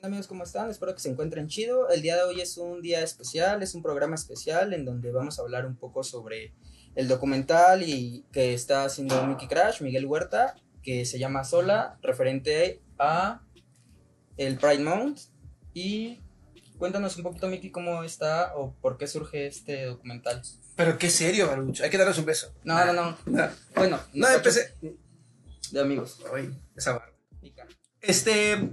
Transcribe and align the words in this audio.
Hola 0.00 0.06
amigos, 0.06 0.28
¿cómo 0.28 0.44
están? 0.44 0.70
Espero 0.70 0.94
que 0.94 1.00
se 1.00 1.10
encuentren 1.10 1.46
chido. 1.46 1.90
El 1.90 2.00
día 2.00 2.16
de 2.16 2.22
hoy 2.22 2.40
es 2.40 2.56
un 2.56 2.80
día 2.80 3.02
especial, 3.02 3.62
es 3.62 3.74
un 3.74 3.82
programa 3.82 4.14
especial 4.14 4.72
en 4.72 4.86
donde 4.86 5.12
vamos 5.12 5.38
a 5.38 5.42
hablar 5.42 5.66
un 5.66 5.76
poco 5.76 6.02
sobre 6.02 6.54
el 6.94 7.06
documental 7.06 7.82
y 7.82 8.24
que 8.32 8.54
está 8.54 8.84
haciendo 8.84 9.22
Mickey 9.26 9.46
Crash, 9.46 9.82
Miguel 9.82 10.06
Huerta, 10.06 10.54
que 10.82 11.04
se 11.04 11.18
llama 11.18 11.44
Sola, 11.44 11.98
referente 12.00 12.80
a 12.98 13.42
el 14.38 14.56
Pride 14.56 14.82
Month. 14.82 15.20
Y 15.74 16.20
cuéntanos 16.78 17.18
un 17.18 17.22
poquito, 17.22 17.48
Mickey, 17.48 17.70
cómo 17.70 18.02
está 18.02 18.56
o 18.56 18.72
por 18.80 18.96
qué 18.96 19.06
surge 19.06 19.46
este 19.48 19.84
documental. 19.84 20.40
Pero 20.76 20.96
qué 20.96 21.10
serio, 21.10 21.46
Baruch. 21.46 21.82
Hay 21.82 21.90
que 21.90 21.98
darnos 21.98 22.16
un 22.16 22.24
beso. 22.24 22.54
No, 22.64 22.82
no, 22.86 22.94
no. 22.94 23.18
No, 23.26 23.48
Bueno, 23.74 24.00
no 24.14 24.28
empecé. 24.30 24.72
de 25.72 25.78
amigos. 25.80 26.20
Ay, 26.34 26.58
esa 26.74 26.92
barba. 26.92 27.12
Este. 28.00 28.70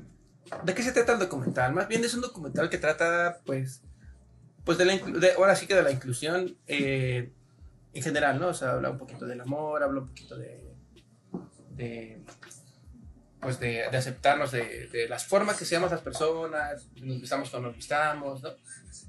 ¿De 0.63 0.73
qué 0.73 0.83
se 0.83 0.91
trata 0.91 1.13
el 1.13 1.19
documental? 1.19 1.73
Más 1.73 1.87
bien 1.87 2.03
es 2.03 2.13
un 2.13 2.21
documental 2.21 2.69
que 2.69 2.77
trata, 2.77 3.41
pues. 3.45 3.81
Pues 4.63 4.77
de 4.77 4.85
la. 4.85 4.95
de- 4.97 5.33
ahora 5.33 5.55
sí 5.55 5.65
que 5.67 5.75
de 5.75 5.83
la 5.83 5.91
inclusión 5.91 6.57
eh, 6.67 7.31
en 7.93 8.03
general, 8.03 8.39
¿no? 8.39 8.49
O 8.49 8.53
sea, 8.53 8.71
habla 8.71 8.89
un 8.91 8.97
poquito 8.97 9.25
del 9.25 9.41
amor, 9.41 9.83
habla 9.83 10.01
un 10.01 10.07
poquito 10.07 10.37
de. 10.37 10.73
de 11.71 12.21
pues 13.39 13.59
de, 13.59 13.85
de 13.91 13.97
aceptarnos 13.97 14.51
de, 14.51 14.87
de 14.87 15.07
las 15.07 15.25
formas 15.25 15.57
que 15.57 15.63
seamos 15.65 15.91
las 15.91 16.01
personas, 16.01 16.87
nos 16.95 17.21
vistamos 17.21 17.49
como 17.51 17.67
nos 17.67 17.75
vistamos, 17.75 18.41
¿no? 18.41 18.49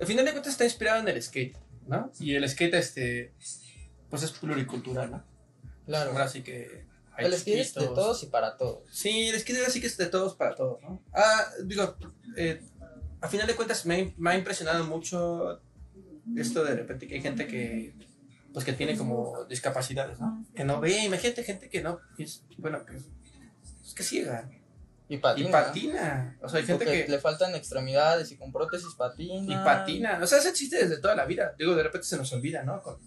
Al 0.01 0.07
final 0.07 0.25
de 0.27 0.33
cuentas 0.33 0.53
está 0.53 0.65
inspirado 0.65 1.01
en 1.01 1.09
el 1.09 1.23
skate, 1.23 1.57
¿no? 1.87 2.13
Y 2.21 2.35
el 2.35 2.47
skate, 2.49 2.75
este, 2.75 3.33
pues 4.11 4.23
es 4.23 4.33
pluricultural, 4.33 5.11
¿no? 5.11 5.25
Claro. 5.87 6.11
Ahora 6.13 6.29
sí 6.29 6.43
que... 6.43 6.87
El 7.27 7.37
skate 7.37 7.59
es 7.61 7.75
de 7.75 7.87
todos 7.87 8.23
y 8.23 8.27
para 8.27 8.57
todos. 8.57 8.83
Sí, 8.91 9.29
el 9.29 9.39
skate 9.41 9.69
sí 9.71 9.81
que 9.81 9.87
es 9.89 9.97
de 9.97 10.07
todos 10.07 10.35
para 10.37 10.55
todos, 10.55 10.81
¿no? 10.83 11.03
Ah, 11.13 11.47
digo, 11.65 11.97
eh, 12.37 12.63
a 13.21 13.29
final 13.29 13.47
de 13.47 13.57
cuentas 13.57 13.85
me, 13.87 14.01
ha- 14.03 14.15
me 14.17 14.31
ha 14.31 14.39
impresionado 14.39 14.85
mucho 14.85 15.61
esto 16.37 16.65
de 16.65 16.75
repente 16.77 17.07
que 17.07 17.15
hay 17.17 17.21
gente 17.23 17.47
que, 17.47 17.95
pues 18.53 18.65
que 18.65 18.73
tiene 18.73 18.97
como 18.97 19.45
discapacidades, 19.47 20.21
¿no? 20.21 20.45
Que 20.55 20.65
no 20.65 20.81
ve, 20.81 21.05
imagínate 21.05 21.43
gente 21.43 21.69
que 21.69 21.83
no, 21.83 22.01
es, 22.19 22.45
bueno, 22.59 22.85
que 22.85 22.97
es, 22.97 23.05
es 23.87 23.95
que 23.95 24.03
ciega 24.03 24.49
Y 25.09 25.17
patina. 25.17 25.49
y 25.49 25.53
patina. 25.53 26.39
O 26.43 26.49
sea, 26.49 26.61
hay 26.61 26.67
gente 26.67 26.85
Porque 26.85 27.07
que... 27.07 27.11
le 27.11 27.19
faltan 27.19 27.55
extremidades 27.55 28.31
y 28.31 28.37
con 28.37 28.53
prótesis 28.53 28.95
patina. 28.95 29.53
Y 29.55 29.65
patina. 29.65 30.21
O 30.23 30.27
sea, 30.27 30.39
eso 30.39 30.51
existe 30.51 30.77
desde 30.77 30.99
toda 31.01 31.15
la 31.17 31.25
vida. 31.25 31.55
Digo, 31.59 31.75
de 31.75 31.83
repente 31.83 32.07
se 32.07 32.17
nos 32.19 32.31
olvida, 32.35 32.63
¿no? 32.63 32.83
Con, 32.83 32.99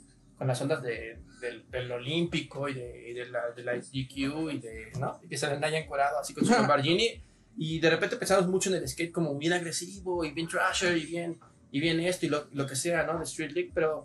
con 0.42 0.48
las 0.48 0.60
ondas 0.60 0.82
de, 0.82 1.20
del, 1.40 1.70
del 1.70 1.92
olímpico 1.92 2.68
y 2.68 2.74
de, 2.74 3.10
y 3.12 3.14
de 3.14 3.30
la, 3.30 3.52
de 3.52 3.64
la 3.64 3.76
GQ 3.76 4.52
y 4.52 4.58
de, 4.58 4.92
¿no? 5.00 5.20
Y 5.22 5.28
que 5.28 5.38
se 5.38 5.46
le 5.46 5.64
haya 5.64 5.78
encuadrado 5.78 6.18
así 6.18 6.34
con 6.34 6.44
su 6.44 6.52
Lamborghini. 6.52 7.24
Y 7.56 7.80
de 7.80 7.92
repente 7.92 8.16
pensamos 8.16 8.48
mucho 8.48 8.72
en 8.72 8.78
el 8.78 8.88
skate 8.90 9.12
como 9.12 9.38
bien 9.38 9.54
agresivo 9.54 10.26
y 10.26 10.32
bien 10.32 10.48
trasher 10.48 10.98
y 10.98 11.06
bien, 11.06 11.40
y 11.70 11.80
bien 11.80 12.00
esto 12.00 12.26
y 12.26 12.30
lo, 12.30 12.48
lo 12.54 12.66
que 12.66 12.76
sea, 12.76 13.04
¿no? 13.04 13.20
De 13.20 13.26
Street 13.26 13.52
League. 13.52 13.70
Pero 13.72 14.04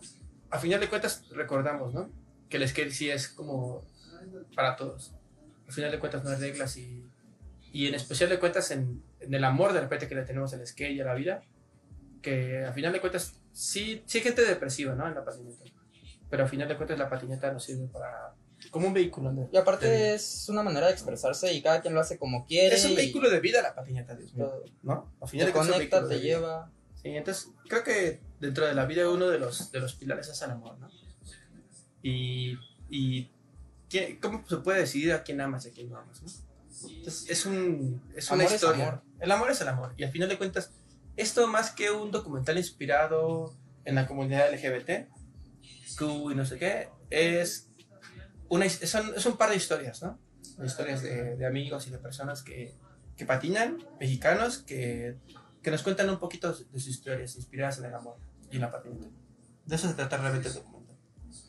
a 0.51 0.59
final 0.59 0.78
de 0.78 0.91
cuentas 0.91 1.25
recordamos, 1.31 1.95
¿no? 1.95 2.11
Que 2.50 2.59
el 2.59 2.69
skate 2.69 2.91
sí 2.91 3.09
es 3.09 3.28
como 3.28 3.83
para 4.55 4.77
todos. 4.77 5.15
Al 5.67 5.73
final 5.73 5.91
de 5.91 5.98
cuentas 5.98 6.23
no 6.23 6.28
hay 6.28 6.37
reglas 6.37 6.77
y, 6.77 7.03
y 7.73 7.87
en 7.87 7.95
especial 7.95 8.28
de 8.28 8.39
cuentas 8.39 8.71
en, 8.73 9.03
en 9.21 9.33
el 9.33 9.43
amor 9.43 9.73
de 9.73 9.81
repente 9.81 10.06
que 10.06 10.15
le 10.15 10.25
tenemos 10.25 10.53
al 10.53 10.67
skate 10.67 10.97
y 10.97 11.00
a 11.00 11.06
la 11.06 11.15
vida 11.15 11.43
que 12.21 12.62
a 12.62 12.75
final 12.75 12.93
de 12.93 13.00
cuentas 13.00 13.41
sí, 13.53 14.03
sí 14.05 14.19
hay 14.19 14.25
gente 14.25 14.45
depresiva, 14.45 14.95
¿no? 14.95 15.09
En 15.09 15.15
la 15.15 15.25
patineta. 15.25 15.65
Pero 16.30 16.44
a 16.44 16.48
final 16.48 16.69
de 16.69 16.77
cuentas 16.77 16.98
la 16.98 17.08
patineta 17.08 17.52
nos 17.52 17.64
sirve 17.64 17.86
para... 17.88 18.34
como 18.70 18.88
un 18.88 18.94
vehículo. 18.94 19.32
¿no? 19.32 19.48
Y 19.52 19.56
aparte 19.56 20.14
es 20.14 20.48
una 20.48 20.62
manera 20.62 20.86
de 20.86 20.92
expresarse 20.92 21.52
y 21.52 21.62
cada 21.62 21.80
quien 21.80 21.94
lo 21.94 22.00
hace 22.00 22.19
como 22.19 22.46
quiere. 22.46 22.74
Es 22.74 22.84
un 22.84 22.92
y 22.92 22.96
vehículo 22.96 23.30
de 23.30 23.41
vida 23.41 23.62
la 23.62 23.74
patineta, 23.74 24.14
Dios 24.16 24.34
mío. 24.34 24.52
¿No? 24.82 25.12
A 25.20 25.27
final 25.27 25.47
Te 25.47 25.52
de 25.52 25.58
es 25.60 25.66
conecta, 25.66 26.08
te 26.08 26.14
de 26.14 26.20
lleva. 26.20 26.70
Sí, 27.02 27.10
entonces 27.10 27.50
creo 27.69 27.84
que 27.84 28.20
dentro 28.41 28.66
de 28.66 28.74
la 28.74 28.84
vida 28.86 29.08
uno 29.08 29.28
de 29.28 29.38
los, 29.38 29.70
de 29.70 29.78
los 29.80 29.94
pilares 29.94 30.28
es 30.28 30.42
el 30.42 30.50
amor, 30.50 30.77
¿no? 30.78 30.88
Y, 32.03 32.59
y 32.88 33.31
¿qué- 33.88 34.19
¿cómo 34.20 34.44
se 34.48 34.56
puede 34.59 34.81
decidir 34.81 35.12
a 35.12 35.22
quién 35.22 35.41
amas 35.41 35.66
y 35.66 35.70
a 35.70 35.72
quién 35.72 35.88
no 35.91 35.98
amas? 35.98 36.22
¿no? 36.22 36.28
Entonces, 36.91 37.31
es, 37.31 37.47
un, 37.47 38.03
es 38.15 38.26
una 38.31 38.42
Amor 38.42 38.47
es 38.47 38.54
historia. 38.62 38.88
amor. 38.88 39.03
El 39.20 39.31
amor 39.32 39.50
es 39.50 39.60
el 39.60 39.69
amor. 39.69 39.94
Y 39.97 40.04
al 40.04 40.10
final 40.12 40.28
de 40.28 40.36
cuentas, 40.38 40.72
esto 41.16 41.47
más 41.47 41.70
que 41.70 41.91
un 41.91 42.10
documental 42.10 42.59
inspirado 42.59 43.54
en 43.84 43.94
la 43.94 44.06
comunidad 44.06 44.53
LGBT, 44.53 45.09
Q 45.97 46.31
y 46.31 46.34
no 46.34 46.45
sé 46.45 46.59
qué, 46.59 46.89
es, 47.11 47.71
una, 48.49 48.69
son- 48.69 49.15
es 49.17 49.27
un 49.27 49.37
par 49.37 49.51
de 49.51 49.57
historias, 49.57 50.03
¿no? 50.03 50.19
Historias 50.65 51.03
de, 51.03 51.37
de 51.37 51.47
amigos 51.47 51.87
y 51.87 51.91
de 51.91 51.99
personas 51.99 52.43
que, 52.43 52.75
que 53.17 53.27
patinan, 53.27 53.79
mexicanos, 54.01 54.59
que, 54.59 55.17
que 55.62 55.71
nos 55.71 55.83
cuentan 55.83 56.09
un 56.11 56.19
poquito 56.19 56.53
de 56.53 56.65
sus 56.81 56.87
historias 56.89 57.37
inspiradas 57.37 57.79
en 57.79 57.87
el 57.87 57.95
amor 57.95 58.17
y 58.51 58.57
en 58.57 58.62
la 58.62 58.71
patineta. 58.71 59.07
De 59.67 59.77
eso 59.77 59.89
se 59.89 59.95
trata 59.95 60.17
realmente 60.17 60.49
el 60.49 60.55
documental. 60.55 60.97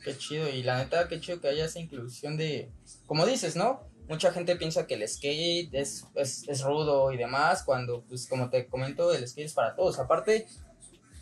Qué 0.03 0.17
chido. 0.17 0.49
Y 0.49 0.63
la 0.63 0.77
neta, 0.79 1.07
qué 1.07 1.19
chido 1.19 1.39
que 1.39 1.47
haya 1.49 1.65
esa 1.65 1.79
inclusión 1.79 2.35
de. 2.35 2.71
Como 3.05 3.25
dices, 3.25 3.55
¿no? 3.55 3.87
Mucha 4.09 4.31
gente 4.31 4.55
piensa 4.55 4.87
que 4.87 4.95
el 4.95 5.07
skate 5.07 5.69
es, 5.73 6.05
es, 6.15 6.47
es 6.47 6.61
rudo 6.63 7.11
y 7.11 7.17
demás, 7.17 7.63
cuando, 7.63 8.03
pues, 8.05 8.25
como 8.27 8.49
te 8.49 8.67
comento, 8.67 9.13
el 9.13 9.27
skate 9.27 9.45
es 9.47 9.53
para 9.53 9.75
todos. 9.75 9.99
Aparte, 9.99 10.47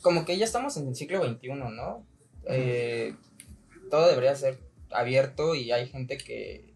como 0.01 0.23
que 0.23 0.37
ya 0.37 0.45
estamos 0.45 0.77
en 0.77 0.87
el 0.87 0.95
siglo 0.95 1.23
XXI, 1.25 1.49
¿no? 1.55 2.05
Eh, 2.47 3.15
todo 3.89 4.07
debería 4.07 4.35
ser 4.35 4.59
abierto 4.91 5.55
y 5.55 5.71
hay 5.71 5.87
gente 5.89 6.17
que, 6.17 6.73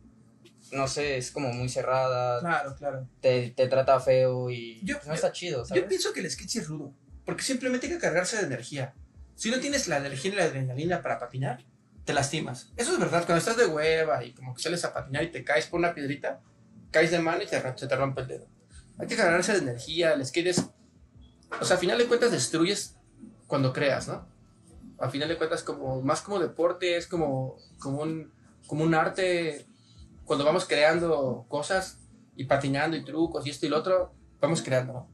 no 0.72 0.88
sé, 0.88 1.18
es 1.18 1.32
como 1.32 1.52
muy 1.54 1.70
cerrada, 1.70 2.40
Claro, 2.40 2.76
claro. 2.76 3.08
te, 3.22 3.50
te 3.52 3.68
trata 3.68 4.00
feo 4.00 4.50
y 4.50 4.80
Yo- 4.84 4.98
pues, 4.98 5.08
no 5.08 5.14
está 5.14 5.32
chido, 5.32 5.66
¿sabes? 5.66 5.84
Yo 5.84 5.88
pienso 5.90 6.14
que 6.14 6.20
el 6.22 6.30
skate 6.30 6.56
es 6.58 6.68
rudo, 6.68 6.94
porque 7.26 7.44
simplemente 7.44 7.88
hay 7.88 7.94
que 7.94 8.00
cargarse 8.00 8.38
de 8.38 8.44
energía. 8.44 8.94
Si 9.36 9.50
no 9.52 9.60
tienes 9.60 9.88
la 9.88 9.98
energía 9.98 10.32
y 10.32 10.36
la 10.36 10.44
adrenalina 10.46 11.02
para 11.02 11.18
patinar, 11.20 11.64
te 12.06 12.14
lastimas. 12.14 12.72
Eso 12.76 12.94
es 12.94 13.00
verdad, 13.00 13.26
cuando 13.26 13.38
estás 13.38 13.56
de 13.58 13.68
hueva 13.68 14.24
y 14.24 14.34
como 14.34 14.54
que 14.54 14.62
sales 14.62 14.84
a 14.84 14.94
patinar 14.94 15.24
y 15.24 15.32
te 15.32 15.44
caes 15.44 15.68
por 15.68 15.80
una 15.80 15.94
piedrita, 15.94 16.42
caes 16.92 17.12
de 17.12 17.20
mano 17.20 17.42
y 17.44 17.46
te, 17.48 17.62
se 17.78 17.88
te 17.88 17.96
rompe 17.96 18.22
el 18.22 18.28
dedo. 18.28 18.48
Hay 18.98 19.08
que 19.08 19.16
cargarse 19.16 19.54
de 19.54 19.60
energía, 19.60 20.14
el 20.14 20.26
skate 20.26 20.48
es... 20.48 20.66
O 21.62 21.66
sea, 21.66 21.78
a 21.78 21.80
final 21.80 21.98
de 21.98 22.06
cuentas 22.08 22.32
destruyes 22.32 22.96
cuando 23.48 23.72
creas, 23.74 24.08
¿no? 24.08 24.28
A 25.00 25.10
final 25.10 25.30
de 25.30 25.38
cuentas 25.38 25.64
como 25.64 26.02
más 26.02 26.22
como 26.22 26.40
deporte, 26.40 26.98
es 26.98 27.08
como, 27.08 27.58
como, 27.80 28.02
un, 28.02 28.32
como 28.68 28.84
un 28.84 28.94
arte, 28.94 29.66
cuando 30.26 30.46
vamos 30.46 30.66
creando 30.66 31.46
cosas 31.48 31.98
y 32.36 32.46
patinando 32.46 32.96
y 32.96 33.04
trucos 33.04 33.46
y 33.46 33.50
esto 33.50 33.66
y 33.66 33.70
lo 33.70 33.78
otro, 33.78 34.14
vamos 34.40 34.62
creando, 34.62 34.94
¿no? 34.94 35.10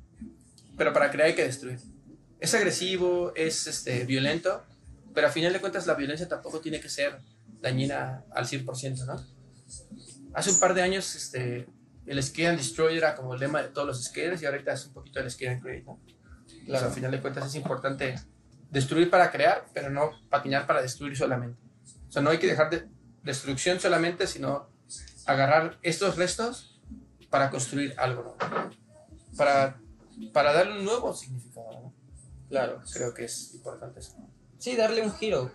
Pero 0.78 0.94
para 0.94 1.12
crear 1.12 1.30
hay 1.30 1.36
que 1.36 1.44
destruir. 1.44 1.80
Es 2.40 2.54
agresivo, 2.54 3.34
es 3.36 3.68
este, 3.68 4.06
violento, 4.06 4.64
pero 5.14 5.28
a 5.28 5.32
final 5.32 5.54
de 5.54 5.62
cuentas 5.62 5.88
la 5.88 5.94
violencia 5.94 6.28
tampoco 6.28 6.60
tiene 6.60 6.80
que 6.80 6.90
ser 6.90 7.20
dañina 7.62 8.26
al 8.32 8.46
100%, 8.46 9.06
¿no? 9.06 9.26
Hace 10.34 10.52
un 10.52 10.60
par 10.60 10.74
de 10.74 10.82
años 10.82 11.16
este, 11.16 11.66
el 12.06 12.22
Skate 12.22 12.50
and 12.50 12.58
Destroy 12.58 12.98
era 12.98 13.16
como 13.16 13.34
el 13.34 13.40
lema 13.40 13.62
de 13.62 13.70
todos 13.70 13.88
los 13.88 14.04
skaters 14.04 14.42
y 14.42 14.46
ahorita 14.46 14.74
es 14.74 14.86
un 14.86 14.94
poquito 14.94 15.20
el 15.20 15.32
Skate 15.32 15.52
and 15.52 15.62
Create, 15.62 15.86
¿no? 15.86 16.00
Claro. 16.66 16.88
a 16.88 16.92
final 16.92 17.12
de 17.12 17.22
cuentas 17.22 17.46
es 17.46 17.56
importante 17.56 18.16
destruir 18.72 19.10
para 19.10 19.32
crear, 19.32 19.66
pero 19.74 19.90
no 19.90 20.12
patinar 20.30 20.68
para 20.68 20.82
destruir 20.82 21.16
solamente. 21.18 21.60
O 22.08 22.12
sea, 22.12 22.22
no 22.22 22.30
hay 22.30 22.38
que 22.40 22.48
dejar 22.48 22.70
de 22.70 22.88
destrucción 23.24 23.80
solamente, 23.80 24.28
sino 24.28 24.70
agarrar 25.26 25.78
estos 25.82 26.16
restos 26.18 26.82
para 27.30 27.50
construir 27.50 27.94
algo, 27.98 28.24
¿no? 28.40 28.70
Para, 29.38 29.80
para 30.34 30.54
darle 30.54 30.80
un 30.80 30.86
nuevo 30.86 31.14
significado, 31.14 31.72
¿no? 31.72 31.94
Claro. 32.50 32.82
Creo 32.94 33.14
que 33.14 33.26
es 33.26 33.54
importante 33.56 34.00
eso. 34.00 34.16
Sí, 34.58 34.76
darle 34.76 35.02
un 35.02 35.14
giro. 35.14 35.52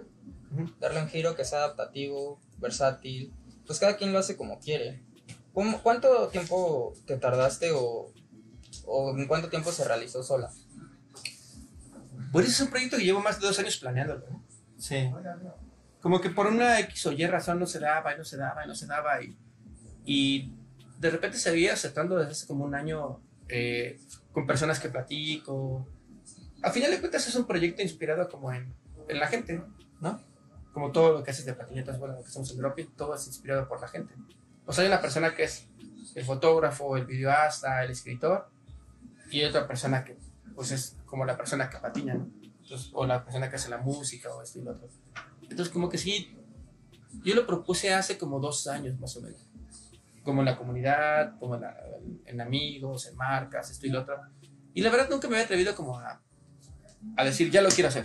Darle 0.81 1.01
un 1.03 1.09
giro 1.09 1.37
que 1.37 1.45
sea 1.45 1.61
adaptativo, 1.61 2.41
versátil. 2.59 3.33
Pues 3.67 3.79
cada 3.79 3.97
quien 3.97 4.13
lo 4.13 4.19
hace 4.19 4.37
como 4.37 4.59
quiere. 4.59 5.05
¿Cómo- 5.55 5.81
¿Cuánto 5.83 6.29
tiempo 6.29 6.93
te 7.07 7.17
tardaste 7.17 7.71
o, 7.73 8.13
o 8.85 9.17
en 9.17 9.27
cuánto 9.29 9.49
tiempo 9.49 9.71
se 9.73 9.85
realizó 9.85 10.23
sola? 10.25 10.51
Pues 12.33 12.47
ese 12.47 12.55
es 12.55 12.61
un 12.63 12.71
proyecto 12.71 12.97
que 12.97 13.05
llevo 13.05 13.21
más 13.21 13.41
de 13.41 13.47
dos 13.47 13.59
años 13.59 13.77
planeándolo, 13.79 14.25
¿no? 14.31 14.45
Sí. 14.79 15.11
Como 16.01 16.21
que 16.21 16.31
por 16.31 16.47
una 16.47 16.81
X 16.81 17.07
o 17.07 17.13
Y 17.13 17.27
razón 17.27 17.59
no 17.59 17.67
se 17.67 17.79
daba 17.79 18.15
y 18.15 18.19
no 18.19 18.25
se 18.25 18.37
daba 18.37 18.65
y 18.65 18.69
no 18.69 18.75
se 18.75 18.87
daba 18.87 19.23
y, 19.23 19.37
y 20.05 20.55
de 20.99 21.11
repente 21.11 21.39
se 21.39 21.51
veía 21.51 21.75
aceptando 21.75 22.17
desde 22.17 22.33
hace 22.33 22.47
como 22.47 22.65
un 22.65 22.75
año 22.75 23.21
eh, 23.49 24.01
con 24.33 24.47
personas 24.47 24.79
que 24.81 24.89
platico. 24.89 25.87
A 26.63 26.71
final 26.71 26.91
de 26.91 27.01
cuentas 27.01 27.27
es 27.27 27.35
un 27.35 27.47
proyecto 27.47 27.83
inspirado 27.83 28.29
como 28.29 28.53
en, 28.53 28.73
en 29.09 29.19
la 29.19 29.27
gente, 29.27 29.63
¿no? 30.01 30.21
Como 30.73 30.93
todo 30.93 31.13
lo 31.13 31.25
que 31.25 31.33
haces 31.33 31.45
de 31.45 31.55
patinetas, 31.55 31.99
bueno, 31.99 32.15
lo 32.15 32.23
que 32.23 32.29
hacemos 32.29 32.51
en 32.53 32.59
Dropping, 32.59 32.95
todo 32.97 33.15
es 33.15 33.27
inspirado 33.27 33.67
por 33.67 33.81
la 33.81 33.89
gente. 33.89 34.15
O 34.67 34.73
sea, 34.73 34.83
hay 34.83 34.89
una 34.89 35.01
persona 35.01 35.35
que 35.35 35.45
es 35.45 35.67
el 36.15 36.25
fotógrafo, 36.25 36.97
el 36.97 37.07
videoasta, 37.07 37.83
el 37.83 37.91
escritor, 37.91 38.49
y 39.31 39.41
hay 39.41 39.47
otra 39.47 39.67
persona 39.67 40.05
que 40.05 40.17
pues 40.61 40.73
es 40.73 40.99
como 41.07 41.25
la 41.25 41.39
persona 41.39 41.71
que 41.71 41.79
patina, 41.79 42.13
¿no? 42.13 42.29
Entonces, 42.63 42.91
o 42.93 43.07
la 43.07 43.25
persona 43.25 43.49
que 43.49 43.57
hace 43.57 43.71
la 43.71 43.79
música 43.79 44.29
o 44.35 44.43
esto 44.43 44.59
y 44.59 44.63
lo 44.63 44.73
otro. 44.73 44.89
Entonces, 45.41 45.71
como 45.71 45.89
que 45.89 45.97
sí, 45.97 46.37
yo 47.25 47.35
lo 47.35 47.47
propuse 47.47 47.95
hace 47.95 48.19
como 48.19 48.41
dos 48.41 48.67
años 48.67 49.01
más 49.01 49.17
o 49.17 49.23
menos. 49.23 49.41
Como 50.23 50.43
en 50.43 50.45
la 50.45 50.59
comunidad, 50.59 51.39
como 51.39 51.55
en, 51.55 51.63
la- 51.63 51.77
en 52.27 52.41
amigos, 52.43 53.07
en 53.07 53.17
marcas, 53.17 53.71
esto 53.71 53.87
y 53.87 53.89
lo 53.91 54.03
otro. 54.03 54.17
Y 54.75 54.83
la 54.83 54.91
verdad 54.91 55.09
nunca 55.09 55.29
me 55.29 55.37
había 55.37 55.47
atrevido 55.47 55.75
como 55.75 55.99
a, 55.99 56.21
a 57.17 57.25
decir, 57.25 57.51
ya 57.51 57.63
lo 57.63 57.71
quiero 57.71 57.89
hacer. 57.89 58.05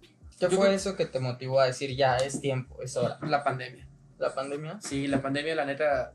¿Qué 0.00 0.08
Yo 0.46 0.48
fue 0.48 0.58
creo- 0.66 0.72
eso 0.72 0.96
que 0.96 1.06
te 1.06 1.20
motivó 1.20 1.60
a 1.60 1.66
decir 1.66 1.94
ya 1.96 2.16
es 2.16 2.40
tiempo, 2.40 2.82
es 2.82 2.96
hora? 2.96 3.16
La 3.22 3.44
pandemia. 3.44 3.86
¿La 4.18 4.34
pandemia? 4.34 4.80
Sí, 4.80 5.06
la 5.06 5.22
pandemia, 5.22 5.54
la 5.54 5.64
neta, 5.66 6.14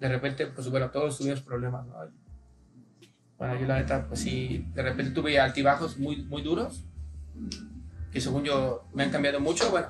de 0.00 0.08
repente, 0.08 0.48
pues 0.48 0.68
bueno, 0.68 0.90
todos 0.90 1.16
tuvimos 1.16 1.42
problemas, 1.42 1.86
¿no? 1.86 1.94
Bueno, 3.38 3.60
yo 3.60 3.66
la 3.66 3.78
neta, 3.78 4.06
pues 4.06 4.20
sí, 4.20 4.66
de 4.74 4.82
repente 4.82 5.12
tuve 5.12 5.38
altibajos 5.38 5.98
muy, 5.98 6.24
muy 6.24 6.42
duros, 6.42 6.84
que 8.10 8.20
según 8.20 8.44
yo 8.44 8.88
me 8.94 9.02
han 9.02 9.10
cambiado 9.10 9.40
mucho. 9.40 9.70
Bueno, 9.70 9.88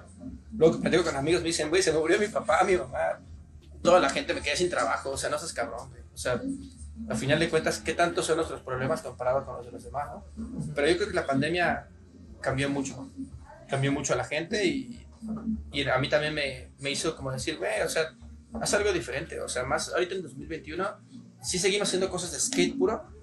luego 0.56 0.76
que 0.76 0.82
platico 0.82 1.04
con 1.04 1.16
amigos 1.16 1.42
me 1.42 1.48
dicen, 1.48 1.68
güey, 1.68 1.82
se 1.82 1.92
me 1.92 1.98
murió 1.98 2.18
mi 2.18 2.26
papá, 2.26 2.64
mi 2.64 2.76
mamá, 2.76 3.20
toda 3.82 4.00
la 4.00 4.10
gente 4.10 4.34
me 4.34 4.40
quedé 4.40 4.56
sin 4.56 4.68
trabajo, 4.68 5.10
o 5.10 5.16
sea, 5.16 5.30
no 5.30 5.38
seas 5.38 5.52
cabrón, 5.52 5.88
güey. 5.90 6.02
O 6.12 6.16
sea, 6.18 6.40
al 7.08 7.16
final 7.16 7.38
de 7.38 7.48
cuentas, 7.48 7.78
¿qué 7.78 7.94
tanto 7.94 8.22
son 8.22 8.36
nuestros 8.36 8.62
problemas 8.62 9.02
comparados 9.02 9.44
con 9.44 9.56
los 9.56 9.66
de 9.66 9.72
los 9.72 9.84
demás, 9.84 10.08
no? 10.08 10.24
Pero 10.74 10.88
yo 10.88 10.96
creo 10.96 11.08
que 11.08 11.14
la 11.14 11.26
pandemia 11.26 11.88
cambió 12.40 12.68
mucho, 12.68 13.10
cambió 13.68 13.92
mucho 13.92 14.14
a 14.14 14.16
la 14.16 14.24
gente 14.24 14.64
y, 14.64 15.06
y 15.72 15.88
a 15.88 15.98
mí 15.98 16.08
también 16.08 16.34
me, 16.34 16.70
me 16.80 16.90
hizo 16.90 17.14
como 17.14 17.30
decir, 17.30 17.58
güey, 17.58 17.82
o 17.82 17.88
sea, 17.88 18.12
haz 18.60 18.74
algo 18.74 18.92
diferente, 18.92 19.40
o 19.40 19.48
sea, 19.48 19.64
más 19.64 19.92
ahorita 19.92 20.14
en 20.14 20.22
2021 20.22 20.84
sí 21.42 21.58
seguimos 21.58 21.88
haciendo 21.88 22.10
cosas 22.10 22.32
de 22.32 22.40
skate 22.40 22.76
puro. 22.76 23.15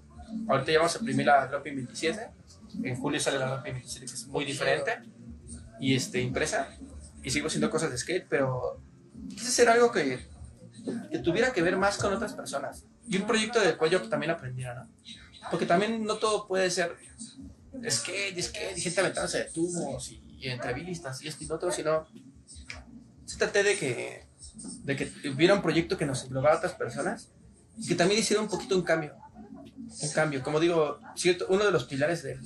Ahorita 0.48 0.72
ya 0.72 0.80
vamos 0.80 0.96
a 0.96 1.00
imprimir 1.00 1.26
la 1.26 1.48
Dropping 1.48 1.76
27. 1.76 2.30
En 2.84 2.96
julio 2.96 3.20
sale 3.20 3.40
la 3.40 3.48
Dropping 3.48 3.74
27 3.74 4.06
que 4.06 4.14
es 4.14 4.28
muy 4.28 4.46
diferente 4.46 4.92
y 5.80 5.96
este 5.96 6.22
impresa 6.22 6.70
y 7.22 7.30
sigo 7.30 7.48
haciendo 7.48 7.70
cosas 7.70 7.92
de 7.92 7.98
skate, 7.98 8.28
pero 8.30 8.82
quise 9.30 9.48
hacer 9.48 9.70
algo 9.70 9.92
que, 9.92 10.20
que 11.12 11.20
tuviera 11.20 11.54
que 11.54 11.62
ver 11.62 11.78
más 11.78 11.98
con 11.98 12.14
otras 12.14 12.34
personas 12.34 12.86
y 13.08 13.18
un 13.18 13.28
proyecto 13.28 13.60
del 13.60 13.78
cual 13.78 13.92
yo 13.92 14.02
también 14.10 14.32
aprendiera, 14.32 14.76
¿no? 14.76 14.90
Porque 15.50 15.66
también 15.66 16.04
no 16.04 16.18
todo 16.18 16.48
puede 16.48 16.70
ser 16.70 16.96
skate, 17.90 18.42
skate, 18.42 18.78
y 18.78 18.82
gente 18.82 19.02
aventándose 19.02 19.40
de 19.40 19.46
tubos 19.46 20.12
y, 20.12 20.22
y 20.40 20.48
entrevistas 20.50 21.22
y 21.22 21.28
esto 21.28 21.44
y 21.44 21.48
lo 21.48 21.56
otro, 21.56 21.72
sino 21.72 22.06
se 23.26 23.38
traté 23.38 23.64
de 23.64 23.78
que, 23.78 24.28
de 24.84 24.96
que 24.96 25.12
hubiera 25.30 25.56
un 25.56 25.62
proyecto 25.62 25.98
que 25.98 26.06
nos 26.06 26.24
englobara 26.24 26.56
a 26.56 26.58
otras 26.58 26.74
personas 26.74 27.30
y 27.78 27.88
que 27.88 27.96
también 27.96 28.20
hiciera 28.20 28.42
un 28.42 28.48
poquito 28.48 28.76
un 28.76 28.84
cambio. 28.84 29.16
Un 30.02 30.10
cambio, 30.10 30.44
como 30.44 30.60
digo, 30.60 31.00
cierto, 31.16 31.46
uno 31.50 31.66
de 31.66 31.72
los 31.72 31.86
pilares 31.86 32.24
del, 32.24 32.40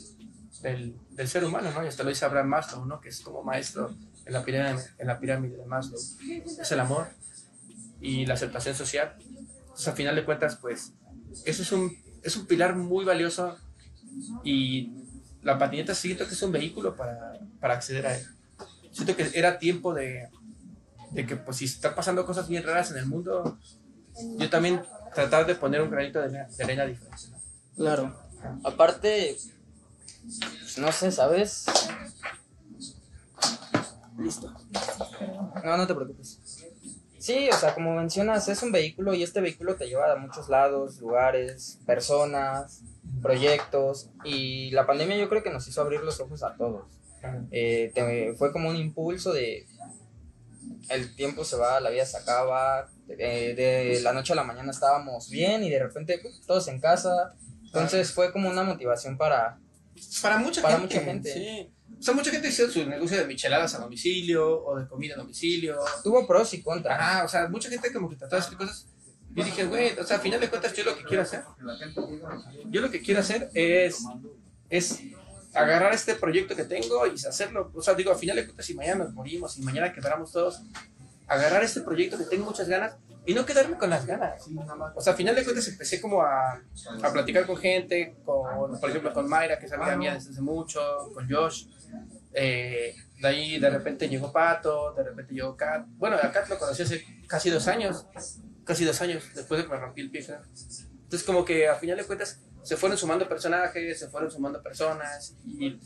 del, 1.11 1.27
ser 1.27 1.43
humano, 1.45 1.71
¿no? 1.71 1.83
Y 1.83 1.87
hasta 1.87 2.03
lo 2.03 2.09
dice 2.09 2.25
Abraham 2.25 2.47
Maslow, 2.47 2.85
¿no? 2.85 2.99
Que 2.99 3.09
es 3.09 3.21
como 3.21 3.43
maestro 3.43 3.95
en 4.25 4.33
la 4.33 4.43
pirámide, 4.43 4.83
en 4.97 5.07
la 5.07 5.19
pirámide 5.19 5.57
de 5.57 5.65
Maslow. 5.65 5.99
Es 6.59 6.71
el 6.71 6.79
amor 6.79 7.07
y 8.01 8.25
la 8.25 8.33
aceptación 8.33 8.75
social. 8.75 9.15
Entonces, 9.19 9.87
al 9.87 9.95
final 9.95 10.15
de 10.15 10.25
cuentas, 10.25 10.57
pues, 10.57 10.93
eso 11.45 11.61
es 11.61 11.71
un, 11.71 11.95
es 12.23 12.35
un 12.35 12.45
pilar 12.47 12.75
muy 12.75 13.05
valioso 13.05 13.57
y 14.43 14.93
la 15.43 15.57
patineta 15.57 15.93
siento 15.93 16.27
que 16.27 16.33
es 16.33 16.41
un 16.41 16.51
vehículo 16.51 16.95
para, 16.95 17.39
para 17.59 17.75
acceder 17.75 18.07
a 18.07 18.17
él. 18.17 18.25
Siento 18.91 19.15
que 19.15 19.29
era 19.35 19.59
tiempo 19.59 19.93
de, 19.93 20.29
de 21.11 21.25
que, 21.25 21.35
pues, 21.35 21.57
si 21.57 21.65
están 21.65 21.95
pasando 21.95 22.25
cosas 22.25 22.47
bien 22.49 22.63
raras 22.63 22.91
en 22.91 22.97
el 22.97 23.05
mundo, 23.05 23.57
yo 24.37 24.49
también 24.49 24.81
tratar 25.13 25.45
de 25.45 25.55
poner 25.55 25.81
un 25.81 25.91
granito 25.91 26.19
de 26.19 26.29
de 26.29 26.63
arena 26.63 26.85
diferente. 26.85 27.36
Claro. 27.77 28.13
Aparte, 28.63 29.37
pues, 30.59 30.77
no 30.77 30.91
sé, 30.91 31.11
¿sabes? 31.11 31.65
Listo. 34.17 34.51
No, 35.63 35.77
no 35.77 35.87
te 35.87 35.93
preocupes. 35.95 36.39
Sí, 37.19 37.49
o 37.51 37.55
sea, 37.55 37.73
como 37.73 37.93
mencionas, 37.95 38.47
es 38.47 38.61
un 38.63 38.71
vehículo 38.71 39.13
y 39.13 39.23
este 39.23 39.41
vehículo 39.41 39.75
te 39.75 39.87
lleva 39.87 40.11
a 40.11 40.15
muchos 40.15 40.49
lados, 40.49 40.99
lugares, 40.99 41.79
personas, 41.85 42.81
proyectos 43.21 44.09
y 44.23 44.71
la 44.71 44.85
pandemia 44.85 45.17
yo 45.17 45.27
creo 45.27 45.43
que 45.43 45.49
nos 45.51 45.67
hizo 45.67 45.81
abrir 45.81 46.01
los 46.01 46.19
ojos 46.19 46.43
a 46.43 46.55
todos. 46.55 46.85
Eh, 47.51 47.91
te- 47.93 48.33
fue 48.37 48.51
como 48.53 48.69
un 48.69 48.75
impulso 48.75 49.33
de 49.33 49.65
el 50.89 51.15
tiempo 51.15 51.43
se 51.43 51.57
va, 51.57 51.79
la 51.81 51.89
vida 51.89 52.05
se 52.05 52.17
acaba, 52.17 52.89
de, 53.07 53.15
de 53.55 53.99
la 54.03 54.13
noche 54.13 54.33
a 54.33 54.35
la 54.35 54.43
mañana 54.43 54.71
estábamos 54.71 55.29
bien 55.29 55.63
y 55.63 55.69
de 55.69 55.79
repente 55.79 56.19
¡pum! 56.19 56.31
todos 56.45 56.67
en 56.69 56.79
casa. 56.79 57.33
Entonces 57.67 58.11
fue 58.11 58.31
como 58.31 58.49
una 58.49 58.63
motivación 58.63 59.17
para... 59.17 59.59
Para 60.21 60.37
mucha 60.37 60.61
Para 60.61 60.79
gente. 60.79 60.95
mucha 60.95 61.05
gente. 61.05 61.33
Sí. 61.33 61.71
O 61.99 62.01
sea, 62.01 62.13
mucha 62.13 62.31
gente 62.31 62.47
hizo 62.47 62.69
su 62.69 62.85
negocio 62.87 63.17
de 63.17 63.25
micheladas 63.25 63.73
a 63.75 63.79
domicilio 63.79 64.63
o 64.63 64.77
de 64.77 64.87
comida 64.87 65.15
a 65.15 65.17
domicilio. 65.17 65.77
Tuvo 66.03 66.27
pros 66.27 66.53
y 66.53 66.61
contras. 66.61 66.99
Ajá, 66.99 67.25
o 67.25 67.27
sea, 67.27 67.47
mucha 67.47 67.69
gente 67.69 67.91
como 67.91 68.09
que 68.09 68.15
trató 68.15 68.35
de 68.35 68.41
hacer 68.41 68.57
cosas. 68.57 68.87
Y 69.35 69.43
dije, 69.43 69.65
güey, 69.65 69.97
o 69.99 70.03
sea, 70.03 70.17
a 70.17 70.19
final 70.19 70.39
de 70.39 70.49
cuentas, 70.49 70.73
yo 70.73 70.83
lo 70.83 70.97
que 70.97 71.03
quiero 71.03 71.21
hacer, 71.21 71.43
yo 72.65 72.81
lo 72.81 72.89
que 72.89 73.01
quiero 73.01 73.19
hacer 73.19 73.51
es, 73.53 74.03
es 74.69 74.99
agarrar 75.53 75.93
este 75.93 76.15
proyecto 76.15 76.55
que 76.55 76.63
tengo 76.63 77.05
y 77.05 77.13
hacerlo. 77.13 77.71
O 77.75 77.81
sea, 77.81 77.93
digo, 77.93 78.11
a 78.11 78.17
final 78.17 78.35
de 78.35 78.45
cuentas, 78.45 78.65
si 78.65 78.73
mañana 78.73 79.05
nos 79.05 79.13
morimos 79.13 79.57
y 79.57 79.61
mañana 79.61 79.93
quebramos 79.93 80.31
todos, 80.31 80.61
agarrar 81.27 81.63
este 81.63 81.81
proyecto 81.81 82.17
que 82.17 82.23
tengo 82.25 82.45
muchas 82.45 82.67
ganas 82.67 82.95
y 83.27 83.33
no 83.33 83.45
quedarme 83.45 83.77
con 83.77 83.89
las 83.89 84.05
ganas. 84.05 84.47
O 84.95 85.01
sea, 85.01 85.11
a 85.11 85.15
final 85.17 85.35
de 85.35 85.43
cuentas 85.43 85.67
empecé 85.67 85.99
como 85.99 86.21
a, 86.21 86.63
a 87.03 87.11
platicar 87.11 87.45
con 87.45 87.57
gente, 87.57 88.15
con, 88.23 88.79
por 88.79 88.89
ejemplo, 88.89 89.13
con 89.13 89.27
Mayra, 89.27 89.59
que 89.59 89.65
es 89.65 89.73
amiga 89.73 89.97
mía 89.97 90.13
desde 90.13 90.31
hace 90.31 90.41
mucho, 90.41 90.81
con 91.13 91.29
Josh. 91.29 91.67
Eh, 92.31 92.95
de 93.21 93.27
ahí 93.27 93.59
de 93.59 93.69
repente 93.69 94.07
llegó 94.07 94.31
Pato, 94.31 94.93
de 94.93 95.03
repente 95.03 95.33
llegó 95.33 95.57
Kat. 95.57 95.85
Bueno, 95.97 96.15
a 96.15 96.31
Kat 96.31 96.47
lo 96.47 96.57
conocí 96.57 96.83
hace 96.83 97.05
casi 97.27 97.49
dos 97.49 97.67
años, 97.67 98.07
casi 98.63 98.85
dos 98.85 99.01
años 99.01 99.21
después 99.35 99.59
de 99.59 99.65
que 99.67 99.73
me 99.73 99.77
rompí 99.77 99.99
el 99.99 100.09
pie. 100.09 100.21
¿sabes? 100.21 100.87
Entonces 100.89 101.23
como 101.23 101.43
que 101.43 101.67
a 101.67 101.75
final 101.75 101.97
de 101.97 102.05
cuentas 102.05 102.41
se 102.63 102.77
fueron 102.77 102.97
sumando 102.97 103.27
personajes, 103.27 103.99
se 103.99 104.07
fueron 104.07 104.31
sumando 104.31 104.63
personas 104.63 105.35
y, 105.45 105.77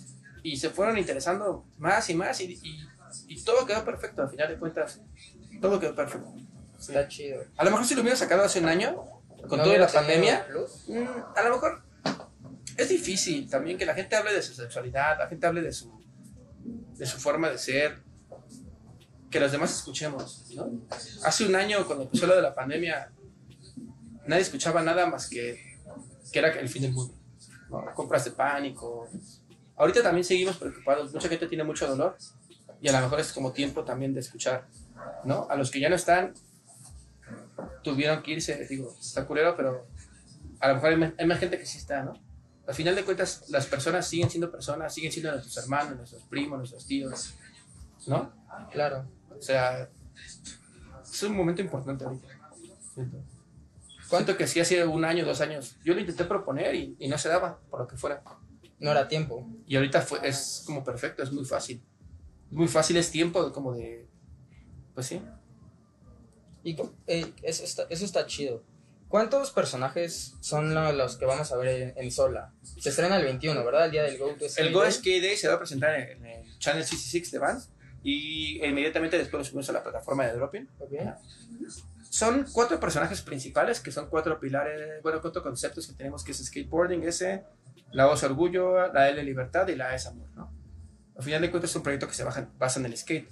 y 0.44 0.58
se 0.58 0.70
fueron 0.70 0.96
interesando 0.96 1.66
más 1.80 2.08
y 2.12 2.14
más 2.14 2.40
y, 2.42 2.54
y, 2.54 2.88
y 3.28 3.44
todo 3.44 3.66
quedó 3.66 3.84
perfecto, 3.84 4.22
a 4.22 4.30
final 4.30 4.48
de 4.48 4.60
cuentas, 4.60 5.02
todo 5.60 5.80
quedó 5.80 5.96
perfecto. 5.96 6.32
Sí. 6.82 6.92
Está 6.92 7.08
chido. 7.08 7.44
A 7.56 7.64
lo 7.64 7.72
mejor 7.72 7.86
si 7.86 7.96
lo 7.96 8.02
hubiera 8.02 8.18
sacado 8.18 8.44
hace 8.44 8.60
un 8.60 8.68
año, 8.68 8.96
con 9.48 9.60
¿No 9.60 9.64
toda 9.64 9.78
la 9.78 9.88
pandemia? 9.88 10.48
Mm, 10.88 11.38
a 11.38 11.44
lo 11.44 11.52
mejor 11.52 11.84
es 12.78 12.90
difícil 12.90 13.50
también 13.50 13.78
que 13.78 13.86
la 13.86 13.94
gente 13.94 14.16
hable 14.16 14.34
de 14.34 14.42
su 14.42 14.54
sexualidad, 14.54 15.20
la 15.20 15.28
gente 15.28 15.46
hable 15.46 15.62
de 15.62 15.72
su, 15.72 16.04
de 16.98 17.06
su 17.06 17.18
forma 17.20 17.50
de 17.50 17.58
ser, 17.58 18.00
que 19.30 19.40
los 19.40 19.52
demás 19.52 19.74
escuchemos, 19.76 20.46
¿no? 20.56 20.70
Hace 21.24 21.46
un 21.46 21.56
año, 21.56 21.86
cuando 21.86 22.06
empezó 22.06 22.28
lo 22.28 22.36
de 22.36 22.42
la 22.42 22.54
pandemia, 22.54 23.12
nadie 24.28 24.42
escuchaba 24.42 24.82
nada 24.82 25.06
más 25.06 25.30
que, 25.30 25.80
que 26.32 26.40
era 26.40 26.50
el 26.50 26.68
fin 26.68 26.82
del 26.82 26.94
mundo, 26.94 27.14
¿no? 27.70 27.86
Compras 27.94 28.26
de 28.26 28.32
pánico. 28.32 29.08
Ahorita 29.78 30.04
también 30.04 30.26
seguimos 30.26 30.58
preocupados, 30.58 31.14
mucha 31.14 31.30
gente 31.30 31.48
tiene 31.48 31.64
mucho 31.64 31.88
dolor 31.88 32.18
y 32.82 32.90
a 32.90 32.92
lo 32.92 33.02
mejor 33.02 33.20
es 33.20 33.32
como 33.32 33.52
tiempo 33.52 33.84
también 33.84 34.14
de 34.14 34.20
escuchar, 34.20 34.68
¿no? 35.24 35.48
A 35.50 35.56
los 35.56 35.72
que 35.72 35.80
ya 35.80 35.90
no 35.90 35.96
están, 35.96 36.34
tuvieron 37.84 38.22
que 38.24 38.32
irse, 38.32 38.66
digo, 38.68 38.96
está 39.00 39.26
culero, 39.26 39.56
pero 39.56 39.88
a 40.60 40.68
lo 40.70 40.76
mejor 40.76 40.90
hay 40.90 40.98
más, 40.98 41.14
hay 41.18 41.26
más 41.26 41.40
gente 41.40 41.58
que 41.58 41.66
sí 41.66 41.78
está, 41.78 42.04
¿no? 42.04 42.14
Al 42.68 42.76
final 42.76 42.96
de 42.96 43.04
cuentas, 43.04 43.46
las 43.50 43.66
personas 43.66 44.08
siguen 44.08 44.30
siendo 44.30 44.52
personas, 44.52 44.94
siguen 44.94 45.12
siendo 45.12 45.32
nuestros 45.32 45.58
hermanos, 45.58 45.98
nuestros 45.98 46.24
primos, 46.24 46.60
nuestros 46.60 46.86
tíos, 46.86 47.34
¿no? 48.08 48.32
Claro. 48.72 49.06
O 49.38 49.42
sea, 49.42 49.90
es 51.04 51.24
un 51.24 51.36
momento 51.36 51.62
importante 51.62 52.06
ahorita. 52.06 52.28
Siento 54.08 54.38
que 54.38 54.48
sí 54.48 54.60
hace 54.60 54.86
un 54.86 55.06
año, 55.06 55.26
dos 55.26 55.42
años, 55.42 55.78
yo 55.84 55.94
lo 55.94 56.02
intenté 56.02 56.26
proponer 56.26 56.76
y, 56.76 56.96
y 57.00 57.08
no 57.08 57.18
se 57.18 57.30
daba, 57.30 57.60
por 57.70 57.80
lo 57.80 57.88
que 57.88 57.98
fuera. 57.98 58.22
No 58.80 58.92
era 58.92 59.08
tiempo. 59.08 59.48
Y 59.66 59.76
ahorita 59.76 60.02
fue, 60.02 60.20
es 60.28 60.64
como 60.66 60.84
perfecto, 60.84 61.24
es 61.24 61.32
muy 61.32 61.46
fácil. 61.46 61.82
Muy 62.50 62.68
fácil 62.68 62.98
es 62.98 63.10
tiempo 63.10 63.52
como 63.54 63.74
de... 63.74 64.08
Pues 64.94 65.08
sí. 65.08 65.22
Y 66.64 66.76
eh, 67.08 67.34
eso, 67.44 67.64
está, 67.64 67.86
eso 67.90 68.06
está 68.06 68.26
chido. 68.26 68.64
¿Cuántos 69.08 69.52
personajes 69.52 70.36
son 70.40 70.74
lo- 70.74 70.94
los 70.94 71.18
que 71.18 71.26
vamos 71.26 71.52
a 71.52 71.58
ver 71.58 71.94
en, 71.98 72.12
Sola? 72.12 72.54
Se 72.80 72.90
estrena 72.90 73.18
el 73.18 73.26
21, 73.26 73.66
¿verdad? 73.66 73.86
El 73.86 73.92
día 73.92 74.04
del 74.04 74.18
Go 74.18 74.30
to 74.36 74.48
Skate 74.48 74.68
El 74.68 74.74
Go 74.74 74.82
Day. 74.84 74.92
Skate 74.92 75.22
Day 75.22 75.36
se 75.38 75.48
va 75.50 75.56
a 75.56 75.58
presentar 75.60 75.96
en, 76.00 76.26
el 76.26 76.60
Channel 76.60 76.84
66 76.84 77.32
de 77.32 77.40
Vans 77.40 77.70
y 78.04 78.64
inmediatamente 78.66 79.18
después 79.18 79.40
lo 79.40 79.44
subimos 79.46 79.70
a 79.70 79.74
la 79.74 79.84
plataforma 79.84 80.26
de 80.26 80.34
Dropping. 80.34 80.70
Ok. 80.80 80.92
Son 82.10 82.46
cuatro 82.54 82.80
personajes 82.80 83.22
principales 83.22 83.80
que 83.80 83.92
son 83.92 84.10
cuatro 84.10 84.40
pilares, 84.40 85.02
bueno, 85.02 85.22
cuatro 85.22 85.42
conceptos 85.44 85.88
que 85.88 85.94
tenemos 85.94 86.24
que 86.24 86.32
es 86.32 86.46
skateboarding, 86.46 87.04
ese, 87.04 87.44
la 87.92 88.14
es 88.14 88.24
orgullo, 88.24 88.92
la 88.94 89.10
L 89.10 89.24
libertad 89.24 89.68
y 89.68 89.76
la 89.76 89.94
E 89.94 89.96
es 89.96 90.06
amor, 90.08 90.28
¿no? 90.36 90.52
Al 91.18 91.24
final 91.24 91.42
de 91.42 91.52
cuentas 91.52 91.70
es 91.72 91.76
un 91.76 91.84
proyecto 91.84 92.08
que 92.08 92.14
se 92.14 92.24
basa 92.24 92.80
en 92.80 92.86
el 92.86 92.98
skate 92.98 93.30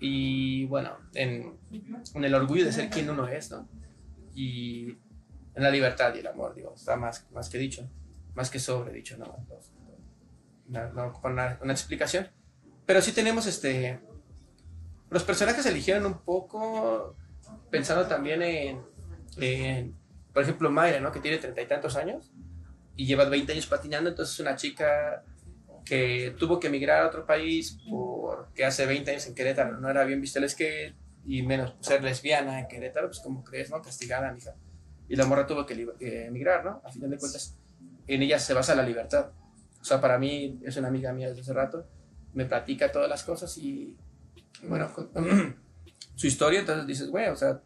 y 0.00 0.66
bueno, 0.66 0.98
en, 1.14 1.56
en 2.14 2.24
el 2.24 2.34
orgullo 2.34 2.64
de 2.64 2.72
ser 2.72 2.90
quien 2.90 3.08
uno 3.08 3.26
es, 3.28 3.50
¿no? 3.50 3.68
Y 4.34 4.90
en 5.54 5.62
la 5.62 5.70
libertad 5.70 6.14
y 6.14 6.18
el 6.18 6.26
amor, 6.26 6.54
digo, 6.54 6.74
está 6.74 6.96
más, 6.96 7.26
más 7.32 7.48
que 7.48 7.58
dicho, 7.58 7.88
más 8.34 8.50
que 8.50 8.58
sobre 8.58 8.92
dicho, 8.92 9.16
¿no? 9.16 9.46
No, 10.66 11.06
ocupa 11.06 11.28
una, 11.28 11.58
una 11.62 11.72
explicación. 11.72 12.28
Pero 12.86 13.00
sí 13.00 13.12
tenemos 13.12 13.46
este. 13.46 14.00
Los 15.10 15.22
personajes 15.22 15.64
eligieron 15.66 16.06
un 16.06 16.18
poco 16.18 17.16
pensando 17.70 18.06
también 18.06 18.42
en, 18.42 18.82
en, 19.36 19.94
por 20.32 20.42
ejemplo, 20.42 20.70
Mayra, 20.70 21.00
¿no? 21.00 21.12
Que 21.12 21.20
tiene 21.20 21.38
treinta 21.38 21.62
y 21.62 21.66
tantos 21.66 21.96
años. 21.96 22.32
y 22.96 23.06
lleva 23.06 23.24
20 23.24 23.52
años 23.52 23.66
patinando, 23.66 24.10
entonces 24.10 24.34
es 24.34 24.40
una 24.40 24.56
chica 24.56 25.24
que 25.84 26.34
tuvo 26.38 26.58
que 26.60 26.68
emigrar 26.68 27.02
a 27.02 27.06
otro 27.08 27.26
país 27.26 27.78
porque 27.88 28.64
hace 28.64 28.86
20 28.86 29.10
años 29.10 29.26
en 29.26 29.34
Querétaro 29.34 29.78
no 29.78 29.90
era 29.90 30.04
bien 30.04 30.20
visto 30.20 30.38
el 30.38 30.48
skate 30.48 30.94
y 31.26 31.42
menos 31.42 31.74
ser 31.80 32.02
lesbiana 32.02 32.60
en 32.60 32.68
Querétaro, 32.68 33.08
pues 33.08 33.20
como 33.20 33.44
crees, 33.44 33.70
¿no? 33.70 33.80
Castigada, 33.82 34.32
mija. 34.32 34.54
Y 35.08 35.16
la 35.16 35.26
morra 35.26 35.46
tuvo 35.46 35.66
que 35.66 35.86
que 35.98 36.26
emigrar, 36.26 36.64
¿no? 36.64 36.80
A 36.84 36.90
final 36.90 37.10
de 37.10 37.18
cuentas, 37.18 37.56
en 38.06 38.22
ella 38.22 38.38
se 38.38 38.54
basa 38.54 38.74
la 38.74 38.82
libertad. 38.82 39.30
O 39.80 39.84
sea, 39.84 40.00
para 40.00 40.18
mí 40.18 40.58
es 40.64 40.76
una 40.76 40.88
amiga 40.88 41.12
mía 41.12 41.28
desde 41.28 41.42
hace 41.42 41.52
rato, 41.52 41.86
me 42.32 42.46
platica 42.46 42.90
todas 42.90 43.08
las 43.08 43.22
cosas 43.22 43.56
y, 43.58 43.96
bueno, 44.62 44.90
con- 44.92 45.10
su 46.14 46.26
historia, 46.26 46.60
entonces 46.60 46.86
dices, 46.86 47.08
güey, 47.08 47.28
o 47.28 47.36
sea, 47.36 47.60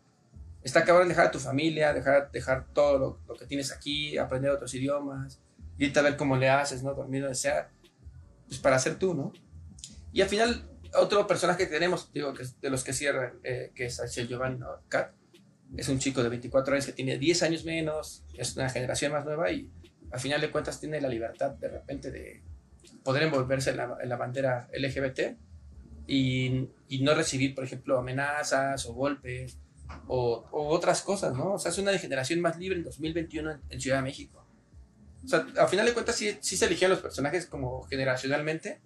está 0.63 0.85
cabrón 0.85 1.09
dejar 1.09 1.27
a 1.27 1.31
tu 1.31 1.39
familia, 1.39 1.93
dejar, 1.93 2.31
dejar 2.33 2.67
todo 2.73 2.99
lo, 2.99 3.21
lo 3.29 3.35
que 3.37 3.47
tienes 3.47 3.73
aquí, 3.73 4.19
aprender 4.19 4.51
otros 4.51 4.75
idiomas, 4.75 5.41
irte 5.79 5.99
a 6.01 6.03
ver 6.03 6.17
cómo 6.17 6.37
le 6.37 6.51
haces, 6.51 6.83
¿no? 6.83 6.93
Dormir 6.95 7.23
donde 7.23 7.37
sea, 7.37 7.71
pues 8.49 8.61
para 8.61 8.79
ser 8.79 8.99
tú, 8.99 9.15
¿no? 9.15 9.33
Y 10.13 10.23
al 10.23 10.29
final, 10.29 10.69
otro 10.95 11.27
personaje 11.27 11.65
que 11.65 11.71
tenemos, 11.71 12.11
digo, 12.13 12.33
que 12.35 12.45
de 12.61 12.71
los 12.71 12.83
que 12.83 12.93
cierran, 12.93 13.39
eh, 13.45 13.73
que 13.75 13.87
es 13.87 14.01
Axel 14.01 14.27
Giovanni, 14.27 14.59
¿no? 14.59 14.69
Es 15.77 15.89
un 15.89 15.99
chico 15.99 16.23
de 16.23 16.31
24 16.31 16.75
años 16.75 16.87
que 16.87 16.93
tiene 16.93 17.19
10 17.19 17.43
años 17.43 17.65
menos, 17.65 18.25
es 18.35 18.57
una 18.57 18.71
generación 18.71 19.13
más 19.13 19.25
nueva 19.27 19.53
y 19.53 19.71
al 20.11 20.19
final 20.19 20.41
de 20.41 20.51
cuentas 20.51 20.81
tiene 20.81 21.01
la 21.01 21.09
libertad 21.09 21.51
de 21.51 21.69
repente 21.69 22.11
de 22.11 22.43
poder 23.05 23.25
envolverse 23.25 23.71
en 23.71 23.77
la, 23.77 24.17
bandera 24.17 24.69
LGBT 24.73 25.37
y, 26.07 26.69
y 26.89 27.03
no 27.03 27.15
recibir, 27.15 27.55
por 27.55 27.65
ejemplo, 27.65 27.99
amenazas 27.99 28.87
o 28.87 28.95
golpes 28.95 29.59
o, 30.07 30.47
o 30.51 30.69
otras 30.69 31.03
cosas, 31.03 31.37
¿no? 31.37 31.55
O 31.55 31.59
sea, 31.59 31.71
es 31.71 31.79
una 31.79 31.97
generación 31.99 32.41
más 32.41 32.59
libre 32.59 32.79
en 32.79 32.85
2021 32.85 33.51
en, 33.51 33.61
en 33.69 33.81
Ciudad 33.81 33.99
de 33.99 34.03
México. 34.05 34.48
O 35.29 35.31
sea, 35.31 35.47
al 35.59 35.69
final 35.69 35.85
de 35.85 35.93
cuentas 35.93 36.17
sí, 36.17 36.39
sí 36.41 36.57
se 36.57 36.65
eligieron 36.65 36.93
los 36.95 37.03
personajes 37.03 37.45
como 37.45 37.83
generacionalmente 37.83 38.81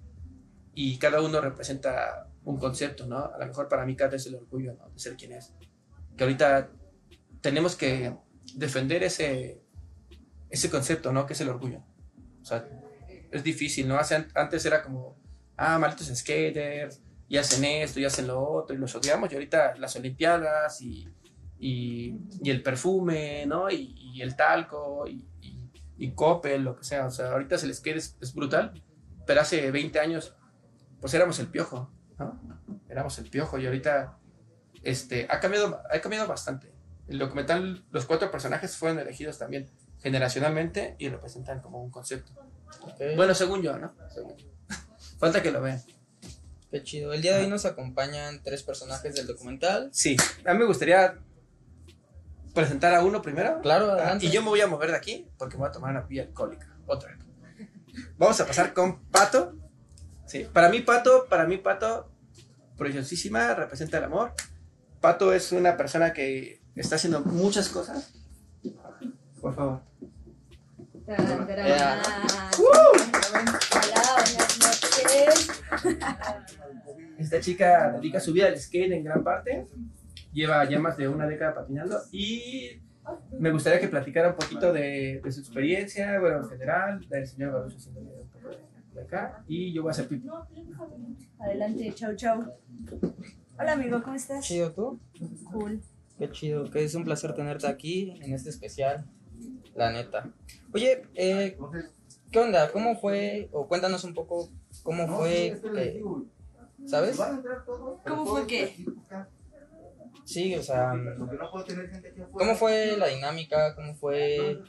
y 0.74 0.98
cada 0.98 1.20
uno 1.20 1.40
representa 1.40 2.26
un 2.42 2.58
concepto, 2.58 3.06
¿no? 3.06 3.26
A 3.26 3.38
lo 3.38 3.46
mejor 3.46 3.68
para 3.68 3.86
mí 3.86 3.94
Kat 3.94 4.12
es 4.14 4.26
el 4.26 4.34
orgullo, 4.34 4.74
¿no? 4.74 4.90
De 4.90 4.98
ser 4.98 5.16
quien 5.16 5.34
es. 5.34 5.52
Que 6.16 6.24
ahorita 6.24 6.68
tenemos 7.40 7.76
que 7.76 8.16
defender 8.56 9.04
ese, 9.04 9.62
ese 10.50 10.68
concepto, 10.68 11.12
¿no? 11.12 11.26
Que 11.26 11.34
es 11.34 11.40
el 11.42 11.48
orgullo. 11.48 11.84
O 12.40 12.44
sea, 12.44 12.68
es 13.30 13.44
difícil, 13.44 13.86
¿no? 13.86 13.96
Hace, 13.96 14.26
antes 14.34 14.66
era 14.66 14.82
como, 14.82 15.16
ah, 15.56 15.78
malditos 15.78 16.08
skaters, 16.08 17.00
y 17.28 17.36
hacen 17.36 17.64
esto, 17.64 18.00
y 18.00 18.04
hacen 18.04 18.26
lo 18.26 18.42
otro, 18.42 18.74
y 18.74 18.80
los 18.80 18.92
odiamos, 18.96 19.30
y 19.30 19.36
ahorita 19.36 19.76
las 19.76 19.94
olimpiadas, 19.94 20.80
y, 20.80 21.08
y, 21.60 22.16
y 22.42 22.50
el 22.50 22.64
perfume, 22.64 23.46
¿no? 23.46 23.70
Y, 23.70 23.94
y 24.12 24.22
el 24.22 24.34
talco, 24.34 25.06
y, 25.06 25.24
y, 26.02 26.12
Coppel, 26.12 26.62
lo 26.62 26.76
que 26.76 26.84
sea. 26.84 27.06
O 27.06 27.10
sea, 27.10 27.32
ahorita 27.32 27.56
el 27.56 27.74
skate 27.74 27.96
es, 27.96 28.16
es 28.20 28.34
brutal, 28.34 28.82
pero 29.26 29.40
hace 29.40 29.70
20 29.70 30.00
años, 30.00 30.34
pues 31.00 31.14
éramos 31.14 31.38
el 31.38 31.48
piojo, 31.48 31.92
¿no? 32.18 32.40
Éramos 32.88 33.18
el 33.18 33.30
piojo, 33.30 33.58
y 33.58 33.66
ahorita 33.66 34.18
este, 34.82 35.26
ha, 35.30 35.40
cambiado, 35.40 35.80
ha 35.90 36.00
cambiado 36.00 36.26
bastante. 36.26 36.72
El 37.08 37.18
documental, 37.18 37.84
los 37.90 38.06
cuatro 38.06 38.30
personajes 38.30 38.76
fueron 38.76 38.98
elegidos 38.98 39.38
también 39.38 39.70
generacionalmente 40.00 40.96
y 40.98 41.08
representan 41.08 41.60
como 41.60 41.82
un 41.82 41.90
concepto. 41.90 42.32
Bueno, 43.16 43.34
según 43.34 43.62
yo, 43.62 43.78
¿no? 43.78 43.94
Según 44.12 44.36
yo. 44.36 44.48
Falta 45.18 45.42
que 45.42 45.52
lo 45.52 45.60
vean. 45.60 45.80
qué 46.70 46.82
chido. 46.82 47.12
El 47.12 47.22
día 47.22 47.36
de 47.36 47.44
hoy 47.44 47.50
nos 47.50 47.64
acompañan 47.64 48.42
tres 48.42 48.62
personajes 48.64 49.14
del 49.14 49.26
documental. 49.26 49.88
Sí, 49.92 50.16
a 50.44 50.52
mí 50.52 50.58
me 50.58 50.66
gustaría 50.66 51.18
presentar 52.54 52.94
a 52.94 53.02
uno 53.04 53.22
primero. 53.22 53.60
Claro, 53.62 53.90
Ah, 53.90 53.94
adelante. 53.94 54.26
y 54.26 54.30
yo 54.30 54.42
me 54.42 54.48
voy 54.48 54.60
a 54.60 54.66
mover 54.66 54.90
de 54.90 54.96
aquí 54.96 55.28
porque 55.38 55.56
me 55.56 55.60
voy 55.60 55.68
a 55.68 55.72
tomar 55.72 55.90
una 55.90 56.06
pilla 56.06 56.22
alcohólica. 56.22 56.68
Otra. 56.86 57.16
Vamos 58.18 58.40
a 58.40 58.46
pasar 58.46 58.72
con 58.72 59.02
Pato. 59.06 59.54
Sí, 60.26 60.46
para 60.52 60.68
mí 60.68 60.80
Pato, 60.80 61.26
para 61.28 61.46
mí 61.46 61.58
Pato, 61.58 62.10
preciosísima, 62.78 63.54
representa 63.54 63.98
el 63.98 64.04
amor. 64.04 64.32
Pato 65.00 65.32
es 65.32 65.52
una 65.52 65.76
persona 65.76 66.12
que 66.12 66.62
está 66.76 66.96
haciendo 66.96 67.20
muchas 67.20 67.68
cosas. 67.68 68.12
Por 69.40 69.54
favor. 69.54 69.80
Tarán, 71.04 71.46
tarán. 71.46 72.02
Esta 77.18 77.40
chica 77.40 77.92
dedica 77.92 78.20
su 78.20 78.32
vida 78.32 78.46
al 78.48 78.58
skate 78.58 78.92
en 78.92 79.04
gran 79.04 79.22
parte. 79.22 79.66
Lleva 80.32 80.64
ya 80.68 80.78
más 80.78 80.96
de 80.96 81.08
una 81.08 81.26
década 81.26 81.54
patinando 81.54 81.98
y 82.10 82.80
me 83.38 83.50
gustaría 83.50 83.80
que 83.80 83.88
platicara 83.88 84.30
un 84.30 84.36
poquito 84.36 84.72
de, 84.72 85.20
de 85.22 85.32
su 85.32 85.40
experiencia, 85.40 86.18
bueno, 86.20 86.38
en 86.38 86.48
general, 86.48 87.08
del 87.08 87.26
señor 87.26 87.52
Baruch 87.52 87.76
haciendo 87.76 88.00
un 88.00 88.28
poco 88.28 88.48
de, 88.48 88.58
de 88.94 89.00
acá 89.02 89.44
y 89.46 89.72
yo 89.72 89.82
voy 89.82 89.90
a 89.90 89.92
hacer 89.92 90.08
pipi. 90.08 90.28
Adelante, 91.38 91.92
chau, 91.94 92.14
chau. 92.14 92.44
Hola, 93.58 93.72
amigo, 93.72 94.02
¿cómo 94.02 94.16
estás? 94.16 94.44
Chido 94.44 94.72
tú. 94.72 94.98
Cool. 95.50 95.82
Qué 96.18 96.30
chido, 96.30 96.70
que 96.70 96.84
es 96.84 96.94
un 96.94 97.04
placer 97.04 97.34
tenerte 97.34 97.66
aquí 97.66 98.18
en 98.22 98.32
este 98.32 98.50
especial, 98.50 99.04
la 99.74 99.92
neta. 99.92 100.30
Oye, 100.72 101.02
eh, 101.14 101.58
¿qué 102.30 102.38
onda? 102.38 102.70
¿Cómo 102.70 102.96
fue? 102.96 103.48
O 103.52 103.66
cuéntanos 103.66 104.04
un 104.04 104.14
poco 104.14 104.48
cómo 104.82 105.08
fue, 105.08 105.60
eh, 105.76 106.02
¿sabes? 106.86 107.20
¿Cómo 108.06 108.26
fue 108.26 108.46
qué? 108.46 108.86
Sí, 110.24 110.54
o 110.54 110.62
sea, 110.62 110.92
¿cómo 112.32 112.54
fue 112.54 112.96
la 112.96 113.08
dinámica? 113.08 113.74
¿Cómo 113.74 113.94
fue 113.94 114.60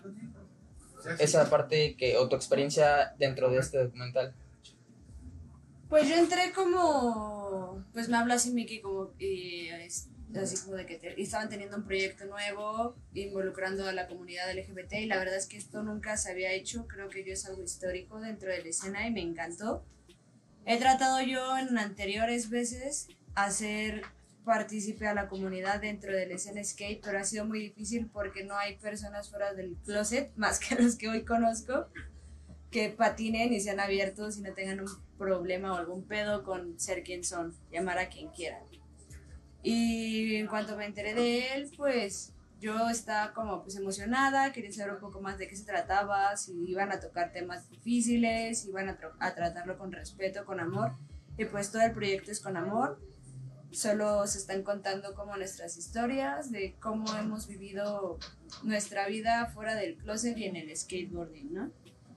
esa 1.19 1.49
parte 1.49 1.95
que, 1.95 2.17
o 2.17 2.27
tu 2.29 2.35
experiencia 2.35 3.13
dentro 3.17 3.49
de 3.49 3.59
este 3.59 3.83
documental? 3.83 4.33
Pues 5.89 6.09
yo 6.09 6.15
entré 6.15 6.51
como, 6.53 7.83
pues 7.93 8.09
me 8.09 8.17
habla 8.17 8.35
así 8.35 8.51
Miki 8.51 8.81
como, 8.81 9.11
y 9.19 9.67
es- 9.67 10.09
así 10.35 10.57
como 10.65 10.75
de 10.77 10.87
que 10.87 10.97
te- 10.97 11.21
estaban 11.21 11.49
teniendo 11.49 11.77
un 11.77 11.83
proyecto 11.83 12.25
nuevo 12.25 12.95
involucrando 13.13 13.85
a 13.87 13.93
la 13.93 14.07
comunidad 14.07 14.49
LGBT 14.49 15.01
y 15.01 15.05
la 15.05 15.17
verdad 15.19 15.35
es 15.37 15.45
que 15.45 15.57
esto 15.57 15.83
nunca 15.83 16.17
se 16.17 16.31
había 16.31 16.51
hecho, 16.51 16.87
creo 16.87 17.09
que 17.09 17.23
yo 17.23 17.33
es 17.33 17.45
algo 17.45 17.61
histórico 17.61 18.19
dentro 18.19 18.49
de 18.49 18.63
la 18.63 18.69
escena 18.69 19.05
y 19.07 19.11
me 19.11 19.21
encantó. 19.21 19.85
He 20.65 20.79
tratado 20.79 21.21
yo 21.21 21.57
en 21.59 21.77
anteriores 21.77 22.49
veces 22.49 23.09
hacer 23.35 24.01
partícipe 24.43 25.07
a 25.07 25.13
la 25.13 25.27
comunidad 25.27 25.81
dentro 25.81 26.13
de 26.13 26.27
la 26.27 26.35
escena 26.35 26.63
skate, 26.63 27.01
pero 27.03 27.19
ha 27.19 27.23
sido 27.23 27.45
muy 27.45 27.59
difícil 27.59 28.07
porque 28.07 28.43
no 28.43 28.57
hay 28.57 28.77
personas 28.77 29.29
fuera 29.29 29.53
del 29.53 29.75
closet, 29.85 30.31
más 30.35 30.59
que 30.59 30.75
los 30.75 30.95
que 30.95 31.09
hoy 31.09 31.23
conozco, 31.23 31.87
que 32.71 32.89
patinen 32.89 33.53
y 33.53 33.59
sean 33.59 33.79
abiertos 33.79 34.37
y 34.37 34.41
no 34.41 34.53
tengan 34.53 34.81
un 34.81 34.89
problema 35.17 35.73
o 35.73 35.77
algún 35.77 36.07
pedo 36.07 36.43
con 36.43 36.79
ser 36.79 37.03
quien 37.03 37.23
son, 37.23 37.55
llamar 37.71 37.99
a 37.99 38.09
quien 38.09 38.29
quieran. 38.29 38.63
Y 39.61 40.35
en 40.35 40.47
cuanto 40.47 40.75
me 40.75 40.85
enteré 40.85 41.13
de 41.13 41.53
él, 41.53 41.71
pues 41.77 42.33
yo 42.59 42.89
estaba 42.89 43.33
como 43.33 43.61
pues 43.61 43.75
emocionada, 43.75 44.51
quería 44.51 44.71
saber 44.71 44.93
un 44.93 44.99
poco 44.99 45.21
más 45.21 45.37
de 45.37 45.47
qué 45.47 45.55
se 45.55 45.65
trataba, 45.65 46.35
si 46.37 46.53
iban 46.65 46.91
a 46.91 46.99
tocar 46.99 47.31
temas 47.31 47.69
difíciles, 47.69 48.61
si 48.61 48.69
iban 48.69 48.89
a, 48.89 48.97
a 49.19 49.35
tratarlo 49.35 49.77
con 49.77 49.91
respeto, 49.91 50.45
con 50.45 50.59
amor. 50.59 50.93
Y 51.37 51.45
pues 51.45 51.71
todo 51.71 51.81
el 51.81 51.91
proyecto 51.91 52.31
es 52.31 52.39
con 52.39 52.57
amor. 52.57 52.99
Solo 53.73 54.25
se 54.27 54.37
están 54.37 54.63
contando 54.63 55.13
como 55.15 55.35
nuestras 55.35 55.77
historias 55.77 56.51
de 56.51 56.75
cómo 56.79 57.05
hemos 57.17 57.47
vivido 57.47 58.19
nuestra 58.63 59.07
vida 59.07 59.47
fuera 59.47 59.75
del 59.75 59.97
closet 59.97 60.37
y 60.37 60.45
en 60.45 60.55
el 60.55 60.75
skateboarding, 60.75 61.53
¿no? 61.53 61.71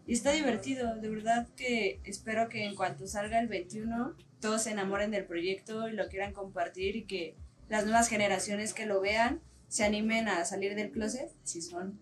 Y 0.06 0.12
está 0.12 0.32
divertido, 0.32 0.94
de 0.96 1.08
verdad 1.08 1.48
que 1.56 2.00
espero 2.04 2.48
que 2.48 2.64
en 2.64 2.76
cuanto 2.76 3.06
salga 3.08 3.40
el 3.40 3.48
21 3.48 4.14
todos 4.40 4.62
se 4.62 4.70
enamoren 4.70 5.10
del 5.10 5.24
proyecto 5.24 5.88
y 5.88 5.92
lo 5.92 6.08
quieran 6.08 6.32
compartir 6.32 6.96
y 6.96 7.04
que 7.04 7.34
las 7.68 7.84
nuevas 7.84 8.08
generaciones 8.08 8.74
que 8.74 8.86
lo 8.86 9.00
vean 9.00 9.40
se 9.68 9.84
animen 9.84 10.28
a 10.28 10.44
salir 10.44 10.74
del 10.74 10.92
closet, 10.92 11.32
si 11.42 11.60
son, 11.60 11.98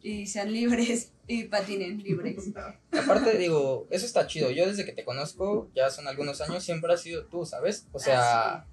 y 0.00 0.26
sean 0.26 0.52
libres 0.52 1.12
y 1.26 1.44
patinen 1.44 1.98
libres. 2.02 2.50
Aparte, 2.92 3.36
digo, 3.36 3.86
eso 3.90 4.06
está 4.06 4.26
chido. 4.26 4.50
Yo 4.50 4.66
desde 4.66 4.84
que 4.84 4.92
te 4.92 5.04
conozco, 5.04 5.70
ya 5.74 5.90
son 5.90 6.08
algunos 6.08 6.40
años, 6.40 6.64
siempre 6.64 6.92
has 6.92 7.02
sido 7.02 7.26
tú, 7.26 7.44
¿sabes? 7.44 7.86
O 7.92 7.98
sea, 7.98 8.66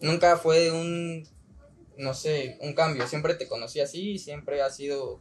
nunca 0.00 0.36
fue 0.36 0.70
un, 0.70 1.26
no 1.96 2.14
sé, 2.14 2.58
un 2.60 2.74
cambio. 2.74 3.06
Siempre 3.06 3.34
te 3.34 3.48
conocí 3.48 3.80
así, 3.80 4.18
siempre 4.18 4.62
has 4.62 4.76
sido 4.76 5.20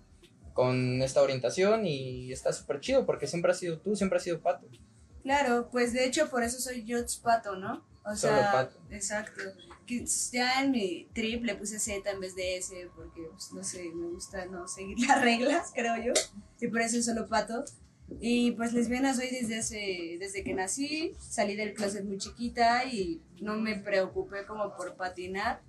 con 0.54 1.02
esta 1.02 1.22
orientación 1.22 1.86
y 1.86 2.32
está 2.32 2.52
súper 2.52 2.80
chido 2.80 3.06
porque 3.06 3.28
siempre 3.28 3.52
has 3.52 3.60
sido 3.60 3.80
tú, 3.80 3.96
siempre 3.96 4.18
has 4.18 4.24
sido 4.24 4.42
pato. 4.42 4.68
Claro, 5.22 5.70
pues 5.72 5.94
de 5.94 6.06
hecho 6.06 6.30
por 6.30 6.42
eso 6.44 6.60
soy 6.60 6.86
Jots 6.90 7.18
Pato, 7.18 7.56
¿no? 7.58 7.86
O 8.06 8.16
Solo 8.16 8.38
sea, 8.38 8.52
Pato. 8.52 8.80
exacto. 8.90 9.42
Ya 10.32 10.64
en 10.64 10.72
mi 10.72 11.10
trip 11.14 11.44
le 11.44 11.56
puse 11.56 11.80
Z 11.80 12.10
en 12.10 12.20
vez 12.20 12.36
de 12.36 12.58
S 12.58 12.90
porque, 12.96 13.22
pues, 13.32 13.52
no 13.52 13.64
sé, 13.64 13.90
me 13.94 14.08
gusta 14.08 14.46
no 14.46 14.68
seguir 14.68 14.98
las 15.08 15.22
reglas, 15.22 15.72
creo 15.76 15.96
yo. 16.02 16.14
Y 16.60 16.68
por 16.70 16.82
eso 16.82 16.98
es 16.98 17.06
solo 17.06 17.28
Pato. 17.28 17.66
Y 18.20 18.52
pues 18.52 18.74
lesbiana 18.74 19.14
soy 19.14 19.30
desde 19.30 19.60
hace, 19.60 20.18
desde 20.20 20.44
que 20.44 20.54
nací, 20.54 21.14
salí 21.20 21.56
del 21.56 21.74
closet 21.74 22.04
muy 22.06 22.18
chiquita 22.18 22.86
y 22.86 23.22
no 23.42 23.56
me 23.58 23.76
preocupé 23.76 24.46
como 24.46 24.76
por 24.76 24.96
patinar 24.96 25.62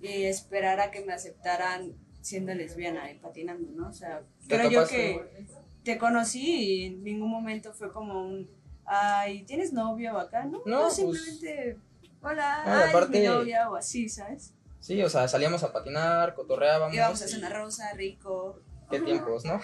y 0.00 0.24
esperar 0.24 0.80
a 0.80 0.90
que 0.90 1.04
me 1.04 1.12
aceptaran 1.12 1.92
siendo 2.20 2.54
lesbiana 2.54 3.10
y 3.10 3.18
patinando, 3.18 3.70
¿no? 3.72 3.88
O 3.88 3.92
sea, 3.92 4.22
¿Te 4.48 4.56
creo 4.56 4.70
yo 4.70 4.86
que 4.86 5.46
te 5.82 5.98
conocí 5.98 6.40
y 6.42 6.84
en 6.86 7.02
ningún 7.04 7.30
momento 7.30 7.72
fue 7.74 7.92
como 7.92 8.24
un, 8.24 8.48
ay, 8.86 9.42
¿tienes 9.44 9.72
novio 9.72 10.16
acá? 10.18 10.44
No, 10.44 10.62
No, 10.64 10.76
no, 10.76 10.82
pues- 10.84 10.94
simplemente, 10.94 11.76
hola, 12.22 12.62
No, 12.92 12.98
ay, 12.98 13.08
mi 13.10 13.26
novia 13.26 13.68
o 13.68 13.76
así, 13.76 14.08
¿sabes? 14.08 14.54
Sí, 14.80 15.02
o 15.02 15.08
sea, 15.08 15.26
salíamos 15.28 15.62
a 15.62 15.72
patinar, 15.72 16.34
cotorreábamos. 16.34 16.94
Íbamos 16.94 17.22
a 17.22 17.28
Zona 17.28 17.48
Rosa, 17.48 17.92
rico. 17.94 18.60
Qué 18.98 19.04
tiempos, 19.04 19.44
¿no? 19.44 19.60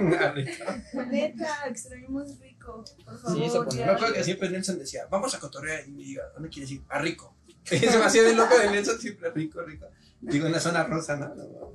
Neta, 1.10 1.66
extrañamos 1.68 2.38
rico, 2.40 2.84
por 3.04 3.18
favor. 3.18 3.36
Sí, 3.36 3.50
se 3.50 3.58
ponía- 3.58 3.80
ya. 3.80 3.86
Me 3.86 3.92
acuerdo 3.92 4.14
que 4.14 4.24
siempre 4.24 4.50
Nelson 4.50 4.78
decía, 4.78 5.06
vamos 5.10 5.34
a 5.34 5.38
cotorrear 5.38 5.86
y 5.86 5.90
me 5.92 6.02
diga, 6.02 6.22
¿dónde 6.34 6.48
quieres 6.48 6.70
ir? 6.70 6.82
A 6.88 6.98
rico. 6.98 7.34
Se 7.64 7.78
me 7.98 8.04
hacía 8.04 8.22
de 8.22 8.34
loco 8.34 8.56
de 8.58 8.70
Nelson 8.70 8.98
siempre 8.98 9.30
rico, 9.30 9.60
rico. 9.62 9.86
Digo, 10.20 10.46
en 10.46 10.52
la 10.52 10.60
zona 10.60 10.82
rosa, 10.84 11.16
¿no? 11.16 11.32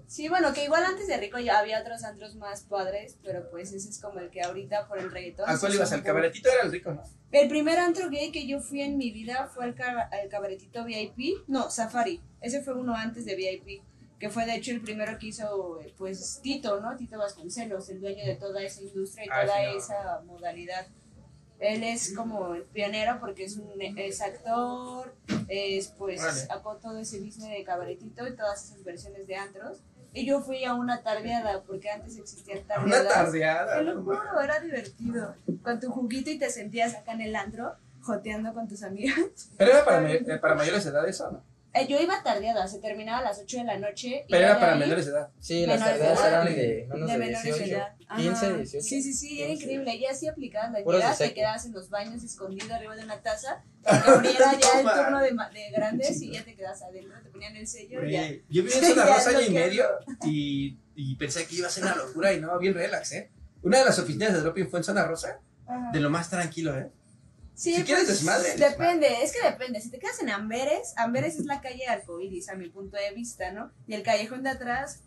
Sí, 0.08 0.28
bueno, 0.28 0.52
que 0.52 0.64
igual 0.66 0.84
antes 0.84 1.08
de 1.08 1.16
Rico 1.18 1.38
ya 1.38 1.60
había 1.60 1.80
otros 1.80 2.04
antros 2.04 2.36
más 2.36 2.64
padres, 2.64 3.18
pero 3.24 3.50
pues 3.52 3.72
ese 3.72 3.88
es 3.88 4.02
como 4.02 4.20
el 4.20 4.30
que 4.32 4.42
ahorita 4.42 4.88
por 4.88 4.98
el 4.98 5.12
reggaetón. 5.12 5.48
¿A 5.48 5.58
cuál 5.60 5.76
ibas? 5.76 5.92
Al 5.94 6.04
cabaretito 6.04 6.50
era 6.50 6.64
el 6.64 6.72
rico, 6.72 6.92
¿no? 6.92 7.04
El 7.32 7.48
primer 7.48 7.78
antro 7.78 8.10
gay 8.10 8.32
que 8.32 8.48
yo 8.48 8.60
fui 8.60 8.82
en 8.82 8.98
mi 8.98 9.12
vida 9.12 9.50
fue 9.54 9.66
el 9.68 9.76
cabaretito 10.30 10.84
VIP. 10.84 11.48
No, 11.48 11.70
Safari. 11.70 12.20
Ese 12.42 12.62
fue 12.64 12.74
uno 12.74 12.96
antes 12.96 13.26
de 13.26 13.36
VIP. 13.36 13.84
Que 14.22 14.30
fue 14.30 14.46
de 14.46 14.54
hecho 14.56 14.70
el 14.72 14.82
primero 14.82 15.18
que 15.18 15.26
hizo, 15.28 15.80
pues, 15.98 16.40
Tito, 16.44 16.80
¿no? 16.80 16.96
Tito 16.96 17.18
Vasconcelos, 17.18 17.90
el 17.90 18.00
dueño 18.00 18.24
de 18.24 18.36
toda 18.36 18.62
esa 18.62 18.84
industria 18.84 19.26
y 19.26 19.30
Ah, 19.32 19.46
toda 19.46 19.58
sí, 19.58 19.64
no. 19.66 19.78
esa 19.80 20.22
modalidad. 20.28 20.88
Él 21.60 21.84
es 21.84 22.14
como 22.16 22.54
el 22.54 22.64
pionero 22.66 23.20
porque 23.20 23.46
es, 23.46 23.58
un, 23.58 23.72
es 23.82 24.22
actor, 24.22 25.16
es 25.48 25.88
pues 25.98 26.22
sacó 26.22 26.76
todo 26.78 27.00
ese 27.00 27.20
business 27.20 27.50
de 27.50 27.64
cabaretito 27.64 28.28
y 28.28 28.36
todas 28.36 28.64
esas 28.64 28.84
versiones 28.84 29.26
de 29.26 29.36
antros. 29.36 29.80
Y 30.14 30.26
yo 30.26 30.42
fui 30.42 30.66
a 30.66 30.74
una 30.76 31.02
tardeada, 31.02 31.64
porque 31.64 31.90
antes 31.90 32.18
existían 32.18 32.60
Una 32.60 32.68
tardeadas. 32.76 33.14
tardeada. 33.14 33.78
Te 33.78 33.84
lo 33.84 34.04
juro, 34.04 34.42
era 34.44 34.60
divertido. 34.60 35.36
Con 35.64 35.80
tu 35.80 35.90
juguito 35.90 36.30
y 36.30 36.38
te 36.38 36.50
sentías 36.52 36.94
acá 36.96 37.14
en 37.14 37.22
el 37.22 37.36
antro, 37.36 37.76
joteando 38.02 38.54
con 38.54 38.68
tus 38.68 38.84
amigas. 38.84 39.16
Pero 39.58 39.72
era 39.72 39.84
para, 39.86 40.40
para 40.42 40.56
mayores 40.56 40.84
de 40.84 40.90
edad 40.92 41.08
eso, 41.08 41.32
¿no? 41.32 41.44
Eh, 41.74 41.88
yo 41.88 42.00
iba 42.02 42.22
tardeada, 42.22 42.68
se 42.68 42.80
terminaba 42.80 43.20
a 43.20 43.24
las 43.24 43.40
8 43.40 43.58
de 43.60 43.64
la 43.64 43.78
noche. 43.78 44.26
y 44.28 44.32
Pero 44.32 44.46
era 44.46 44.60
para 44.60 44.74
ahí- 44.74 44.80
menores 44.80 45.06
de 45.06 45.12
edad. 45.14 45.30
Sí, 45.40 45.66
las 45.66 45.80
tardeadas 45.80 46.20
edad. 46.20 46.28
eran 46.28 46.46
de 46.46 46.88
menos 46.90 47.08
de 47.08 47.14
de, 47.14 47.20
menores 47.20 47.44
18. 47.44 47.64
de 47.64 47.72
edad. 47.72 47.96
Ajá. 48.10 48.22
15, 48.22 48.54
18. 48.58 48.86
Sí, 48.88 49.02
sí, 49.04 49.14
sí, 49.14 49.42
era 49.42 49.48
15. 49.52 49.64
increíble. 49.64 50.00
Ya 50.00 50.14
sí 50.14 50.28
aplicabas 50.28 50.72
la 50.74 50.80
llegabas, 50.80 51.18
te 51.18 51.34
quedabas 51.34 51.66
en 51.66 51.72
los 51.72 51.90
baños 51.90 52.24
escondido 52.24 52.76
arriba 52.76 52.96
de 52.98 53.04
una 53.06 53.22
taza 53.22 53.64
para 53.84 54.04
que 54.04 54.10
abriera 54.10 54.52
ya 54.60 54.80
el 54.80 54.86
No 54.86 54.92
turno 54.94 55.20
de, 55.22 55.32
de 55.60 55.72
grandes 55.72 56.22
y 56.22 56.32
ya 56.34 56.44
te 56.44 56.56
quedabas 56.56 56.82
adentro, 56.82 57.18
te 57.24 57.30
ponían 57.30 57.56
el 57.56 57.66
sello 57.68 58.06
y 58.06 58.12
ya. 58.12 58.28
Yo 58.50 58.64
viví 58.64 58.72
en 58.74 58.84
zona 58.86 59.06
rosa 59.06 59.30
año 59.30 59.42
y 59.42 59.50
medio 59.52 59.86
y, 60.26 60.78
y 60.96 61.16
pensé 61.16 61.46
que 61.48 61.56
iba 61.56 61.68
a 61.68 61.72
ser 61.72 61.84
una 61.86 61.96
locura 61.96 62.34
y 62.34 62.42
no, 62.42 62.60
bien 62.60 62.74
relax, 62.74 63.14
¿eh? 63.14 63.32
Una 63.64 63.80
de 63.80 63.86
las 63.86 63.98
oficinas 63.98 64.34
de 64.34 64.42
Droping 64.42 64.66
fue 64.68 64.80
en 64.80 64.84
zona 64.84 65.06
rosa, 65.06 65.40
Ajá. 65.68 65.92
de 65.94 66.00
lo 66.02 66.10
más 66.10 66.30
tranquilo, 66.30 66.78
¿eh? 66.78 66.92
Sí, 67.62 67.76
Si 67.76 67.84
quieres 67.84 68.06
pues, 68.06 68.18
desmadre, 68.18 68.56
Depende, 68.56 69.08
es 69.24 69.32
que 69.34 69.48
depende. 69.48 69.80
Si 69.82 69.92
te 69.92 70.00
quedas 70.00 70.20
en 70.20 70.30
Amberes, 70.30 70.94
Amberes 70.98 71.36
es 71.36 71.46
la 71.46 71.62
calle 71.62 71.86
arcoíris, 71.88 72.50
a 72.50 72.56
mi 72.56 72.70
punto 72.70 72.98
de 72.98 73.12
vista, 73.14 73.52
¿no? 73.52 73.72
Y 73.86 73.94
el 73.94 74.02
callejón 74.02 74.42
de 74.42 74.50
atrás 74.50 75.02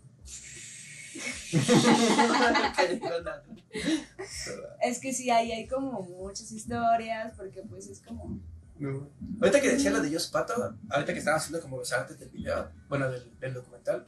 es 4.82 4.99
que 5.00 5.12
sí, 5.12 5.30
ahí 5.30 5.52
hay 5.52 5.66
como 5.66 6.02
muchas 6.02 6.50
historias, 6.52 7.32
porque 7.37 7.62
pues 7.62 7.88
es 7.88 8.00
como. 8.00 8.40
No. 8.78 9.08
Ahorita 9.40 9.61
que 9.61 9.70
decía 9.70 9.90
lo 9.90 10.00
de 10.00 10.12
Jos 10.12 10.28
Pato, 10.28 10.76
ahorita 10.90 11.12
que 11.12 11.18
estaba 11.18 11.37
haciendo 11.37 11.61
como 11.61 11.78
los 11.78 11.92
artes 11.92 12.18
del 12.18 12.28
video, 12.30 12.70
bueno, 12.88 13.11
del, 13.11 13.38
del 13.38 13.54
documental, 13.54 14.04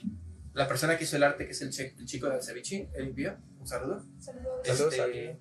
la 0.54 0.66
persona 0.66 0.98
que 0.98 1.04
hizo 1.04 1.16
el 1.16 1.22
arte, 1.22 1.46
que 1.46 1.52
es 1.52 1.60
el, 1.62 1.70
che- 1.70 1.94
el 1.98 2.06
chico 2.06 2.28
del 2.28 2.42
ceviche, 2.42 2.88
el 2.94 3.08
envió, 3.08 3.36
un 3.60 3.66
saludo. 3.66 4.04
Saludos. 4.18 4.66
Saludos 4.66 4.94
Este, 4.94 5.02
al- 5.02 5.40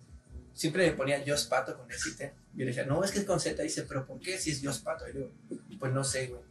siempre 0.55 0.87
le 0.87 0.93
ponía 0.93 1.23
Jos 1.25 1.45
Pato 1.45 1.77
con 1.77 1.87
T. 1.87 2.33
Y 2.55 2.59
le 2.59 2.65
decía, 2.65 2.85
no, 2.85 3.03
es 3.03 3.11
que 3.11 3.19
es 3.19 3.25
con 3.25 3.39
Z. 3.39 3.61
Dice, 3.61 3.83
pero 3.83 4.07
¿por 4.07 4.19
qué 4.19 4.39
si 4.39 4.49
es 4.51 4.61
Jos 4.63 4.79
Pato? 4.79 5.07
Y 5.07 5.13
yo, 5.13 5.29
pues 5.77 5.93
no 5.93 6.03
sé, 6.03 6.27
güey. 6.27 6.41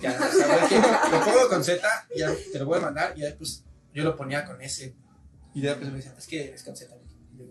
Ya, 0.00 0.18
o 0.18 0.32
sea, 0.32 0.68
que 0.68 0.76
lo 1.10 1.24
pongo 1.24 1.48
con 1.48 1.62
Z, 1.62 2.06
ya 2.16 2.34
te 2.52 2.58
lo 2.58 2.66
voy 2.66 2.78
a 2.78 2.82
mandar, 2.82 3.12
y 3.16 3.20
ya 3.20 3.34
pues 3.36 3.64
yo 3.92 4.04
lo 4.04 4.16
ponía 4.16 4.44
con 4.44 4.60
S. 4.60 4.94
Y 5.54 5.60
después 5.60 5.90
me 5.90 5.96
decían, 5.96 6.14
es 6.16 6.26
que 6.26 6.54
es 6.54 6.62
con 6.62 6.76
Z. 6.76 6.94
Y 7.34 7.38
yo, 7.38 7.44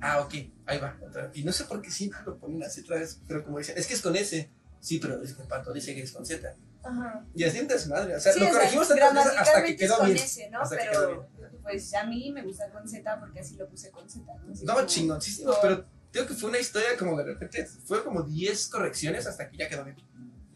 ah, 0.00 0.20
ok, 0.20 0.34
ahí 0.66 0.78
va. 0.78 0.96
Y 1.34 1.44
no 1.44 1.52
sé 1.52 1.64
por 1.64 1.82
qué 1.82 1.90
siempre 1.90 2.20
lo 2.24 2.38
ponen 2.38 2.62
así 2.62 2.80
otra 2.80 2.98
vez, 2.98 3.20
pero 3.26 3.44
como 3.44 3.58
decían, 3.58 3.78
es 3.78 3.86
que 3.86 3.94
es 3.94 4.02
con 4.02 4.16
S. 4.16 4.50
Sí, 4.80 4.98
pero 4.98 5.22
es 5.22 5.34
que 5.34 5.42
Pato 5.42 5.72
dice 5.72 5.94
que 5.94 6.02
es 6.02 6.12
con 6.12 6.24
Z. 6.24 6.54
Ajá. 6.82 7.24
Y 7.34 7.44
así 7.44 7.60
un 7.60 7.68
desmadre. 7.68 8.14
O 8.16 8.20
sea, 8.20 8.32
Sí, 8.32 8.40
lo 8.40 8.46
o 8.46 8.48
sea, 8.48 8.58
corregimos 8.58 8.90
hasta 8.90 9.64
que 9.64 9.76
quedó 9.76 9.98
con 9.98 10.06
bien. 10.06 10.18
ese, 10.18 10.50
¿no? 10.50 10.60
Que 10.68 10.76
quedó 10.76 11.28
Pero 11.38 11.58
pues 11.62 11.92
a 11.94 12.04
mí 12.04 12.32
me 12.32 12.42
gusta 12.42 12.70
con 12.70 12.88
Z 12.88 13.20
porque 13.20 13.40
así 13.40 13.56
lo 13.56 13.68
puse 13.68 13.90
con 13.90 14.08
Z, 14.08 14.24
¿no? 14.34 14.54
No, 14.64 14.74
como- 14.74 14.86
chingoncísimo, 14.86 15.52
pero 15.60 15.84
creo 16.12 16.26
que 16.26 16.34
fue 16.34 16.48
una 16.50 16.58
historia 16.58 16.96
como 16.98 17.16
de 17.18 17.24
repente, 17.24 17.66
fue 17.66 18.02
como 18.04 18.22
10 18.22 18.68
correcciones 18.68 19.26
hasta 19.26 19.48
que 19.50 19.56
ya 19.58 19.68
quedó 19.68 19.84
bien. 19.84 19.96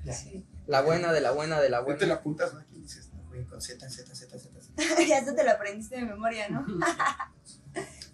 Ya. 0.04 0.12
Sí. 0.14 0.44
La 0.66 0.80
buena 0.80 1.12
de 1.12 1.20
la 1.20 1.32
buena 1.32 1.60
de 1.60 1.68
la 1.68 1.78
Ahí 1.78 1.84
te 1.84 1.90
buena. 1.92 2.06
la 2.06 2.14
apuntas, 2.14 2.54
¿no? 2.54 2.60
Aquí 2.60 2.78
dices, 2.80 3.10
no, 3.12 3.22
güey, 3.28 3.44
con 3.44 3.60
Z, 3.60 3.88
Z, 3.90 4.14
Z, 4.14 4.38
Z. 4.38 4.60
Z. 4.60 4.72
ya 5.06 5.18
hasta 5.18 5.34
te 5.34 5.44
lo 5.44 5.50
aprendiste 5.50 5.96
de 5.96 6.02
memoria, 6.02 6.48
¿no? 6.48 6.64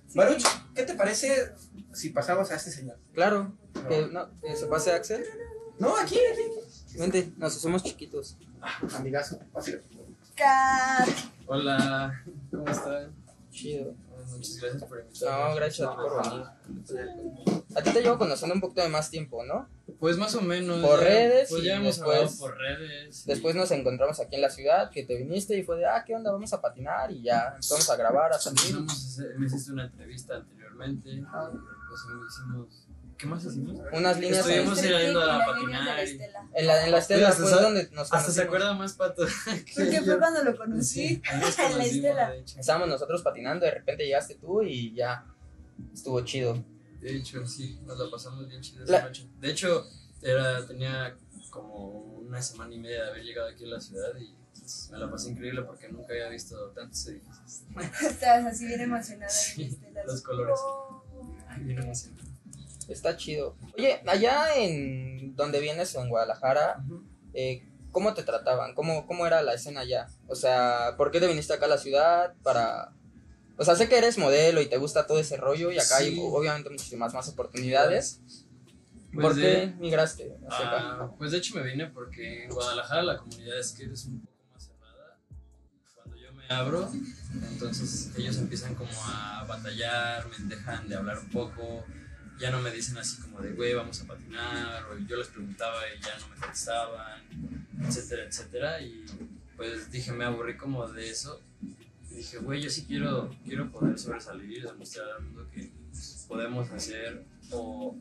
Sí. 0.09 0.17
Baruch, 0.17 0.43
¿qué 0.75 0.85
te 0.85 0.95
parece 0.95 1.53
si 1.93 2.09
pasamos 2.09 2.51
a 2.51 2.55
este 2.57 2.71
señor? 2.71 2.99
Claro. 3.13 3.55
Que, 3.91 4.07
no, 4.11 4.31
que 4.41 4.57
se 4.57 4.67
pase 4.67 4.91
Axel. 4.93 5.23
No, 5.79 5.95
aquí, 5.99 6.19
aquí. 6.33 6.43
Vente, 6.97 7.33
nos 7.37 7.57
hacemos 7.57 7.83
chiquitos. 7.83 8.37
Amigazo, 8.97 9.39
fácil. 9.53 9.81
Cat. 10.35 11.09
Hola, 11.47 12.23
¿cómo 12.51 12.69
están? 12.69 13.13
Chido. 13.51 13.95
Muchas 14.31 14.57
gracias 14.61 14.85
por 14.85 14.99
invitarme. 15.01 15.49
No, 15.49 15.55
gracias 15.55 15.89
a 15.89 15.91
ti 15.91 15.97
por 15.97 16.23
venir. 16.25 17.65
A 17.77 17.83
ti 17.83 17.91
te 17.93 18.03
llevo 18.03 18.19
conociendo 18.19 18.55
un 18.55 18.61
poquito 18.61 18.83
de 18.83 18.89
más 18.89 19.11
tiempo, 19.11 19.45
¿no? 19.45 19.69
Pues 20.01 20.17
más 20.17 20.35
o 20.35 20.43
menos. 20.43 20.85
Por 20.85 20.99
ya- 21.01 21.05
redes 21.05 21.49
Pues 21.51 21.63
ya 21.65 21.77
hemos 21.77 21.97
después- 21.97 22.37
por 22.39 22.57
redes. 22.57 23.25
y- 23.25 23.29
Después 23.29 23.55
nos 23.57 23.71
encontramos 23.71 24.21
aquí 24.21 24.37
en 24.37 24.43
la 24.43 24.51
ciudad, 24.51 24.91
que 24.91 25.05
te 25.05 25.17
viniste 25.17 25.57
y 25.57 25.63
fue 25.63 25.79
de, 25.79 25.87
ah, 25.87 26.05
¿qué 26.07 26.15
onda? 26.15 26.31
Vamos 26.33 26.53
a 26.53 26.61
patinar 26.61 27.11
y 27.11 27.23
ya 27.23 27.49
empezamos 27.55 27.89
a 27.91 27.97
grabar, 27.97 28.33
a 28.33 28.39
salir. 28.39 28.77
Empezamos 28.77 29.19
me 29.39 29.47
hiciste 29.47 29.73
una 29.73 29.85
entrevista 29.87 30.37
anteriormente. 30.37 31.23
Ah. 31.33 31.51
Pues 31.89 32.01
hicimos. 32.29 32.85
¿Qué 33.19 33.27
más 33.27 33.45
hicimos? 33.45 33.77
Unas 33.93 34.19
líneas 34.21 34.47
Estuvimos 34.47 34.81
yendo 34.81 35.21
a 35.23 35.45
patinar 35.45 35.99
en 36.55 36.67
la, 36.67 36.85
en 36.87 36.91
la 36.93 36.99
estela, 36.99 37.35
donde 37.35 37.91
nos 37.91 38.13
Hasta 38.13 38.31
se 38.31 38.43
acuerda 38.43 38.73
más 38.75 38.93
pato. 38.95 39.27
Porque 39.77 40.03
fue 40.03 40.19
cuando 40.19 40.45
lo 40.45 40.57
conocí. 40.57 41.21
En 41.33 41.41
la 41.79 41.85
Estela. 41.85 42.35
Estábamos 42.37 42.89
nosotros 42.89 43.23
patinando, 43.23 43.65
de 43.67 43.73
repente 43.73 44.05
llegaste 44.07 44.37
tú 44.37 44.63
y 44.63 44.95
ya 44.95 45.25
estuvo 45.93 46.21
chido. 46.25 46.65
De 47.01 47.17
hecho, 47.17 47.45
sí, 47.45 47.81
nos 47.85 47.99
la 47.99 48.11
pasamos 48.11 48.49
bien 48.49 48.61
chida 48.61 48.85
La- 48.87 48.99
esa 48.99 49.07
noche. 49.09 49.29
De 49.41 49.51
hecho, 49.51 49.85
era, 50.23 50.65
tenía 50.67 51.17
como 51.51 51.89
una 52.19 52.41
semana 52.41 52.75
y 52.75 52.79
media 52.79 53.05
de 53.05 53.11
haber 53.11 53.25
llegado 53.25 53.49
aquí 53.49 53.65
a 53.65 53.69
la 53.69 53.81
ciudad 53.81 54.11
y 54.19 54.33
me 54.93 54.99
la 54.99 55.11
pasé 55.11 55.31
increíble 55.31 55.63
porque 55.63 55.89
nunca 55.89 56.13
había 56.13 56.29
visto 56.29 56.57
tantos 56.71 57.07
edificios. 57.09 57.63
Estabas 58.03 58.47
así 58.47 58.67
bien 58.67 58.81
emocionada 58.81 59.29
Sí, 59.31 59.77
los 60.07 60.23
colores. 60.23 60.57
"Oh". 60.63 61.03
Bien 61.61 61.79
emocionante. 61.83 62.28
Está 62.89 63.17
chido. 63.17 63.57
Oye, 63.77 64.01
allá 64.07 64.57
en 64.57 65.37
donde 65.37 65.61
vienes, 65.61 65.95
en 65.95 66.09
Guadalajara, 66.09 66.83
eh, 67.35 67.67
¿cómo 67.93 68.15
te 68.15 68.23
trataban? 68.23 68.75
¿Cómo, 68.75 69.07
¿Cómo 69.07 69.27
era 69.27 69.43
la 69.43 69.55
escena 69.55 69.81
allá? 69.81 70.09
O 70.27 70.35
sea, 70.35 70.95
¿por 70.97 71.11
qué 71.11 71.21
te 71.21 71.27
viniste 71.27 71.53
acá 71.53 71.67
a 71.67 71.69
la 71.69 71.79
ciudad? 71.79 72.35
Para... 72.43 72.93
O 73.59 73.65
sea, 73.65 73.75
sé 73.77 73.89
que 73.89 73.99
eres 73.99 74.17
modelo 74.19 74.61
y 74.63 74.67
te 74.67 74.77
gusta 74.79 75.07
todo 75.07 75.19
ese 75.19 75.37
rollo 75.37 75.71
y 75.73 75.79
acá 75.79 75.97
hay 75.99 76.19
obviamente 76.21 76.71
muchísimas 76.71 77.13
más 77.13 77.29
oportunidades. 77.29 78.21
Pues 79.13 79.27
¿Por 79.27 79.35
de- 79.35 79.43
qué 79.43 79.75
migraste 79.79 80.37
hacia 80.49 80.67
acá? 80.67 80.77
Ah, 80.81 81.11
pues 81.19 81.33
de 81.33 81.39
hecho 81.39 81.55
me 81.57 81.63
vine 81.63 81.87
porque 81.89 82.45
en 82.45 82.51
Guadalajara 82.51 83.03
la 83.03 83.17
comunidad 83.19 83.57
de 83.57 83.65
skate 83.65 83.93
es 83.93 84.05
un 84.05 84.21
poco 84.21 84.33
más 84.53 84.65
cerrada. 84.65 85.19
Cuando 85.95 86.17
yo 86.17 86.33
me 86.35 86.45
abro, 86.49 86.91
entonces 87.51 88.13
ellos 88.17 88.37
empiezan 88.39 88.75
como 88.75 88.91
a 89.07 89.45
batallar, 89.49 90.27
me 90.29 90.55
dejan 90.55 90.89
de 90.89 90.95
hablar 90.97 91.19
un 91.19 91.31
poco, 91.31 91.85
ya 92.39 92.51
no 92.51 92.61
me 92.61 92.71
dicen 92.71 92.99
así 92.99 93.21
como 93.21 93.41
de, 93.41 93.53
güey, 93.53 93.75
vamos 93.75 94.01
a 94.01 94.07
patinar, 94.07 94.85
o 94.85 94.99
yo 94.99 95.17
les 95.17 95.29
preguntaba 95.29 95.81
y 95.89 96.01
ya 96.03 96.19
no 96.19 96.29
me 96.29 96.37
contestaban, 96.37 97.23
etcétera, 97.83 98.25
etcétera. 98.25 98.81
Y 98.81 99.05
pues 99.57 99.91
dije, 99.91 100.13
me 100.13 100.25
aburrí 100.25 100.57
como 100.57 100.87
de 100.89 101.11
eso. 101.11 101.41
Y 102.11 102.15
dije, 102.15 102.39
güey, 102.39 102.63
yo 102.63 102.71
sí 102.71 102.85
quiero, 102.87 103.35
quiero 103.45 103.71
poder 103.71 103.99
sobresalir 103.99 104.65
demostrar 104.65 105.09
al 105.11 105.23
mundo 105.23 105.47
que 105.53 105.71
podemos 106.27 106.71
hacer 106.71 107.25
o 107.51 107.97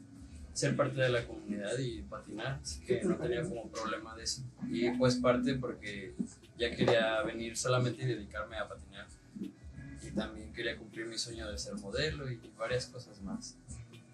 ser 0.53 0.75
parte 0.75 0.99
de 0.99 1.09
la 1.09 1.25
comunidad 1.25 1.77
y 1.77 2.01
patinar, 2.01 2.59
así 2.61 2.81
que 2.81 3.03
no 3.03 3.15
tenía 3.15 3.43
como 3.43 3.69
problema 3.69 4.15
de 4.15 4.23
eso. 4.23 4.41
Y 4.67 4.89
pues 4.91 5.15
parte 5.15 5.53
porque 5.55 6.15
ya 6.57 6.75
quería 6.75 7.21
venir 7.21 7.55
solamente 7.55 8.03
y 8.03 8.07
dedicarme 8.07 8.57
a 8.57 8.67
patinar. 8.67 9.07
Y 9.39 10.11
también 10.15 10.51
quería 10.53 10.77
cumplir 10.77 11.05
mi 11.05 11.17
sueño 11.17 11.49
de 11.51 11.57
ser 11.57 11.75
modelo 11.75 12.29
y 12.31 12.39
varias 12.57 12.87
cosas 12.87 13.21
más. 13.21 13.55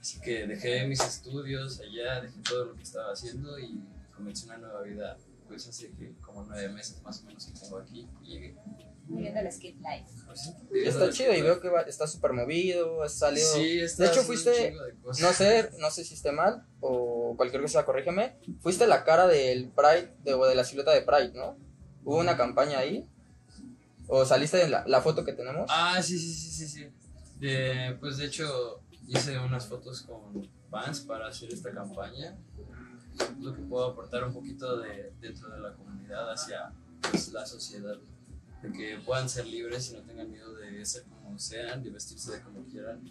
Así 0.04 0.20
que 0.20 0.46
dejé 0.48 0.86
mis 0.86 1.00
estudios 1.00 1.80
allá, 1.80 2.20
dejé 2.20 2.38
todo 2.42 2.66
lo 2.66 2.76
que 2.76 2.84
estaba 2.84 3.14
haciendo 3.14 3.58
y 3.58 3.80
comencé 4.14 4.48
una 4.48 4.58
nueva 4.58 4.82
vida, 4.82 5.18
pues 5.48 5.66
hace 5.66 5.92
que 5.92 6.14
como 6.20 6.44
nueve 6.44 6.68
meses 6.74 7.02
más 7.04 7.22
o 7.22 7.26
menos 7.28 7.46
que 7.46 7.58
tengo 7.58 7.78
aquí 7.78 8.06
y 8.22 8.28
llegué. 8.28 8.56
viviendo 9.08 9.40
el 9.40 9.50
skate 9.50 9.78
life. 9.78 10.06
Pues 10.28 10.52
Está 10.88 11.10
chido 11.10 11.34
y 11.34 11.42
veo 11.42 11.62
que 11.62 11.70
va- 11.70 11.84
está 11.84 12.06
súper 12.06 12.34
movido, 12.34 13.02
has 13.02 13.14
salido... 13.14 13.48
Sí, 13.56 13.80
está 13.80 14.04
de 14.04 14.10
hecho, 14.10 14.24
fuiste, 14.24 14.50
de 14.50 14.74
no 15.22 15.32
sé, 15.32 15.70
no 15.80 15.90
sé 15.90 16.04
si 16.04 16.16
esté 16.16 16.34
mal 16.34 16.68
o 16.82 17.36
cualquier 17.38 17.62
cosa, 17.62 17.86
corrígeme, 17.86 18.36
fuiste 18.60 18.86
la 18.88 19.06
cara 19.06 19.26
del 19.28 19.70
Pride, 19.70 20.14
de, 20.26 20.34
o 20.34 20.46
de 20.46 20.56
la 20.56 20.66
silueta 20.66 20.92
de 20.92 21.04
Pride, 21.04 21.32
¿no? 21.34 21.56
¿Hubo 22.04 22.18
una 22.18 22.36
campaña 22.36 22.80
ahí? 22.80 23.08
¿O 24.08 24.26
saliste 24.26 24.62
en 24.64 24.72
la, 24.72 24.84
la 24.86 25.02
foto 25.02 25.24
que 25.24 25.32
tenemos? 25.32 25.66
Ah, 25.70 26.02
sí, 26.04 26.20
sí, 26.20 26.34
sí, 26.34 26.50
sí, 26.52 26.68
sí. 26.68 26.88
De- 27.40 27.96
pues 28.02 28.18
de 28.18 28.26
hecho 28.26 28.82
hice 29.08 29.40
unas 29.40 29.68
fotos 29.68 30.02
con 30.04 30.48
Vans 30.70 31.02
para 31.02 31.28
hacer 31.28 31.54
esta 31.54 31.72
campaña. 31.72 32.36
Lo 33.40 33.54
que 33.54 33.62
puedo 33.62 33.92
aportar 33.92 34.24
un 34.24 34.34
poquito 34.34 34.78
de, 34.78 35.14
dentro 35.22 35.50
de 35.50 35.60
la 35.60 35.74
comunidad 35.74 36.32
hacia 36.32 36.72
pues, 37.12 37.32
la 37.32 37.46
sociedad. 37.46 37.98
De 38.62 38.72
que 38.72 38.98
puedan 39.06 39.28
ser 39.30 39.46
libres 39.46 39.92
y 39.92 39.96
no 39.96 40.02
tengan 40.04 40.32
miedo 40.32 40.56
de 40.56 40.86
ser 40.86 41.04
como 41.04 41.38
sean, 41.38 41.84
de 41.84 41.90
vestirse 41.90 42.32
de 42.32 42.42
como 42.42 42.64
quieran 42.64 43.02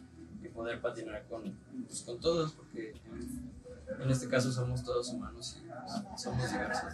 y 0.43 0.49
poder 0.49 0.81
patinar 0.81 1.25
con, 1.29 1.57
pues, 1.87 2.03
con 2.03 2.19
todos, 2.19 2.53
porque 2.53 2.95
en 4.01 4.11
este 4.11 4.29
caso 4.29 4.53
somos 4.53 4.83
todos 4.85 5.09
humanos 5.11 5.59
y 5.61 6.19
somos 6.19 6.51
diversos. 6.51 6.93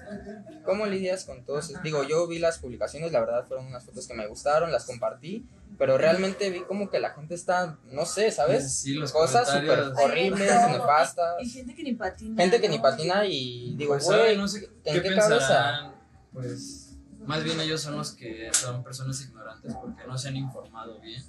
¿Cómo 0.64 0.86
lidias 0.86 1.24
con 1.24 1.44
todos? 1.44 1.72
Digo, 1.82 2.04
yo 2.04 2.26
vi 2.26 2.38
las 2.38 2.58
publicaciones, 2.58 3.12
la 3.12 3.20
verdad 3.20 3.46
fueron 3.46 3.66
unas 3.66 3.84
fotos 3.84 4.06
que 4.06 4.14
me 4.14 4.26
gustaron, 4.26 4.72
las 4.72 4.84
compartí, 4.84 5.46
pero 5.78 5.98
realmente 5.98 6.50
vi 6.50 6.60
como 6.62 6.90
que 6.90 6.98
la 6.98 7.10
gente 7.10 7.34
está, 7.34 7.78
no 7.92 8.04
sé, 8.04 8.30
¿sabes? 8.30 8.72
Sí, 8.72 8.94
los 8.94 9.12
Cosas 9.12 9.48
súper 9.50 9.92
horribles, 9.96 10.50
nefastas. 10.70 11.42
Y 11.42 11.48
gente 11.48 11.74
que 11.74 11.82
ni 11.82 11.94
patina. 11.94 12.42
Gente 12.42 12.60
que 12.60 12.68
ni 12.68 12.78
patina 12.78 13.24
y 13.26 13.74
digo, 13.76 13.96
Pues, 13.98 14.36
no 14.36 14.48
sé 14.48 14.70
¿en 14.84 14.94
qué, 14.94 15.02
qué 15.02 15.08
pensarán. 15.10 15.94
Pues 16.32 16.96
más 17.26 17.44
bien 17.44 17.60
ellos 17.60 17.80
son 17.80 17.96
los 17.96 18.12
que 18.12 18.50
son 18.52 18.82
personas 18.82 19.20
ignorantes 19.20 19.74
porque 19.74 20.06
no 20.06 20.16
se 20.16 20.28
han 20.28 20.36
informado 20.36 20.98
bien 21.00 21.22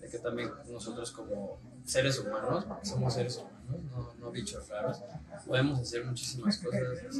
de 0.00 0.08
que 0.08 0.18
también 0.18 0.50
nosotros 0.70 1.12
como 1.12 1.58
seres 1.84 2.18
humanos, 2.18 2.64
porque 2.64 2.86
somos 2.86 3.14
seres 3.14 3.36
humanos, 3.36 3.61
no, 3.78 4.14
no 4.18 4.30
bichos 4.30 4.68
raros, 4.68 4.98
podemos 5.46 5.80
hacer 5.80 6.04
muchísimas 6.04 6.58
cosas. 6.58 7.16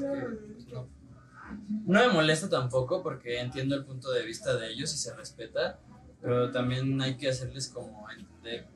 No, 1.87 2.01
me 2.01 2.09
molesta 2.09 2.49
tampoco 2.49 3.03
porque 3.03 3.41
entiendo 3.41 3.75
el 3.75 3.85
punto 3.85 4.11
de 4.11 4.25
vista 4.25 4.57
de 4.57 4.73
ellos 4.73 4.93
y 4.95 4.97
se 4.97 5.15
respeta, 5.15 5.79
pero 6.21 6.51
también 6.51 7.01
hay 7.01 7.17
que 7.17 7.29
hacerles 7.29 7.69
como 7.69 8.09
entender 8.11 8.69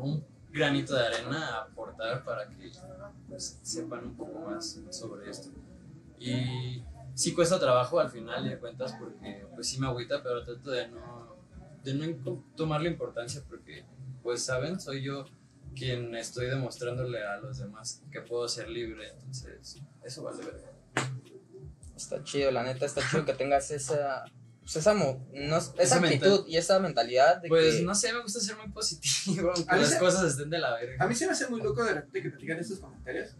un 0.00 0.24
granito 0.50 0.94
de 0.94 1.06
arena 1.06 1.58
aportar 1.58 2.24
para 2.24 2.48
que 2.48 2.72
pues, 3.28 3.58
sepan 3.62 4.06
un 4.06 4.16
poco 4.16 4.40
más 4.40 4.80
sobre 4.90 5.30
esto. 5.30 5.50
Y 6.18 6.82
sí 7.14 7.32
cuesta 7.34 7.60
trabajo 7.60 8.00
al 8.00 8.10
final 8.10 8.48
de 8.48 8.58
cuentas 8.58 8.94
porque 8.98 9.46
pues 9.54 9.68
sí 9.68 9.78
me 9.78 9.86
agüita, 9.86 10.22
pero 10.22 10.44
trato 10.44 10.70
de 10.70 10.88
no, 10.88 11.36
de 11.84 11.94
no 11.94 12.42
tomarle 12.56 12.90
importancia 12.90 13.42
porque 13.48 13.84
pues 14.22 14.42
saben, 14.42 14.80
soy 14.80 15.02
yo 15.02 15.24
quien 15.76 16.14
estoy 16.16 16.46
demostrándole 16.46 17.24
a 17.24 17.36
los 17.38 17.58
demás 17.58 18.02
que 18.10 18.20
puedo 18.22 18.48
ser 18.48 18.68
libre, 18.68 19.08
entonces 19.10 19.78
eso 20.04 20.22
vale 20.22 20.44
verga. 20.44 20.70
está 21.96 22.22
chido, 22.24 22.50
la 22.50 22.62
neta, 22.64 22.86
está 22.86 23.00
chido 23.08 23.24
que 23.24 23.34
tengas 23.34 23.70
esa, 23.70 24.24
pues 24.60 24.76
esa, 24.76 24.94
mo- 24.94 25.26
no- 25.32 25.56
esa 25.58 25.74
Esa 25.82 25.96
actitud 25.98 26.44
y 26.46 26.56
esa 26.56 26.78
mentalidad 26.80 27.40
de 27.40 27.48
Pues 27.48 27.76
que... 27.76 27.82
no 27.82 27.94
sé, 27.94 28.12
me 28.12 28.22
gusta 28.22 28.40
ser 28.40 28.56
muy 28.56 28.68
positivo, 28.70 29.52
aunque 29.56 29.76
las 29.76 29.90
se- 29.90 29.98
cosas 29.98 30.30
estén 30.30 30.50
de 30.50 30.58
la 30.58 30.74
verga. 30.74 31.04
A 31.04 31.08
mí 31.08 31.14
se 31.14 31.26
me 31.26 31.32
hace 31.32 31.48
muy 31.48 31.62
loco 31.62 31.84
de 31.84 31.94
repente 31.94 32.22
que 32.22 32.30
platican 32.30 32.58
estos 32.58 32.78
comentarios. 32.80 33.34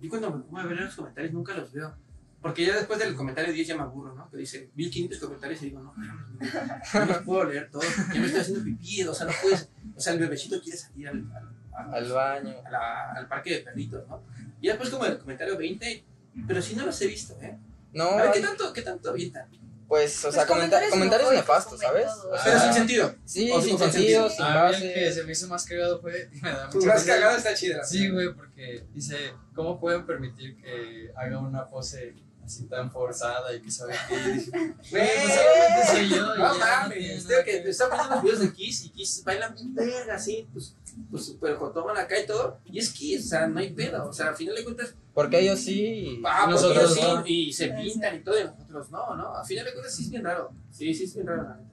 Y 0.00 0.08
cuando 0.08 0.30
me 0.30 0.42
pongo 0.42 0.58
a 0.58 0.66
ver 0.66 0.80
los 0.80 0.94
comentarios 0.94 1.32
nunca 1.32 1.54
los 1.54 1.72
veo. 1.72 1.94
Porque 2.40 2.64
ya 2.64 2.74
después 2.74 2.98
del 2.98 3.14
comentario 3.14 3.52
10 3.52 3.68
ya 3.68 3.76
me 3.76 3.82
aburro, 3.82 4.14
¿no? 4.14 4.30
Que 4.30 4.38
dice 4.38 4.70
1500 4.74 5.18
comentarios 5.18 5.60
y 5.60 5.66
digo, 5.66 5.80
no, 5.82 5.92
no 5.94 7.04
los 7.04 7.18
puedo 7.18 7.44
leer 7.44 7.70
todos. 7.70 7.84
Ya 8.14 8.18
me 8.18 8.24
estoy 8.24 8.40
haciendo 8.40 8.64
pipí, 8.64 9.04
o 9.04 9.12
sea, 9.12 9.26
no 9.26 9.32
puedes. 9.42 9.68
O 9.94 10.00
sea, 10.00 10.14
el 10.14 10.20
bebecito 10.20 10.58
quiere 10.62 10.78
salir 10.78 11.08
al, 11.08 11.18
al, 11.36 11.50
Al 11.92 12.12
baño. 12.12 12.54
a 12.64 12.70
la- 12.70 13.12
al 13.12 13.28
parque 13.28 13.50
de 13.54 13.58
perritos, 13.60 14.06
¿no? 14.08 14.22
Y 14.60 14.68
después 14.68 14.90
como 14.90 15.04
el 15.06 15.18
comentario 15.18 15.56
20, 15.56 16.04
pero 16.46 16.60
sí 16.62 16.74
no 16.76 16.86
los 16.86 17.00
he 17.00 17.06
visto, 17.06 17.36
¿eh? 17.40 17.58
No, 17.92 18.10
A 18.10 18.22
ver, 18.22 18.32
¿qué 18.32 18.40
tanto, 18.40 18.72
qué 18.72 18.82
tanto 18.82 19.10
avientan? 19.10 19.48
pues, 19.88 20.18
o 20.20 20.22
Pues 20.28 20.34
sea, 20.36 20.46
comenta- 20.46 20.80
comentarios 20.88 21.32
nefastos, 21.32 21.80
en 21.82 21.88
¿sabes? 21.88 22.06
O 22.06 22.30
Pero 22.44 22.60
sin 22.60 22.72
sentido. 22.72 23.12
Sí, 23.24 23.50
o 23.50 23.60
sin 23.60 23.76
con 23.76 23.90
sentido, 23.90 24.28
sentido. 24.28 24.46
sin 24.48 24.56
A 24.56 24.68
mí 24.70 24.76
el 24.86 24.94
que 24.94 25.12
se 25.12 25.24
me 25.24 25.32
hizo 25.32 25.48
más 25.48 25.64
cagado 25.64 26.00
fue, 26.00 26.30
me 26.40 26.48
da 26.48 26.70
Tu 26.70 26.78
mucha 26.78 26.88
más 26.94 27.02
cagado 27.04 27.36
está 27.36 27.54
chida. 27.54 27.82
Sí, 27.82 28.08
güey, 28.08 28.32
porque 28.32 28.84
dice, 28.94 29.16
¿cómo 29.52 29.80
pueden 29.80 30.06
permitir 30.06 30.56
que 30.62 31.10
haga 31.16 31.40
una 31.40 31.66
pose 31.66 32.14
así 32.44 32.66
tan 32.68 32.90
forzada 32.92 33.52
y 33.52 33.60
que 33.62 33.70
sabe 33.72 33.94
que 34.08 34.14
Güey, 34.90 35.08
pues 35.22 35.34
solamente 35.34 35.86
soy 35.90 36.08
yo 36.08 36.36
No 36.36 36.36
no 36.36 36.58
mames, 36.58 37.26
que 37.26 37.44
que 37.44 37.68
está 37.68 37.88
viendo 37.88 38.14
los 38.14 38.22
videos 38.22 38.40
de 38.40 38.52
Kiss 38.52 38.84
y 38.84 38.90
Kiss 38.90 39.24
bailan 39.24 39.54
bien 39.54 39.74
verga, 39.74 40.14
así, 40.14 40.48
pues, 40.52 40.76
pues 41.10 41.24
super 41.26 41.56
toman 41.72 41.96
acá 41.96 42.18
y 42.20 42.26
todo. 42.26 42.58
Y 42.64 42.78
es 42.78 42.90
Kiss, 42.92 43.26
o 43.26 43.28
sea, 43.28 43.46
no 43.46 43.58
hay 43.60 43.72
pedo. 43.72 44.08
O 44.08 44.12
sea, 44.12 44.28
al 44.28 44.36
final 44.36 44.54
de 44.56 44.64
cuentas, 44.64 44.94
Porque 45.14 45.40
ellos 45.40 45.58
sí. 45.60 46.20
ah, 46.24 46.46
Nosotros 46.48 46.84
ellos 46.84 46.94
sí, 46.94 47.00
no. 47.02 47.26
y 47.26 47.52
se 47.52 47.68
pintan 47.68 48.16
y 48.16 48.20
todo, 48.20 48.38
y 48.38 48.44
nosotros 48.44 48.90
no, 48.90 49.16
¿no? 49.16 49.34
Al 49.36 49.46
final 49.46 49.64
de 49.64 49.72
cuentas 49.72 49.94
sí 49.94 50.04
es 50.04 50.10
bien 50.10 50.24
raro. 50.24 50.50
Sí, 50.70 50.94
sí 50.94 51.04
es 51.04 51.14
bien 51.14 51.26
raro, 51.26 51.42
la 51.44 51.56
neta. 51.56 51.70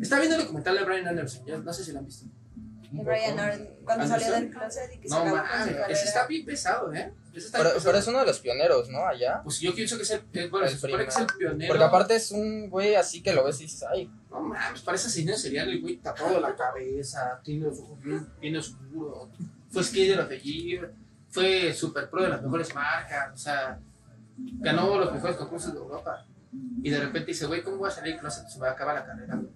Está 0.00 0.18
viendo 0.18 0.36
el 0.36 0.42
documental 0.42 0.76
de 0.76 0.84
Brian 0.84 1.06
Anderson, 1.06 1.46
ya 1.46 1.58
no 1.58 1.72
sé 1.72 1.84
si 1.84 1.92
lo 1.92 1.98
han 2.00 2.06
visto. 2.06 2.26
De 2.96 3.02
Brian 3.04 3.34
cuando 3.84 4.04
Anderson. 4.04 4.08
salió 4.20 4.32
del 4.34 4.50
closet 4.50 4.94
y 4.94 4.98
que 4.98 5.08
se 5.08 5.14
No 5.14 5.20
acabó 5.22 5.36
carrera. 5.48 5.86
ese 5.86 6.04
está 6.04 6.26
bien 6.26 6.44
pesado, 6.46 6.92
¿eh? 6.92 7.12
Ese 7.34 7.46
está 7.46 7.58
Pero, 7.58 7.70
bien 7.70 7.82
pero 7.82 7.92
pesado. 7.92 7.98
es 7.98 8.06
uno 8.08 8.18
de 8.20 8.26
los 8.26 8.40
pioneros, 8.40 8.88
¿no? 8.88 9.04
Allá. 9.06 9.40
Pues 9.42 9.60
yo 9.60 9.74
pienso 9.74 9.96
que 9.96 10.02
es 10.04 10.10
el, 10.10 10.50
bueno, 10.50 10.66
El 10.66 10.72
se 10.72 10.78
supone 10.78 11.02
que 11.04 11.10
es 11.10 11.16
el 11.16 11.26
pionero. 11.26 11.68
Porque 11.68 11.84
aparte 11.84 12.14
es 12.16 12.30
un 12.30 12.70
güey 12.70 12.94
así 12.94 13.22
que 13.22 13.32
lo 13.32 13.44
ves 13.44 13.60
y 13.60 13.64
dices, 13.64 13.84
ay, 13.90 14.10
No 14.30 14.40
mames, 14.40 14.80
parece 14.82 15.06
asesino 15.08 15.36
serial, 15.36 15.68
el 15.68 15.80
güey 15.80 15.96
tapado 15.96 16.40
la 16.40 16.54
cabeza, 16.54 17.40
tiene 17.42 17.66
los 17.66 17.78
ojos 17.80 18.00
bien, 18.00 18.26
bien 18.40 18.56
oscuros. 18.56 19.28
Fue 19.70 19.82
skater 19.82 20.20
of 20.20 20.28
the 20.28 20.38
year, 20.40 20.92
fue 21.30 21.72
super 21.74 22.08
pro 22.08 22.22
de 22.22 22.28
las 22.28 22.42
mejores 22.42 22.72
marcas, 22.74 23.32
o 23.34 23.36
sea, 23.36 23.80
ganó 24.36 24.96
los 24.98 25.12
mejores 25.12 25.36
concursos 25.36 25.72
de 25.72 25.78
Europa. 25.80 26.24
Y 26.82 26.90
de 26.90 27.00
repente 27.00 27.26
dice, 27.32 27.46
güey, 27.46 27.62
¿cómo 27.64 27.78
voy 27.78 27.88
a 27.88 27.92
salir 27.92 28.12
del 28.12 28.20
closet? 28.20 28.46
Se 28.46 28.60
me 28.60 28.68
acaba 28.68 28.94
la 28.94 29.04
carrera, 29.04 29.34
güey. 29.34 29.48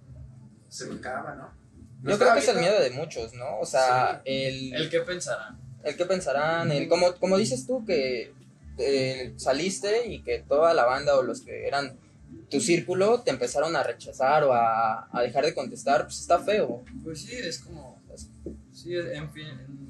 Se 0.68 0.86
me 0.86 0.96
acaba, 0.98 1.34
¿no? 1.36 1.57
No 2.02 2.10
yo 2.10 2.18
creo 2.18 2.32
que 2.34 2.38
es 2.40 2.48
el 2.48 2.58
miedo 2.58 2.80
de 2.80 2.90
muchos, 2.90 3.34
¿no? 3.34 3.58
O 3.60 3.66
sea, 3.66 4.22
el, 4.24 4.72
¿El 4.74 4.88
que 4.90 5.00
pensarán? 5.00 5.58
el 5.84 5.96
que 5.96 6.04
pensarán, 6.04 6.70
el 6.72 6.88
como, 6.88 7.14
como 7.16 7.36
dices 7.38 7.66
tú, 7.66 7.84
que 7.84 8.32
eh, 8.78 9.32
saliste 9.36 10.06
y 10.08 10.22
que 10.22 10.38
toda 10.40 10.74
la 10.74 10.84
banda 10.84 11.16
o 11.16 11.22
los 11.22 11.40
que 11.40 11.66
eran 11.66 11.96
tu 12.50 12.60
círculo 12.60 13.20
te 13.22 13.30
empezaron 13.30 13.74
a 13.76 13.82
rechazar 13.82 14.44
o 14.44 14.52
a, 14.52 15.08
a 15.12 15.22
dejar 15.22 15.44
de 15.44 15.54
contestar, 15.54 16.04
pues 16.04 16.20
está 16.20 16.38
feo. 16.38 16.84
Pues 17.02 17.22
sí, 17.22 17.34
es 17.36 17.58
como. 17.60 18.00
es- 18.14 18.28
sí, 18.72 18.94
en 18.96 19.32
fin. 19.32 19.46
en- 19.46 19.88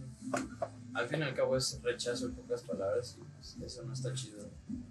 al 0.95 1.07
fin 1.09 1.21
y 1.21 1.23
al 1.23 1.35
cabo 1.35 1.57
es 1.57 1.79
rechazo 1.83 2.27
en 2.27 2.35
pocas 2.35 2.63
palabras 2.63 3.17
y 3.19 3.23
pues, 3.35 3.57
eso 3.65 3.83
no 3.85 3.93
está 3.93 4.13
chido. 4.15 4.39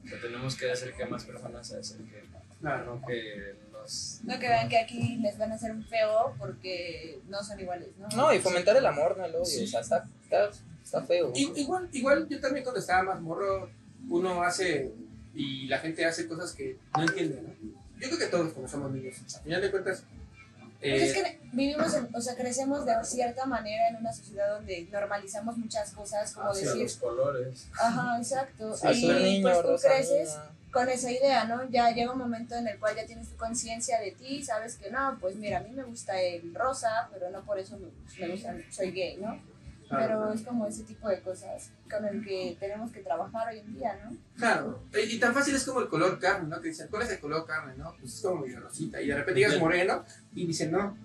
O 0.05 0.07
sea, 0.07 0.19
tenemos 0.21 0.55
que 0.55 0.71
hacer 0.71 0.93
que 0.93 1.05
más 1.05 1.25
personas 1.25 1.67
se 1.67 1.77
acerquen. 1.77 2.25
Claro. 2.61 2.95
No 2.95 3.05
que 3.07 3.55
los. 3.73 4.19
No 4.23 4.39
que 4.39 4.47
vean 4.47 4.69
que 4.69 4.77
aquí 4.77 5.17
les 5.17 5.37
van 5.37 5.51
a 5.51 5.55
hacer 5.55 5.71
un 5.71 5.83
feo 5.85 6.33
porque 6.39 7.06
no 7.27 7.43
son 7.43 7.59
iguales, 7.59 7.89
¿no? 7.97 8.07
No, 8.15 8.33
y 8.33 8.39
fomentar 8.39 8.75
el 8.77 8.85
amor, 8.85 9.17
no 9.17 9.25
el 9.25 9.35
odio, 9.35 9.45
Sí. 9.45 9.63
o 9.63 9.67
sea, 9.67 9.81
está, 9.81 10.05
está, 10.23 10.49
está 10.83 11.01
feo. 11.03 11.31
I- 11.35 11.51
Igual, 11.55 11.89
igual 11.91 12.27
yo 12.29 12.39
también 12.39 12.63
cuando 12.63 12.79
estaba 12.79 13.03
más 13.03 13.21
morro, 13.21 13.69
uno 14.09 14.41
hace 14.43 14.91
y 15.33 15.67
la 15.67 15.79
gente 15.79 16.05
hace 16.05 16.27
cosas 16.27 16.53
que 16.53 16.77
no 16.95 17.03
entiende, 17.03 17.41
¿no? 17.41 17.49
Yo 17.99 18.07
creo 18.07 18.17
que 18.19 18.27
todos 18.27 18.51
cuando 18.53 18.69
somos 18.71 18.91
niños, 18.91 19.15
al 19.35 19.41
final 19.43 19.61
de 19.61 19.71
cuentas, 19.71 20.03
Pues 20.79 20.91
eh, 20.93 21.05
es 21.07 21.13
que 21.13 21.39
vivimos, 21.53 21.93
en- 21.95 22.15
o 22.15 22.21
sea, 22.21 22.35
crecemos 22.35 22.85
de 22.85 22.93
cierta 23.03 23.45
manera 23.47 23.89
en 23.89 23.95
una 23.97 24.13
sociedad 24.13 24.49
donde 24.57 24.87
normalizamos 24.91 25.57
muchas 25.57 25.91
cosas, 25.91 26.31
como 26.33 26.49
hacia 26.51 26.67
decir, 26.67 26.83
los 26.83 26.95
colores. 26.97 27.67
ajá, 27.79 28.17
exacto. 28.19 28.73
Azul 28.73 28.95
y 29.19 29.23
niño, 29.23 29.41
pues 29.43 29.61
tú 29.81 29.87
creces 29.87 30.29
niña. 30.29 30.49
Con 30.77 30.89
esa 30.89 31.11
idea, 31.11 31.45
¿no? 31.45 31.67
Ya 31.69 31.89
llega 31.91 32.11
un 32.11 32.19
momento 32.19 32.53
en 32.55 32.67
el 32.67 32.77
cual 32.77 32.95
ya 32.95 33.05
tienes 33.05 33.29
tu 33.29 33.35
conciencia 33.35 33.99
de 33.99 34.11
ti, 34.11 34.43
sabes 34.43 34.75
que 34.75 34.91
no, 34.91 35.17
pues 35.19 35.35
mira, 35.35 35.57
a 35.57 35.61
mí 35.61 35.71
me 35.71 35.83
gusta 35.83 36.21
el 36.21 36.53
rosa, 36.53 37.09
pero 37.11 37.31
no 37.31 37.43
por 37.43 37.57
eso 37.57 37.79
me, 37.79 37.87
me 38.19 38.31
gusta, 38.33 38.55
soy 38.69 38.91
gay, 38.91 39.17
¿no? 39.17 39.41
claro, 39.87 40.19
Pero 40.19 40.33
es 40.33 40.41
como 40.43 40.67
ese 40.67 40.83
tipo 40.83 41.09
de 41.09 41.19
cosas 41.21 41.71
con 41.89 42.05
el 42.05 42.23
que 42.23 42.57
tenemos 42.59 42.91
que 42.91 42.99
trabajar 42.99 43.47
hoy 43.51 43.59
en 43.59 43.73
día, 43.73 43.99
¿no? 44.03 44.15
claro. 44.37 44.83
Y, 44.93 45.15
y 45.15 45.19
tan 45.19 45.33
fácil 45.33 45.55
es 45.55 45.63
como 45.63 45.79
el 45.79 45.87
color 45.87 46.19
carne, 46.19 46.47
¿no? 46.47 46.61
Que 46.61 46.67
dicen, 46.69 46.89
¿cuál 46.91 47.01
es 47.01 47.09
el 47.09 47.19
color 47.19 47.47
carne, 47.47 47.73
no? 47.75 47.95
Pues 47.99 48.13
es 48.13 48.21
como 48.21 48.41
medio 48.41 48.59
rosita. 48.59 49.01
Y 49.01 49.07
de 49.07 49.15
repente 49.15 49.39
llegas 49.39 49.59
moreno 49.59 50.05
y 50.35 50.45
dicen, 50.45 50.71
no, 50.71 50.95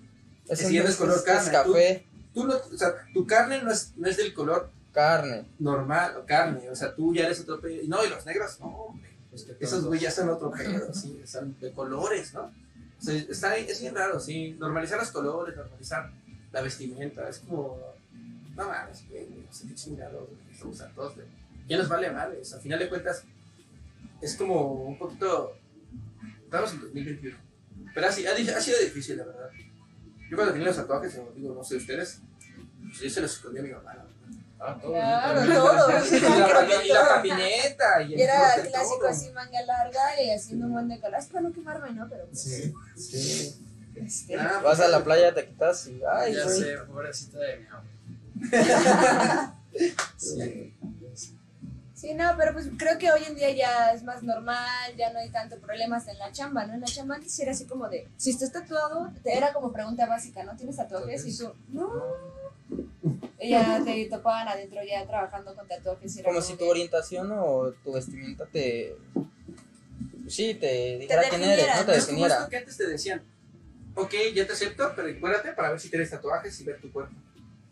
Es, 0.47 0.61
no 0.71 0.83
es 0.83 0.95
color 0.97 1.17
es 1.17 1.23
carne, 1.23 1.51
café, 1.51 2.05
tú 2.31 2.45
no, 2.45 2.53
o 2.55 2.77
sea, 2.77 2.93
tu 3.11 3.25
carne 3.25 3.63
no 3.63 3.71
es, 3.71 3.93
no 3.97 4.07
es 4.07 4.17
del 4.17 4.35
color 4.35 4.69
carne. 4.91 5.45
normal 5.57 6.17
o 6.17 6.25
carne, 6.27 6.69
o 6.69 6.75
sea, 6.75 6.93
tú 6.93 7.15
ya 7.15 7.25
eres 7.25 7.39
otro 7.41 7.59
no, 7.87 8.05
y 8.05 8.09
los 8.09 8.25
negros, 8.27 8.59
no, 8.59 8.67
hombre. 8.67 9.12
Pues 9.33 9.47
Esos 9.59 9.85
güey 9.85 9.99
ya 9.99 10.11
son 10.11 10.29
otro 10.29 10.51
pedo, 10.51 10.93
sí, 10.93 11.21
son 11.25 11.57
de 11.59 11.71
colores, 11.71 12.33
¿no? 12.33 12.43
O 12.43 13.01
sea, 13.03 13.15
está, 13.15 13.57
es 13.57 13.81
bien 13.81 13.95
raro, 13.95 14.19
sí. 14.19 14.55
Normalizar 14.59 14.99
los 14.99 15.11
colores, 15.11 15.55
normalizar 15.55 16.11
la 16.51 16.61
vestimenta, 16.61 17.27
es 17.27 17.39
como. 17.39 17.79
No 18.55 18.67
mames, 18.67 19.03
güey, 19.09 19.27
no 19.29 19.51
sé 19.51 19.67
qué 19.67 19.73
chingados, 19.75 20.29
estamos 20.51 20.79
a 20.81 20.87
todos, 20.89 21.15
güey. 21.15 21.27
Ya 21.67 21.77
nos 21.77 21.89
vale 21.89 22.11
madres, 22.11 22.53
al 22.53 22.61
final 22.61 22.77
de 22.79 22.89
cuentas, 22.89 23.23
es 24.21 24.35
como 24.35 24.83
un 24.85 24.97
poquito. 24.97 25.57
Estamos 26.43 26.73
en 26.73 26.81
2021. 26.81 27.37
Pero 27.95 28.07
ha, 28.07 28.11
si- 28.11 28.25
ha, 28.27 28.31
ha 28.33 28.61
sido 28.61 28.79
difícil, 28.79 29.17
la 29.17 29.25
verdad. 29.25 29.49
Yo 30.29 30.35
cuando 30.37 30.53
tenía 30.53 30.67
los 30.67 30.77
tatuajes, 30.77 31.19
digo, 31.35 31.53
no 31.55 31.63
sé 31.63 31.77
ustedes, 31.77 32.19
pues 32.87 32.99
yo 33.01 33.09
se 33.09 33.21
los 33.21 33.33
escondí 33.33 33.59
a 33.59 33.63
mi 33.63 33.69
mamá. 33.71 33.93
verdad. 33.93 34.05
Ah, 34.65 34.77
todo. 34.81 34.91
Claro, 34.93 35.41
todo. 35.53 35.89
Y 35.89 36.19
la, 36.21 36.47
cami- 36.47 36.85
y 36.85 36.87
la 36.89 37.07
camineta. 37.07 38.01
Y 38.01 38.13
el 38.13 38.19
Era 38.21 38.53
clásico 38.61 38.97
todo. 38.99 39.09
así, 39.09 39.29
manga 39.31 39.61
larga 39.63 40.21
y 40.21 40.31
haciendo 40.31 40.67
un 40.67 40.73
buen 40.73 40.87
de 40.87 40.99
calas 40.99 41.25
para 41.27 41.41
no 41.41 41.51
quemarme, 41.53 41.91
¿no? 41.91 42.07
Pero 42.09 42.25
pues, 42.27 42.41
Sí, 42.41 42.73
sí. 42.95 43.61
este, 43.95 44.37
Ah, 44.39 44.61
Vas 44.63 44.79
a 44.79 44.87
la 44.87 45.03
playa, 45.03 45.33
te 45.33 45.47
quitas 45.47 45.87
y. 45.87 46.01
Ay, 46.09 46.33
Ya 46.35 46.43
güey. 46.45 46.59
sé, 46.59 46.77
pobrecita 46.87 47.39
de 47.39 47.57
mi. 47.59 47.67
Sí. 50.17 50.75
Sí, 51.95 52.13
no, 52.15 52.35
pero 52.37 52.51
pues 52.53 52.67
creo 52.77 52.97
que 52.97 53.09
hoy 53.11 53.23
en 53.23 53.35
día 53.35 53.49
ya 53.51 53.93
es 53.93 54.03
más 54.03 54.21
normal, 54.23 54.93
ya 54.97 55.13
no 55.13 55.19
hay 55.19 55.29
tanto 55.29 55.57
problemas 55.59 56.05
en 56.09 56.17
la 56.19 56.31
chamba, 56.33 56.65
¿no? 56.65 56.73
En 56.73 56.81
la 56.81 56.87
chamba 56.87 57.15
antes 57.15 57.39
era 57.39 57.53
así 57.53 57.65
como 57.65 57.87
de, 57.87 58.09
si 58.17 58.31
estás 58.31 58.51
tatuado, 58.51 59.09
te- 59.23 59.37
era 59.37 59.53
como 59.53 59.71
pregunta 59.71 60.05
básica, 60.05 60.43
¿no? 60.43 60.53
¿Tienes 60.57 60.75
tatuajes? 60.75 61.25
Y 61.25 61.37
tú, 61.37 61.53
no. 61.69 61.89
Ya 63.41 63.83
te 63.83 64.05
topaban 64.05 64.47
adentro 64.47 64.79
ya 64.83 65.05
trabajando 65.05 65.53
con 65.55 65.67
tatuajes. 65.67 66.21
Como 66.23 66.41
si 66.41 66.55
tu 66.55 66.65
orientación 66.65 67.31
o 67.31 67.71
tu 67.83 67.93
vestimenta 67.93 68.45
te. 68.45 68.95
Sí, 70.27 70.55
te 70.55 70.97
dijera 70.99 71.23
quién 71.29 71.43
eres, 71.43 71.67
¿no? 71.75 71.85
Te. 71.85 71.91
Es 71.97 72.05
definiera. 72.05 72.35
esto 72.35 72.49
que 72.49 72.57
antes 72.57 72.77
te 72.77 72.87
decían, 72.87 73.21
ok, 73.95 74.13
ya 74.33 74.47
te 74.47 74.53
acepto, 74.53 74.93
pero 74.95 75.09
encuérdate 75.09 75.51
para 75.53 75.71
ver 75.71 75.79
si 75.79 75.89
tienes 75.89 76.09
tatuajes 76.09 76.59
y 76.61 76.63
ver 76.63 76.79
tu 76.79 76.91
cuerpo. 76.91 77.13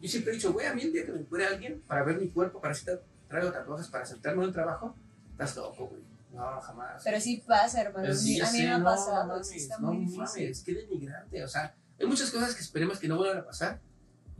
Yo 0.01 0.09
siempre 0.09 0.33
he 0.33 0.35
dicho, 0.35 0.51
güey, 0.51 0.67
a 0.67 0.73
mí 0.73 0.81
el 0.81 0.91
día 0.91 1.05
que 1.05 1.11
me 1.11 1.19
encuere 1.19 1.45
alguien 1.45 1.81
para 1.87 2.03
ver 2.03 2.17
mi 2.19 2.27
cuerpo, 2.29 2.59
para 2.59 2.73
si 2.73 2.83
te 2.85 2.99
traigo 3.29 3.51
tatuajes 3.51 3.87
para 3.87 4.03
aceptarme 4.03 4.41
en 4.43 4.49
un 4.49 4.53
trabajo, 4.53 4.95
estás 5.31 5.55
loco, 5.55 5.87
güey. 5.87 6.01
No, 6.33 6.59
jamás. 6.61 7.01
Pero 7.03 7.19
sí 7.19 7.43
pasa, 7.45 7.81
hermano. 7.81 8.13
Sí, 8.13 8.39
a 8.41 8.45
mí 8.51 8.57
sé, 8.59 8.63
me 8.63 8.71
ha 8.71 8.77
no, 8.77 8.85
pasado, 8.85 9.23
no 9.23 9.33
mames, 9.33 9.51
está 9.51 9.77
no 9.79 9.93
muy 9.93 10.05
difícil. 10.05 10.43
mames, 10.43 10.63
qué 10.63 10.73
denigrante. 10.73 11.43
O 11.43 11.47
sea, 11.47 11.75
hay 11.99 12.05
muchas 12.07 12.31
cosas 12.31 12.55
que 12.55 12.61
esperemos 12.61 12.99
que 12.99 13.07
no 13.07 13.17
vuelvan 13.17 13.39
a 13.39 13.45
pasar. 13.45 13.79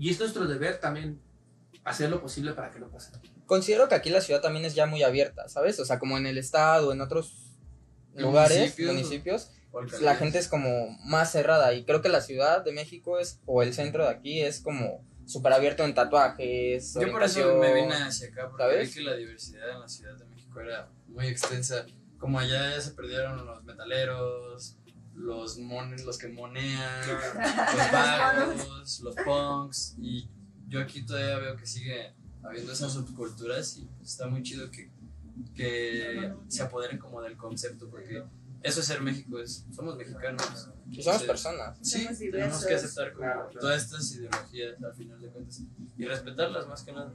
Y 0.02 0.10
es 0.10 0.20
nuestro 0.20 0.48
deber 0.48 0.80
también 0.80 1.22
hacer 1.84 2.10
lo 2.10 2.20
posible 2.20 2.54
para 2.54 2.72
que 2.72 2.80
no 2.80 2.90
pasen. 2.90 3.22
Considero 3.46 3.88
que 3.88 3.94
aquí 3.94 4.10
la 4.10 4.20
ciudad 4.20 4.42
también 4.42 4.66
es 4.66 4.74
ya 4.74 4.88
muy 4.88 5.04
abierta, 5.04 5.48
¿sabes? 5.48 5.80
O 5.80 5.86
sea, 5.86 6.00
como 6.00 6.18
en 6.18 6.26
el 6.26 6.40
estado, 6.40 6.92
en 6.92 7.02
otros 7.02 7.60
lugares, 8.16 8.58
Municipios. 8.80 9.52
municipios, 9.72 10.02
la 10.02 10.16
gente 10.16 10.40
es 10.40 10.48
como 10.48 10.98
más 11.06 11.32
cerrada. 11.32 11.76
Y 11.76 11.86
creo 11.86 12.02
que 12.02 12.10
la 12.10 12.22
ciudad 12.22 12.66
de 12.66 12.72
México 12.72 13.20
es, 13.20 13.42
o 13.46 13.62
el 13.62 13.76
centro 13.76 14.06
de 14.06 14.10
aquí, 14.10 14.42
es 14.42 14.60
como 14.60 15.06
súper 15.28 15.54
abierto 15.54 15.86
en 15.86 15.94
tatuajes. 15.94 16.96
Yo 17.00 17.12
por 17.12 17.22
eso 17.22 17.60
me 17.60 17.72
vine 17.72 17.94
hacia 17.94 18.30
acá, 18.30 18.50
porque 18.50 18.64
¿sabes? 18.64 18.88
vi 18.90 18.94
que 18.96 19.02
la 19.02 19.16
diversidad 19.16 19.70
en 19.70 19.82
la 19.82 19.88
Ciudad 19.88 20.18
de 20.18 20.26
México 20.26 20.60
era 20.62 20.90
muy 21.10 21.28
extensa. 21.28 21.86
Como 22.18 22.40
allá 22.40 22.72
ya 22.72 22.82
se 22.82 22.94
perdieron 22.94 23.46
los 23.46 23.64
metaleros, 23.66 24.78
los 25.16 25.58
mones, 25.58 26.06
los 26.06 26.18
que 26.18 26.28
monean, 26.30 27.08
los 27.08 27.92
vagos, 27.92 29.00
los 29.02 29.16
punks, 29.16 29.96
y 30.00 30.30
yo 30.68 30.80
aquí 30.82 31.04
todavía 31.06 31.38
veo 31.40 31.56
que 31.58 31.66
sigue 31.66 32.14
habiendo 32.44 32.72
esas 32.72 32.94
subculturas 32.94 33.78
y 33.78 33.88
está 34.02 34.28
muy 34.28 34.42
chido 34.42 34.72
que, 34.72 34.90
que 35.54 36.34
se 36.48 36.64
apoderen 36.64 36.98
como 36.98 37.22
del 37.22 37.38
concepto, 37.38 37.90
porque 37.90 38.24
eso 38.64 38.80
es 38.80 38.86
ser 38.86 39.02
México, 39.02 39.40
es, 39.40 39.66
somos 39.76 39.96
mexicanos. 39.98 40.70
Y 40.90 41.02
somos 41.02 41.24
personas. 41.24 41.78
Sí, 41.82 42.04
Somos 42.04 42.20
tenemos 42.20 42.66
que 42.66 42.74
aceptar 42.76 43.14
como 43.14 43.24
Claro, 43.24 43.46
claro. 43.46 43.60
todas 43.60 43.84
estas 43.84 44.12
ideologías 44.14 44.84
al 44.84 44.94
final 44.94 45.22
de 45.22 45.28
cuentas 45.30 45.62
y 45.98 46.06
respetarlas 46.06 46.68
más 46.68 46.84
que 46.84 46.92
nada. 46.92 47.14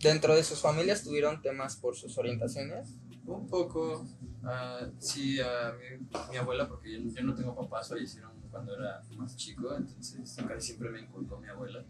Dentro 0.00 0.34
de 0.34 0.42
sus 0.42 0.60
familias 0.60 1.02
tuvieron 1.02 1.42
temas 1.42 1.76
por 1.76 1.94
sus 1.96 2.16
orientaciones. 2.18 2.88
Un 3.24 3.46
poco, 3.46 4.06
ah, 4.44 4.86
sí, 4.98 5.40
a 5.40 5.72
mi, 5.72 6.06
mi 6.30 6.36
abuela, 6.36 6.68
porque 6.68 6.92
yo, 6.92 7.10
yo 7.10 7.22
no 7.22 7.34
tengo 7.34 7.54
papás, 7.54 7.88
fallecieron 7.88 8.32
cuando 8.50 8.74
era 8.74 9.02
más 9.16 9.36
chico, 9.36 9.74
entonces 9.74 10.36
casi 10.46 10.66
siempre 10.66 10.90
me 10.90 11.00
inculcó 11.00 11.38
mi 11.38 11.48
abuela. 11.48 11.84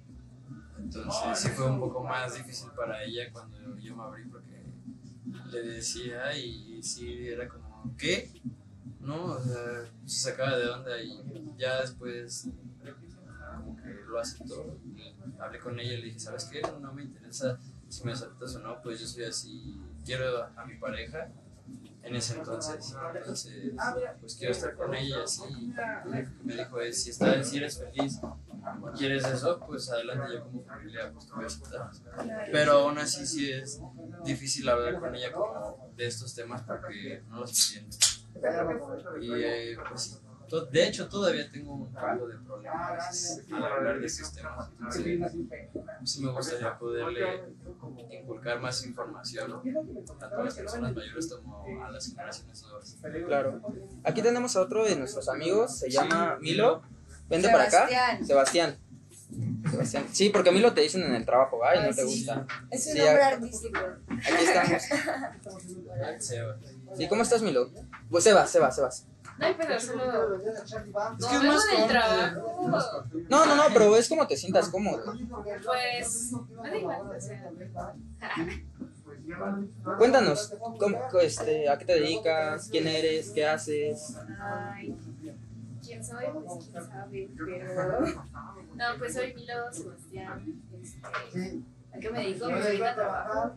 Entonces 0.79 1.39
sí 1.39 1.49
fue 1.49 1.67
un 1.67 1.81
poco 1.81 2.03
más 2.05 2.35
difícil 2.35 2.71
para 2.77 3.03
ella 3.03 3.31
cuando 3.33 3.79
yo 3.79 3.97
me 3.97 4.03
abrí 4.03 4.25
porque 4.27 4.63
le 5.51 5.63
decía 5.63 6.37
y 6.37 6.83
sí 6.83 7.29
era 7.29 7.49
como, 7.49 7.95
¿qué? 7.97 8.31
No, 9.01 9.25
o 9.25 9.41
sea, 9.41 9.91
se 10.05 10.31
sacaba 10.31 10.57
de 10.57 10.69
onda 10.69 11.03
y 11.03 11.21
ya 11.57 11.81
después 11.81 12.49
como 13.57 13.77
que 13.77 13.89
lo 14.07 14.19
aceptó. 14.19 14.79
Hablé 15.39 15.59
con 15.59 15.79
ella 15.79 15.95
y 15.95 15.97
le 15.99 16.05
dije, 16.07 16.21
¿sabes 16.21 16.45
qué? 16.45 16.63
No 16.81 16.93
me 16.93 17.03
interesa 17.03 17.59
si 17.89 18.05
me 18.05 18.13
aceptas 18.13 18.57
o 18.57 18.61
no, 18.61 18.81
pues 18.81 19.01
yo 19.01 19.07
soy 19.07 19.25
así, 19.25 19.79
quiero 20.05 20.45
a 20.57 20.65
mi 20.67 20.77
pareja 20.77 21.31
en 22.03 22.17
ese 22.17 22.35
entonces, 22.39 22.95
entonces 23.15 23.73
pues 24.21 24.37
quiero 24.37 24.53
estar 24.53 24.75
con 24.75 24.95
ella 24.95 25.19
y 25.21 25.23
así. 25.23 25.43
Lo 26.05 26.11
único 26.11 26.31
que 26.37 26.45
me 26.45 26.57
dijo 26.57 26.81
es, 26.81 27.03
si, 27.03 27.11
estás, 27.11 27.49
si 27.49 27.59
eres 27.59 27.79
feliz 27.79 28.21
y 28.93 28.99
quieres 28.99 29.25
eso, 29.25 29.61
pues 29.67 29.91
adelante, 29.91 30.35
yo 30.35 30.45
como 30.45 30.65
familia 30.65 31.13
pues 31.13 31.27
te 31.27 31.33
voy 31.33 31.45
a 31.45 31.47
aceptar. 31.47 31.91
Pero 32.51 32.73
aún 32.73 32.99
así 32.99 33.27
sí 33.27 33.53
es 33.53 33.81
difícil 34.25 34.69
hablar 34.69 34.99
con 34.99 35.15
ella 35.15 35.33
como 35.33 35.93
de 35.97 36.07
estos 36.07 36.35
temas 36.35 36.63
porque 36.63 37.23
no 37.29 37.41
los 37.41 37.77
entiendo. 37.77 37.97
Y 39.21 39.45
eh, 39.45 39.77
pues 39.89 40.03
sí, 40.03 40.19
to- 40.53 40.67
de 40.67 40.87
hecho 40.87 41.09
todavía 41.09 41.51
tengo 41.51 41.73
un 41.73 41.93
poco 41.95 42.29
de 42.29 42.37
problemas 42.45 43.41
al 43.51 43.65
hablar 43.65 43.99
de 44.01 44.07
estos 44.07 44.33
temas. 44.35 44.69
Entonces, 44.79 45.33
sí 46.05 46.23
me 46.23 46.31
gustaría 46.31 46.79
poderle 46.79 47.45
inculcar 48.11 48.61
más 48.61 48.85
información 48.85 49.63
tanto 50.19 50.37
a 50.41 50.45
las 50.45 50.55
personas 50.55 50.95
mayores 50.95 51.27
como 51.35 51.65
a 51.85 51.91
las 51.91 52.07
generaciones 52.07 52.63
nuevas. 52.63 52.97
Claro. 53.27 53.61
Aquí 54.05 54.21
tenemos 54.21 54.55
a 54.57 54.61
otro 54.61 54.85
de 54.85 54.95
nuestros 54.97 55.27
amigos, 55.31 55.79
se 55.79 55.89
llama 55.91 56.37
Milo. 56.41 56.83
Vente 57.31 57.49
para 57.49 57.65
acá. 57.65 57.89
Sebastián. 58.23 58.77
Sebastián. 59.71 60.07
Sí, 60.13 60.29
porque 60.29 60.51
a 60.51 60.53
Milo 60.53 60.75
te 60.75 60.83
dicen 60.83 61.03
en 61.05 61.15
el 61.15 61.25
trabajo, 61.25 61.65
ay, 61.65 61.79
no 61.79 61.87
Ay, 61.87 61.95
te 61.95 62.05
gusta. 62.05 62.47
Es 62.71 62.87
un 62.89 62.93
Sí, 62.93 62.99
nombre 62.99 63.23
a- 63.23 63.29
artístico. 63.29 63.79
Aquí 64.11 64.45
estamos. 64.45 64.83
Sí, 66.99 67.09
¿cómo 67.09 67.23
estás, 67.23 67.41
Milo? 67.41 67.71
Pues 68.11 68.25
Sebas, 68.25 68.51
Sebas, 68.51 68.77
Sebas. 68.77 69.07
No 69.39 69.47
hay 69.47 69.55
pedo, 69.55 69.81
solo. 69.81 70.37
Es 70.37 71.27
que 71.27 71.37
es 71.37 71.43
más 71.45 71.67
del 71.71 71.87
trabajo. 71.89 73.05
No, 73.29 73.47
no, 73.47 73.57
no, 73.57 73.63
pero 73.73 73.97
es 73.97 74.09
como 74.09 74.27
te 74.27 74.37
sientas 74.37 74.69
cómodo. 74.69 75.03
Pues. 75.65 76.33
Me 76.63 76.71
da 76.71 76.77
igual, 76.77 77.01
o 77.17 77.21
sea. 77.21 77.51
Cuéntanos, 79.99 80.55
¿cómo- 80.79 80.99
este, 81.21 81.69
¿a 81.69 81.79
qué 81.79 81.85
te 81.85 81.95
dedicas? 81.95 82.69
¿Quién 82.71 82.87
eres? 82.87 83.31
¿Qué 83.31 83.47
haces? 83.47 84.17
Ay. 84.41 84.95
¿Quién 85.85 86.05
soy? 86.05 86.25
Pues 86.33 86.65
quién 86.71 86.85
sabe, 86.87 87.29
pero. 87.37 88.01
No, 88.75 88.85
pues 88.99 89.13
soy 89.15 89.35
Milo 89.35 89.71
Sebastián. 89.71 90.63
Este, 90.83 91.61
¿A 91.95 91.99
qué 91.99 92.11
me 92.11 92.21
dedico? 92.21 92.47
Pues 92.49 92.65
ahorita 92.67 92.95
trabajo. 92.95 93.57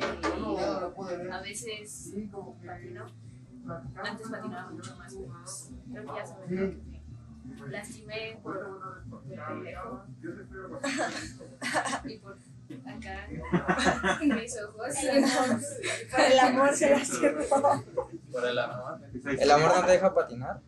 eh, 0.00 1.28
a 1.32 1.40
veces 1.40 2.12
patino. 2.64 3.06
Antes 3.66 4.28
patinaba 4.28 4.70
mucho 4.70 4.96
más, 4.96 5.14
pero 5.14 5.32
pues, 5.42 5.72
creo 5.90 6.04
que 6.04 6.12
ya 6.14 6.26
saben 6.26 6.54
¿no? 6.54 6.56
que 7.56 7.62
me 7.62 7.68
lastimé 7.68 8.38
por 8.42 9.02
pendejo. 9.28 10.04
y 12.04 12.18
por 12.18 12.36
acá 12.86 13.28
mis 14.20 14.56
ojos. 14.62 14.94
Por 16.10 16.20
el 16.20 16.38
amor 16.38 16.74
se 16.74 16.90
la 16.90 17.04
cerró. 17.04 17.84
Por 18.32 18.46
el 18.46 18.58
amor. 18.58 19.00
¿El 19.24 19.50
amor 19.50 19.76
no 19.76 19.84
te 19.84 19.92
deja 19.92 20.14
patinar? 20.14 20.60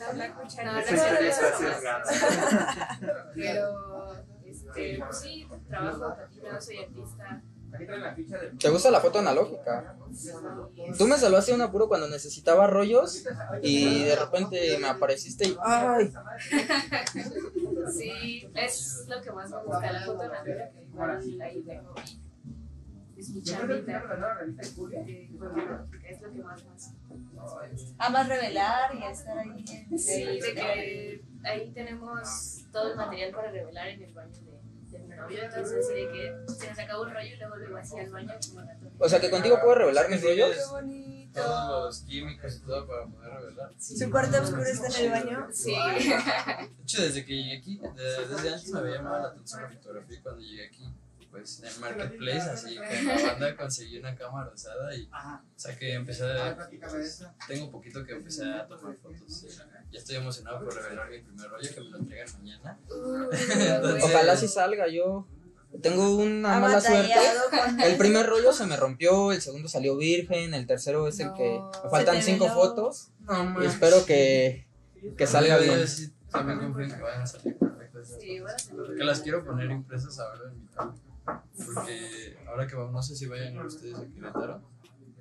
No, 0.00 0.12
no, 0.12 0.28
no, 0.28 0.48
Gracias, 0.48 0.60
no, 0.60 1.68
gracias. 1.80 3.00
Pero, 3.34 4.14
este, 4.44 4.98
pues 4.98 5.20
sí, 5.20 5.48
trabajo, 5.68 6.16
patino, 6.16 6.60
soy 6.60 6.78
artista. 6.78 7.42
¿Te 8.58 8.68
gusta 8.70 8.90
la 8.90 9.00
foto 9.00 9.18
analógica? 9.18 9.94
Tú 10.98 11.06
me 11.06 11.16
salvaste 11.16 11.52
un 11.54 11.60
apuro 11.62 11.88
cuando 11.88 12.08
necesitaba 12.08 12.66
rollos 12.66 13.24
y 13.62 14.04
de 14.04 14.16
repente 14.16 14.78
me 14.78 14.88
apareciste 14.88 15.48
y 15.48 15.56
¡ay! 15.62 16.12
Sí, 17.96 18.50
es 18.54 19.04
lo 19.08 19.20
que 19.22 19.30
más 19.32 19.50
me 19.50 19.62
gusta, 19.64 19.92
la 19.92 20.00
foto 20.04 20.22
analógica, 20.22 21.18
ahí 21.44 21.62
tengo 21.66 21.94
es 23.16 23.30
mi 23.30 23.40
eh, 23.40 25.30
es 26.08 26.20
lo 26.22 26.32
que 26.32 26.42
más 26.42 26.64
más. 26.64 26.92
Amas 27.98 28.28
revelar 28.28 28.94
y 28.94 29.04
estar 29.04 29.38
ahí. 29.38 29.64
en- 29.90 29.98
Sí, 29.98 30.24
de 30.40 30.54
que 30.54 31.22
ahí 31.44 31.70
tenemos 31.72 32.66
todo 32.72 32.90
el 32.92 32.96
material 32.96 33.32
para 33.32 33.50
revelar 33.50 33.88
en 33.88 34.02
el 34.04 34.14
baño 34.14 34.32
entonces 35.30 35.88
de 35.88 36.08
que 36.12 36.54
se 36.54 36.70
nos 36.70 36.78
acabó 36.78 37.02
un 37.02 37.10
rollo 37.10 37.34
y 37.34 37.36
luego 37.36 37.56
lo 37.56 37.76
al 37.76 38.10
baño 38.10 38.34
como 38.48 38.60
ratón. 38.60 38.92
O 38.98 39.08
sea 39.08 39.20
que 39.20 39.30
contigo 39.30 39.58
puedo 39.60 39.74
revelar 39.76 40.08
mis 40.08 40.22
rollos. 40.22 40.56
Todos 41.34 41.84
los 41.84 42.00
químicos 42.02 42.56
y 42.56 42.60
todo 42.66 42.86
para 42.86 43.06
poder 43.06 43.30
revelar. 43.32 43.70
Su 43.78 44.10
cuarto 44.10 44.40
oscuro 44.42 44.62
está 44.62 44.86
en 44.98 45.04
el 45.04 45.10
baño. 45.10 45.48
Sí. 45.52 45.74
De 46.78 46.82
hecho, 46.82 47.02
desde 47.02 47.24
que 47.26 47.34
llegué 47.34 47.58
aquí, 47.58 47.78
de- 47.78 48.26
desde 48.26 48.48
antes 48.54 48.70
me 48.72 48.78
había 48.80 48.94
llamado 48.96 49.22
la 49.22 49.28
atención 49.28 49.62
la 49.62 49.68
fotografía 49.68 50.16
y 50.18 50.22
cuando 50.22 50.40
llegué 50.40 50.66
aquí 50.66 50.84
pues 51.30 51.62
en 51.62 51.80
Marketplace, 51.80 52.50
así 52.50 52.76
con 52.76 53.06
la 53.06 53.22
banda 53.22 53.56
conseguí 53.56 53.98
una 53.98 54.14
cámara 54.14 54.50
usada 54.52 54.94
y 54.94 55.04
o 55.06 55.58
sea 55.58 55.76
que 55.76 55.92
empecé 55.94 56.24
a, 56.24 56.56
tengo 57.46 57.70
poquito 57.70 58.04
que 58.04 58.12
empecé 58.12 58.44
a 58.50 58.66
tomar 58.66 58.96
fotos. 58.96 59.46
Ya 59.90 59.98
estoy 59.98 60.16
emocionado 60.16 60.64
por 60.64 60.74
revelar 60.74 61.10
mi 61.10 61.20
primer 61.20 61.48
rollo 61.50 61.68
que 61.74 61.80
me 61.80 61.90
lo 61.90 61.98
entregan 61.98 62.28
mañana. 62.38 62.78
Entonces- 62.90 64.04
Ojalá 64.04 64.36
sí 64.36 64.48
salga, 64.48 64.88
yo 64.88 65.26
tengo 65.82 66.16
una 66.16 66.58
mala 66.58 66.80
suerte. 66.80 67.12
El 67.84 67.96
primer 67.96 68.26
rollo 68.26 68.52
se 68.52 68.66
me 68.66 68.76
rompió, 68.76 69.32
el 69.32 69.40
segundo 69.42 69.68
salió 69.68 69.96
virgen, 69.96 70.54
el 70.54 70.66
tercero 70.66 71.06
es 71.08 71.20
el 71.20 71.32
que 71.34 71.60
me 71.84 71.90
faltan 71.90 72.22
cinco 72.22 72.48
fotos 72.48 73.10
No 73.20 73.62
y 73.62 73.66
espero 73.66 74.04
que, 74.06 74.66
que 75.16 75.26
salga 75.26 75.58
bien. 75.58 75.86
sí 75.86 76.12
también 76.30 76.58
confío 76.58 76.84
en 76.84 76.94
que 76.94 77.00
vayan 77.02 77.22
a 77.22 77.26
salir 77.26 77.56
perfectas 77.58 78.08
Sí, 78.20 78.38
salir. 78.38 78.76
Porque 78.86 79.04
las 79.04 79.20
quiero 79.20 79.44
poner 79.44 79.70
impresas 79.70 80.18
ahora 80.18 80.50
en 80.50 80.60
mi 80.60 80.66
tablet. 80.68 81.00
Porque 81.74 82.36
ahora 82.46 82.66
que 82.66 82.74
vamos, 82.76 82.92
no 82.92 83.02
sé 83.02 83.16
si 83.16 83.26
vayan 83.26 83.58
ustedes 83.58 83.96
a 83.98 84.06
Querétaro. 84.06 84.62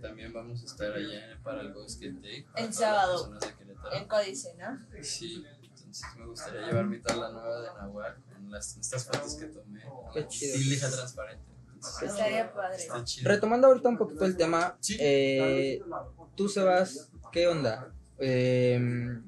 También 0.01 0.31
vamos 0.31 0.61
a 0.61 0.65
estar 0.65 0.91
allá 0.93 1.31
en- 1.31 1.41
para 1.41 1.61
el 1.61 1.73
Go 1.73 1.87
Skate 1.87 2.21
Day. 2.21 2.45
El 2.55 2.73
sábado. 2.73 3.17
personas 3.31 3.41
de 3.41 3.53
Querétaro. 3.65 3.93
En 3.95 4.07
Códice, 4.07 4.55
¿no? 4.57 5.03
Sí, 5.03 5.43
entonces 5.63 6.05
me 6.17 6.25
gustaría 6.27 6.61
llevar 6.67 6.85
mi 6.85 6.99
tabla 7.01 7.31
nueva 7.31 7.61
de 7.61 7.67
Nahual 7.79 8.15
con 8.31 8.51
las, 8.51 8.77
estas 8.77 9.05
fotos 9.05 9.35
que 9.35 9.45
tomé. 9.47 9.81
Qué 10.13 10.27
chido. 10.27 10.55
Y 10.57 10.63
lija 10.65 10.89
transparente. 10.89 11.43
Entonces, 11.73 12.09
Estaría 12.09 12.53
padre. 12.53 12.75
está 12.77 13.03
chido. 13.03 13.29
Retomando 13.29 13.67
ahorita 13.67 13.89
un 13.89 13.97
poquito 13.97 14.25
el 14.25 14.35
tema, 14.37 14.77
Sí. 14.79 14.97
eh, 14.99 15.81
tú 16.35 16.47
Sebas, 16.49 17.09
¿qué 17.31 17.47
onda? 17.47 17.91
Eh, 18.19 19.19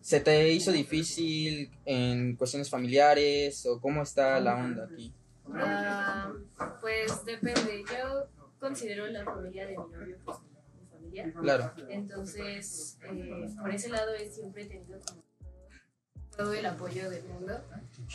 ¿Se 0.00 0.20
te 0.20 0.52
hizo 0.52 0.72
difícil 0.72 1.70
en 1.84 2.34
cuestiones 2.36 2.68
familiares 2.68 3.64
o 3.66 3.80
cómo 3.80 4.02
está 4.02 4.38
la 4.40 4.56
onda 4.56 4.84
aquí? 4.92 5.12
Ah, 5.54 6.32
pues 6.80 7.24
depende. 7.24 7.84
Yo 7.90 8.26
considero 8.58 9.06
la 9.08 9.24
familia 9.24 9.66
de 9.66 9.78
mi 9.78 9.84
novio 9.92 10.18
pues, 10.24 10.38
mi 10.80 10.86
familia. 10.86 11.32
Claro, 11.40 11.72
Entonces, 11.88 12.98
eh, 13.02 13.48
por 13.60 13.70
ese 13.70 13.88
lado 13.88 14.14
he 14.14 14.28
siempre 14.30 14.64
tenido 14.66 15.00
como 15.06 15.22
todo 16.36 16.54
el 16.54 16.64
apoyo 16.66 17.10
del 17.10 17.24
mundo. 17.24 17.60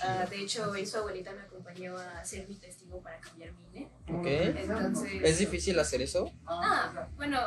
Ah, 0.02 0.26
de 0.30 0.38
hecho, 0.38 0.72
hoy 0.72 0.86
su 0.86 0.98
abuelita 0.98 1.34
me 1.34 1.42
acompañó 1.42 1.98
a 1.98 2.24
ser 2.24 2.48
mi 2.48 2.56
testigo 2.56 3.02
para 3.02 3.20
cambiar 3.20 3.52
mi 3.54 3.66
INE. 3.68 3.90
ok. 4.08 4.26
Entonces, 4.26 5.22
¿Es 5.22 5.40
difícil 5.40 5.78
hacer 5.78 6.02
eso? 6.02 6.32
Ah, 6.46 7.10
bueno, 7.18 7.38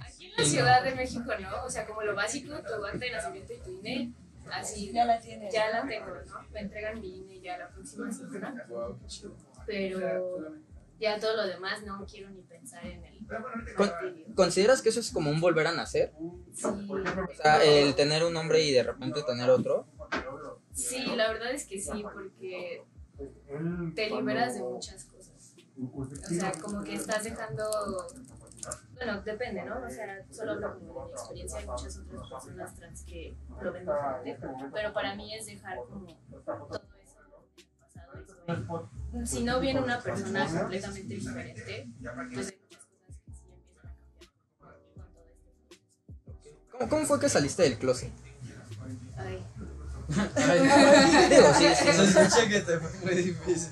aquí 0.00 0.26
en 0.26 0.32
la 0.36 0.44
Ciudad 0.44 0.82
de 0.82 0.94
México, 0.94 1.30
¿no? 1.38 1.64
O 1.64 1.68
sea, 1.70 1.86
como 1.86 2.02
lo 2.02 2.14
básico, 2.14 2.54
tu 2.62 2.84
acta 2.86 2.98
de 3.04 3.10
nacimiento 3.10 3.52
y 3.52 3.58
tu 3.58 3.70
INE, 3.70 4.12
así 4.52 4.92
Ya 4.92 5.04
la 5.04 5.18
tienes. 5.20 5.52
ya 5.52 5.70
la 5.70 5.86
tengo, 5.86 6.06
¿no? 6.06 6.48
Me 6.52 6.60
entregan 6.60 7.00
mi 7.00 7.18
INE 7.18 7.40
ya 7.40 7.58
la 7.58 7.68
próxima 7.68 8.10
semana, 8.12 8.66
pero 9.66 10.54
ya 10.98 11.18
todo 11.18 11.36
lo 11.36 11.46
demás 11.46 11.82
no 11.82 12.04
quiero 12.06 12.30
ni 12.30 12.42
pensar 12.42 12.86
en 12.86 13.04
el 13.04 13.26
Con-. 13.76 14.34
¿Consideras 14.36 14.82
que 14.82 14.90
eso 14.90 15.00
es 15.00 15.10
como 15.10 15.30
un 15.30 15.40
volver 15.40 15.66
a 15.66 15.72
nacer? 15.72 16.12
Sí, 16.52 16.64
O 16.64 17.34
sea, 17.42 17.64
el 17.64 17.94
tener 17.94 18.24
un 18.24 18.32
nombre 18.34 18.62
y 18.62 18.72
de 18.72 18.82
repente 18.84 19.22
tener 19.22 19.50
otro. 19.50 19.86
sí, 20.72 21.04
la 21.16 21.32
verdad 21.32 21.52
es 21.52 21.66
que 21.66 21.80
sí, 21.80 22.02
porque 22.02 22.84
te 23.96 24.10
liberas 24.10 24.54
de 24.54 24.60
muchas 24.60 25.04
cosas. 25.06 25.54
O 26.30 26.34
sea, 26.34 26.52
como 26.52 26.84
que 26.84 26.94
estás 26.94 27.24
dejando. 27.24 27.64
Bueno, 28.94 29.20
depende, 29.22 29.64
¿no? 29.64 29.80
O 29.84 29.90
sea, 29.90 30.24
solo 30.30 30.52
hablo 30.52 30.78
como 30.78 31.00
de 31.00 31.06
mi 31.06 31.12
experiencia, 31.12 31.58
hay 31.58 31.66
muchas 31.66 31.96
otras 31.98 32.28
personas 32.30 32.74
trans 32.76 33.02
que 33.04 33.36
lo 33.60 33.72
ven 33.72 33.86
diferente, 34.24 34.64
pero 34.72 34.92
para 34.92 35.14
mí 35.16 35.34
es 35.34 35.46
dejar 35.46 35.78
como 35.78 36.06
todo 36.44 36.82
eso 37.02 37.18
del 37.20 37.66
pasado. 37.80 38.88
Estoy- 39.12 39.26
Si 39.26 39.44
no 39.44 39.60
viene 39.60 39.80
una 39.80 39.98
persona 40.00 40.46
completamente 40.46 41.14
diferente, 41.14 41.88
pues 42.32 42.48
hay 42.48 42.58
muchas 42.58 42.84
cosas 42.86 43.16
que 43.18 43.34
sí 43.34 43.46
empiezan 43.50 43.88
a 43.90 43.96
cambiar 43.98 44.56
con 44.56 44.70
todo 44.70 44.76
este 44.76 45.82
¿Cómo, 46.70 46.88
cómo 46.88 47.04
fue 47.06 47.20
que 47.20 47.28
saliste 47.28 47.62
del 47.62 47.78
closet? 47.78 48.10
Ay. 49.16 49.44
Digo, 51.30 51.54
sí, 51.58 51.66
sí, 51.74 51.84
Se 51.92 52.04
escucha 52.04 52.48
que 52.48 52.60
te 52.60 52.78
fue 52.78 52.90
muy 53.00 53.14
difícil. 53.22 53.70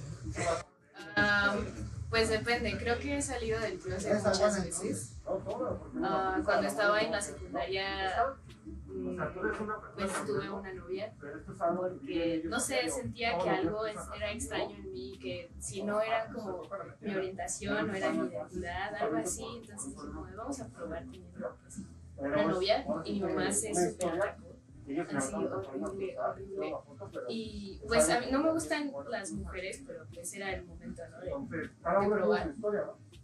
Ah, 1.16 1.56
pues 2.10 2.28
depende, 2.28 2.76
creo 2.76 2.98
que 2.98 3.16
he 3.16 3.22
salido 3.22 3.60
del 3.60 3.78
closet 3.78 4.14
muchas 4.14 4.64
veces. 4.64 5.16
Ah, 6.02 6.40
cuando 6.44 6.66
estaba 6.66 7.00
en 7.00 7.12
la 7.12 7.22
secundaria, 7.22 8.36
mm, 8.86 9.16
pues 9.94 10.12
tuve 10.26 10.50
una 10.50 10.72
novia 10.74 11.12
porque, 11.76 12.42
no 12.44 12.58
sé, 12.58 12.90
sentía 12.90 13.38
que 13.38 13.48
algo 13.48 13.86
era 13.86 14.32
extraño 14.32 14.76
en 14.76 14.92
mí, 14.92 15.18
que 15.22 15.52
si 15.60 15.84
no 15.84 16.00
era 16.00 16.26
como 16.26 16.62
mi 17.00 17.14
orientación, 17.14 17.86
no 17.86 17.94
era 17.94 18.10
mi 18.10 18.28
identidad, 18.28 18.94
algo 18.96 19.16
así, 19.16 19.44
entonces 19.62 19.94
dije, 19.94 20.08
como, 20.08 20.26
vamos 20.36 20.60
a 20.60 20.68
probar 20.68 21.04
teniendo 21.04 21.56
pues, 21.62 21.80
una 22.16 22.44
novia 22.44 22.84
y 23.04 23.12
mi 23.12 23.20
mamá 23.20 23.52
se 23.52 23.72
super. 23.72 24.49
Así, 24.98 25.34
horrible, 25.34 26.18
horrible. 26.18 26.74
Y 27.28 27.80
pues 27.86 28.08
a 28.10 28.20
mí 28.20 28.26
no 28.30 28.42
me 28.42 28.52
gustan 28.52 28.92
las 29.08 29.32
mujeres, 29.32 29.82
pero 29.86 30.06
pues 30.12 30.34
era 30.34 30.52
el 30.52 30.64
momento, 30.64 31.02
¿no? 31.10 31.20
De, 31.20 31.60
de 31.60 31.68
probar. 32.08 32.54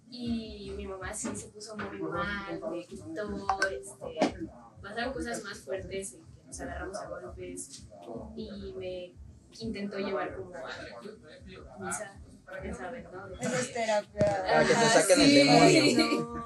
Y 0.08 0.72
mi 0.76 0.86
mamá 0.86 1.12
sí 1.12 1.34
se 1.34 1.48
puso 1.48 1.76
muy 1.76 2.00
mal, 2.00 2.60
me 2.70 2.84
gritó, 2.84 3.68
este, 3.68 4.48
pasaron 4.80 5.12
cosas 5.12 5.42
más 5.42 5.58
fuertes 5.64 6.14
en 6.14 6.24
que 6.24 6.44
nos 6.46 6.60
agarramos 6.60 6.96
a 6.98 7.08
golpes 7.08 7.88
y 8.36 8.74
me 8.78 9.14
intentó 9.60 9.98
llevar 9.98 10.36
como 10.36 10.54
a 10.54 11.78
misa, 11.80 12.20
ya 12.62 12.72
saben, 12.74 13.04
¿no? 13.12 13.26
Esa 13.40 13.58
es 13.58 13.72
terapia. 13.72 14.20
Para 14.20 14.64
que 14.64 14.72
Ajá, 14.72 15.00
saquen 15.00 15.20
el 15.20 15.26
sí. 15.28 15.96
demonio. 15.96 16.44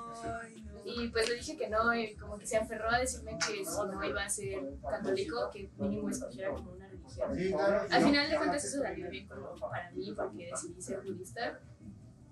Y 0.96 1.08
pues 1.08 1.28
le 1.28 1.36
dije 1.36 1.56
que 1.56 1.68
no, 1.68 1.94
y 1.94 2.14
como 2.16 2.38
que 2.38 2.46
se 2.46 2.56
aferró 2.56 2.90
a 2.90 2.98
decirme 2.98 3.36
que 3.38 3.64
si 3.64 3.76
no 3.90 4.04
iba 4.04 4.24
a 4.24 4.28
ser 4.28 4.58
católico, 4.88 5.50
que 5.52 5.70
mínimo 5.78 6.08
escogiera 6.08 6.52
como 6.52 6.72
una 6.72 6.88
religión. 6.88 7.30
Al 7.90 8.02
final 8.02 8.30
de 8.30 8.36
cuentas 8.36 8.64
eso 8.64 8.82
salió 8.82 9.10
bien 9.10 9.28
como 9.28 9.54
para 9.56 9.90
mí 9.90 10.12
porque 10.16 10.46
decidí 10.46 10.80
ser 10.80 11.00
budista 11.00 11.60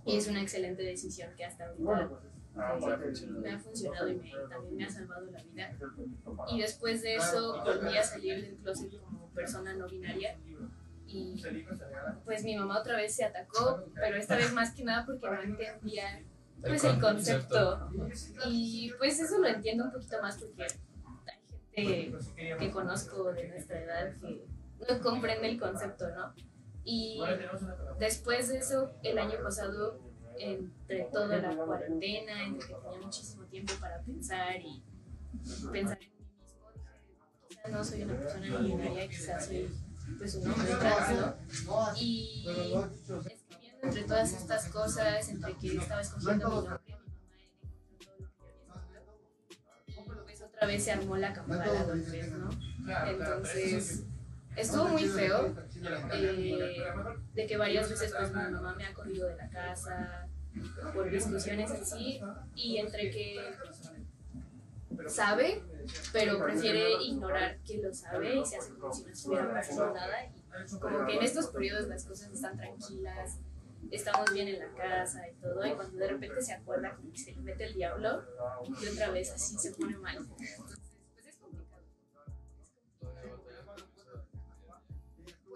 y 0.05 0.17
es 0.17 0.29
una 0.29 0.43
excelente 0.43 0.83
decisión 0.83 1.35
que 1.37 1.45
hasta 1.45 1.67
ahorita 1.67 2.21
eh, 2.57 3.27
me 3.31 3.51
ha 3.53 3.59
funcionado 3.59 4.09
y 4.09 4.17
me, 4.17 4.33
también 4.49 4.77
me 4.77 4.85
ha 4.85 4.91
salvado 4.91 5.31
la 5.31 5.43
vida. 5.43 5.77
Y 6.51 6.61
después 6.61 7.03
de 7.03 7.17
eso 7.17 7.63
volví 7.63 7.97
a 7.97 8.03
salir 8.03 8.43
del 8.43 8.57
closet 8.57 9.01
como 9.01 9.29
persona 9.31 9.75
no 9.75 9.87
binaria 9.89 10.37
y 11.11 11.43
pues 12.25 12.45
mi 12.45 12.57
mamá 12.57 12.81
otra 12.81 12.97
vez 12.97 13.15
se 13.15 13.25
atacó, 13.25 13.85
pero 13.95 14.17
esta 14.17 14.37
vez 14.37 14.53
más 14.53 14.75
que 14.75 14.85
nada 14.85 15.07
porque 15.07 15.27
no 15.27 15.43
entendía 15.43 16.23
pues 16.61 16.85
el 16.85 17.01
concepto. 17.01 17.91
Y 18.47 18.93
pues 18.99 19.21
eso 19.21 19.39
lo 19.39 19.47
entiendo 19.49 19.85
un 19.85 19.93
poquito 19.93 20.21
más 20.21 20.37
porque 20.39 20.67
hay 21.77 22.13
gente 22.37 22.57
que 22.59 22.71
conozco 22.71 23.33
de 23.33 23.49
nuestra 23.49 23.81
edad 23.81 24.15
que 24.21 24.47
no 24.89 25.01
comprende 25.01 25.49
el 25.49 25.61
concepto, 25.61 26.09
¿no? 26.11 26.35
Y 26.85 27.21
después 27.99 28.49
de 28.49 28.59
eso, 28.59 28.93
el 29.03 29.19
año 29.19 29.43
pasado, 29.43 30.01
entre 30.39 31.05
toda 31.05 31.37
la 31.37 31.55
cuarentena, 31.55 32.45
entre 32.45 32.69
que 32.69 32.75
tenía 32.75 32.99
muchísimo 33.01 33.45
tiempo 33.45 33.75
para 33.81 34.01
pensar 34.03 34.57
y 34.61 34.83
pensar 35.71 35.99
en 36.01 36.11
mí 36.11 36.25
mismo, 36.41 36.71
dije, 36.75 36.97
quizás 37.49 37.71
no 37.71 37.85
soy 37.85 38.03
una 38.03 38.15
persona 38.15 38.47
no 38.47 38.59
binaria, 38.61 39.09
quizás 39.09 39.47
soy 39.47 39.69
pues 40.17 40.35
un 40.37 40.51
hombre 40.51 40.75
trans, 40.77 41.67
¿no? 41.67 41.93
Y 41.97 42.47
entre 43.83 44.03
todas 44.05 44.33
estas 44.33 44.69
cosas, 44.69 45.29
entre 45.29 45.55
que 45.55 45.77
estaba 45.77 46.01
escogiendo 46.01 46.49
mi 46.49 46.55
nombre, 46.55 46.81
mi 48.37 48.65
mamá 48.67 48.95
encontró 49.87 50.25
pues 50.25 50.43
otra 50.43 50.67
vez 50.67 50.85
se 50.85 50.93
armó 50.93 51.17
la 51.17 51.33
campana 51.33 51.71
otra 51.71 51.95
vez, 51.95 52.33
¿no? 52.33 52.51
Entonces, 53.07 54.05
estuvo 54.57 54.89
muy 54.89 55.07
feo, 55.07 55.55
eh, 56.13 56.83
de 57.35 57.47
que 57.47 57.57
varias 57.57 57.89
veces 57.89 58.13
pues 58.17 58.31
mi 58.31 58.43
mamá 58.51 58.75
me 58.75 58.87
ha 58.87 58.95
corrido 58.95 59.29
de 59.29 59.37
la 59.37 59.49
casa 59.49 60.29
por 60.93 61.11
discusiones 61.11 61.71
así, 61.71 62.21
y 62.55 62.79
entre 62.79 63.11
que 63.11 63.41
sabe, 65.07 65.63
pero 66.13 66.43
prefiere 66.43 67.03
ignorar 67.03 67.59
que 67.61 67.79
lo 67.79 67.95
sabe 67.95 68.37
y 68.37 68.45
se 68.45 68.57
hace 68.57 68.75
como 68.75 68.93
si 68.93 69.05
no 69.05 69.13
estuviera 69.13 69.53
pasando 69.53 69.95
nada. 69.95 70.27
Y 70.27 70.79
como 70.79 71.07
que 71.07 71.17
en 71.17 71.23
estos 71.23 71.49
periodos 71.49 71.89
las 71.89 72.05
cosas 72.05 72.33
están 72.33 72.57
tranquilas, 72.57 73.39
estamos 73.91 74.33
bien 74.33 74.49
en 74.49 74.59
la 74.59 74.69
casa 74.75 75.27
y 75.29 75.35
todo, 75.41 75.65
y 75.67 75.73
cuando 75.75 75.97
de 75.97 76.09
repente 76.09 76.43
se 76.43 76.53
acuerda 76.53 76.95
como 76.95 77.11
que 77.13 77.19
se 77.19 77.33
le 77.33 77.41
mete 77.43 77.65
el 77.65 77.75
diablo, 77.75 78.23
y 78.81 78.87
otra 78.87 79.11
vez 79.11 79.31
así 79.31 79.57
se 79.59 79.73
pone 79.73 79.97
mal. 79.97 80.17
Entonces, 80.19 80.57
pues 81.15 81.27
es 81.27 81.37
complicado. 81.37 81.83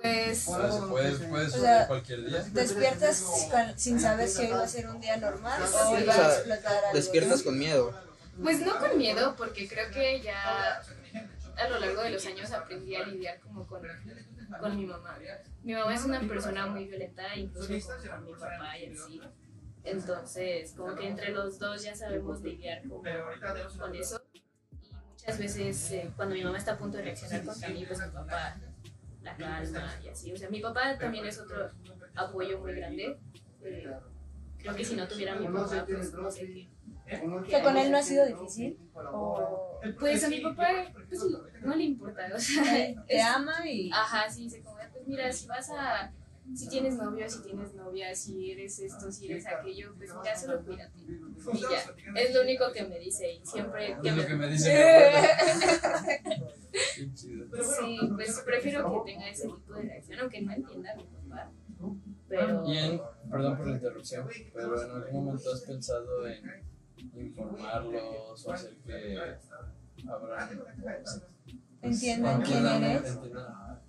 Pues 0.01 0.45
Puedes, 0.47 0.75
puedes, 0.89 1.19
puedes 1.29 1.49
O 1.49 1.51
subir 1.53 1.63
sea, 1.65 1.87
cualquier 1.87 2.25
día. 2.27 2.43
¿Despiertas 2.53 3.49
con- 3.51 3.79
sin 3.79 4.01
saber 4.01 4.29
si 4.29 4.43
hoy 4.43 4.51
va 4.51 4.63
a 4.65 4.69
ser 4.69 4.89
un 4.89 5.01
día 5.01 5.17
normal 5.17 5.63
o 5.63 5.67
Sí, 5.67 6.05
va 6.05 6.13
o 6.13 6.15
sea, 6.17 6.27
a 6.29 6.35
explotar 6.35 6.77
algo? 6.87 6.95
Despiertas 6.97 7.39
¿no? 7.39 7.45
con 7.45 7.59
miedo. 7.59 7.95
Pues 8.43 8.61
no 8.61 8.79
con 8.81 8.99
miedo, 8.99 9.35
porque 9.37 9.69
creo 9.69 9.91
que 9.93 10.21
ya 10.23 10.83
a 11.57 11.69
lo 11.69 11.79
largo 11.79 12.03
de 12.03 12.11
los 12.11 12.27
años 12.27 12.51
aprendí 12.53 12.95
a 12.97 13.07
lidiar 13.07 13.41
como 13.41 13.67
con, 13.67 13.83
con 14.61 14.77
mi 14.77 14.87
mamá. 14.87 15.19
mi 15.63 15.75
mamá 15.75 15.95
es 15.95 16.05
una 16.05 16.21
persona 16.21 16.67
muy 16.67 16.87
violenta, 16.87 17.35
incluso 17.37 17.93
con 18.09 18.25
mi 18.25 18.33
papá 18.33 18.79
y 18.79 18.93
así. 18.93 19.21
Entonces, 19.85 20.75
como 20.77 20.95
que 20.95 21.09
entre 21.09 21.31
los 21.33 21.59
dos 21.59 21.83
ya 21.83 21.95
sabemos 21.95 22.41
lidiar 22.43 22.83
con, 22.89 23.03
con 23.79 23.95
eso. 23.95 24.23
Y 24.33 24.45
muchas 25.11 25.39
veces, 25.39 25.91
eh, 25.93 26.11
cuando 26.17 26.35
mi 26.35 26.45
mamá 26.45 26.59
está 26.59 26.73
a 26.73 26.79
punto 26.79 26.99
de 26.99 27.05
reaccionar 27.05 27.45
contra 27.45 27.69
mí, 27.69 27.85
pues 27.87 27.99
mi 28.01 28.13
papá 28.13 28.57
la 29.23 29.37
calma 29.37 30.01
y 30.03 30.09
así. 30.09 30.33
O 30.33 30.37
sea, 30.37 30.49
mi 30.51 30.61
papá 30.61 30.99
también 30.99 31.27
es 31.27 31.39
otro 31.39 31.71
apoyo 32.15 32.59
muy 32.59 32.75
grande. 32.75 33.19
Eh, 33.63 33.91
creo 34.59 34.75
que 34.75 34.85
si 34.85 34.97
no 34.97 35.07
tuviera 35.09 35.35
a 35.35 35.37
mi 35.37 35.49
papá, 35.49 35.85
pues 35.87 36.13
no 36.13 36.31
sé 36.31 36.47
qué. 36.47 36.69
¿Que 37.07 37.63
con 37.63 37.77
él 37.77 37.91
no 37.91 37.99
ha 37.99 38.03
sido 38.03 38.27
difícil? 38.27 38.79
¿O 38.95 39.81
Pues 39.99 40.25
a 40.25 40.29
mi 40.29 40.41
papá, 40.41 40.69
pues 41.09 41.21
no 41.63 41.75
le 41.75 41.85
importa, 41.85 42.23
o 42.35 42.39
sea, 42.39 42.95
te 43.07 43.21
ama 43.23 43.67
y... 43.69 43.91
Ajá, 43.93 44.31
sí, 44.31 44.45
dice 44.45 44.63
como, 44.63 44.77
pues 44.93 45.07
mira, 45.07 45.33
si 45.33 45.47
vas 45.47 45.71
a, 45.71 46.13
si 46.55 46.69
tienes 46.69 46.97
novio, 46.97 47.29
si 47.29 47.43
tienes 47.43 47.75
novia, 47.75 48.15
si 48.15 48.53
eres 48.53 48.79
esto, 48.79 49.11
si 49.11 49.31
eres 49.31 49.47
aquello, 49.47 49.95
pues 49.97 50.11
mira, 50.15 50.37
solo 50.37 50.65
cuídate. 50.65 50.99
Y 51.01 51.61
ya, 51.61 52.21
es 52.21 52.35
lo 52.35 52.43
único 52.43 52.73
que 52.73 52.85
me 52.85 52.99
dice 52.99 53.33
y 53.33 53.45
siempre 53.45 53.97
que 54.03 54.09
Es 54.09 54.17
lo 54.17 54.27
que 54.27 54.35
me 54.35 54.49
dice 54.51 54.73
chido. 57.15 57.47
Sí, 57.63 57.99
pues 58.15 58.43
prefiero 58.45 59.05
que 59.05 59.13
tenga 59.13 59.29
ese 59.29 59.49
tipo 59.49 59.75
de 59.75 59.83
reacción, 59.83 60.21
aunque 60.21 60.43
no 60.43 60.53
entienda 60.53 60.93
a 60.93 60.97
mi 60.97 61.05
papá. 61.05 61.51
Pero... 62.29 62.65
Y 62.67 62.79
en, 62.79 63.01
perdón 63.31 63.57
por 63.57 63.67
la 63.67 63.75
interrupción, 63.75 64.29
pero 64.55 64.83
en 64.83 64.91
algún 64.91 65.25
momento 65.25 65.53
has 65.53 65.61
pensado 65.63 66.27
en 66.27 66.72
informarlos 67.15 68.47
o 68.47 68.53
hacer 68.53 68.77
que 68.85 69.19
abran. 70.09 70.49
Entiendan 71.83 72.43
quién 72.43 72.59
entiendan- 72.59 72.85
eres. 72.85 73.17
entiendan, 73.17 73.81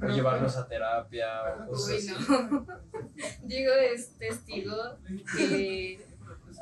O 0.00 0.06
llevarlos 0.06 0.56
a 0.56 0.68
terapia 0.68 1.28
o 1.64 1.66
cosas 1.68 1.88
Uy, 1.90 1.96
así. 1.96 2.32
no. 2.50 2.66
Diego 3.44 3.72
es 3.74 4.16
testigo 4.18 4.76
que 5.36 6.00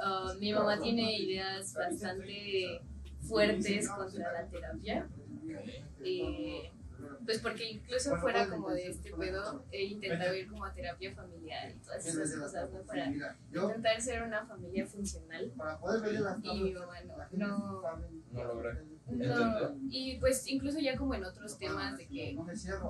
ah, 0.03 0.33
mi 0.41 0.53
mamá 0.53 0.79
tiene 0.81 1.19
ideas 1.19 1.75
bastante 1.75 2.81
fuertes 3.21 3.89
contra 3.91 4.33
la 4.33 4.47
terapia. 4.49 5.09
Eh, 6.05 6.71
pues 7.27 7.41
porque 7.41 7.68
incluso 7.70 8.16
fuera 8.16 8.49
como 8.49 8.70
de 8.70 8.89
este 8.89 9.12
pedo, 9.12 9.64
he 9.70 9.85
intentado 9.85 10.35
ir 10.35 10.49
como 10.49 10.64
a 10.64 10.72
terapia 10.72 11.14
familiar 11.14 11.70
y 11.70 11.79
todas 11.81 12.07
esas 12.07 12.33
cosas, 12.37 12.70
¿no? 12.70 12.83
Para 12.85 13.07
intentar 13.53 14.01
ser 14.01 14.22
una 14.22 14.47
familia 14.47 14.87
funcional. 14.87 15.53
Y 16.43 16.62
mi 16.62 16.72
mamá 16.72 16.95
no, 17.33 17.83
no, 17.83 17.83
No 18.33 18.45
logré. 18.45 18.70
no. 19.09 19.77
Y 19.91 20.18
pues 20.18 20.47
incluso 20.49 20.79
ya 20.79 20.97
como 20.97 21.14
en 21.14 21.24
otros 21.24 21.59
temas 21.59 21.97
de 21.99 22.07
que 22.07 22.37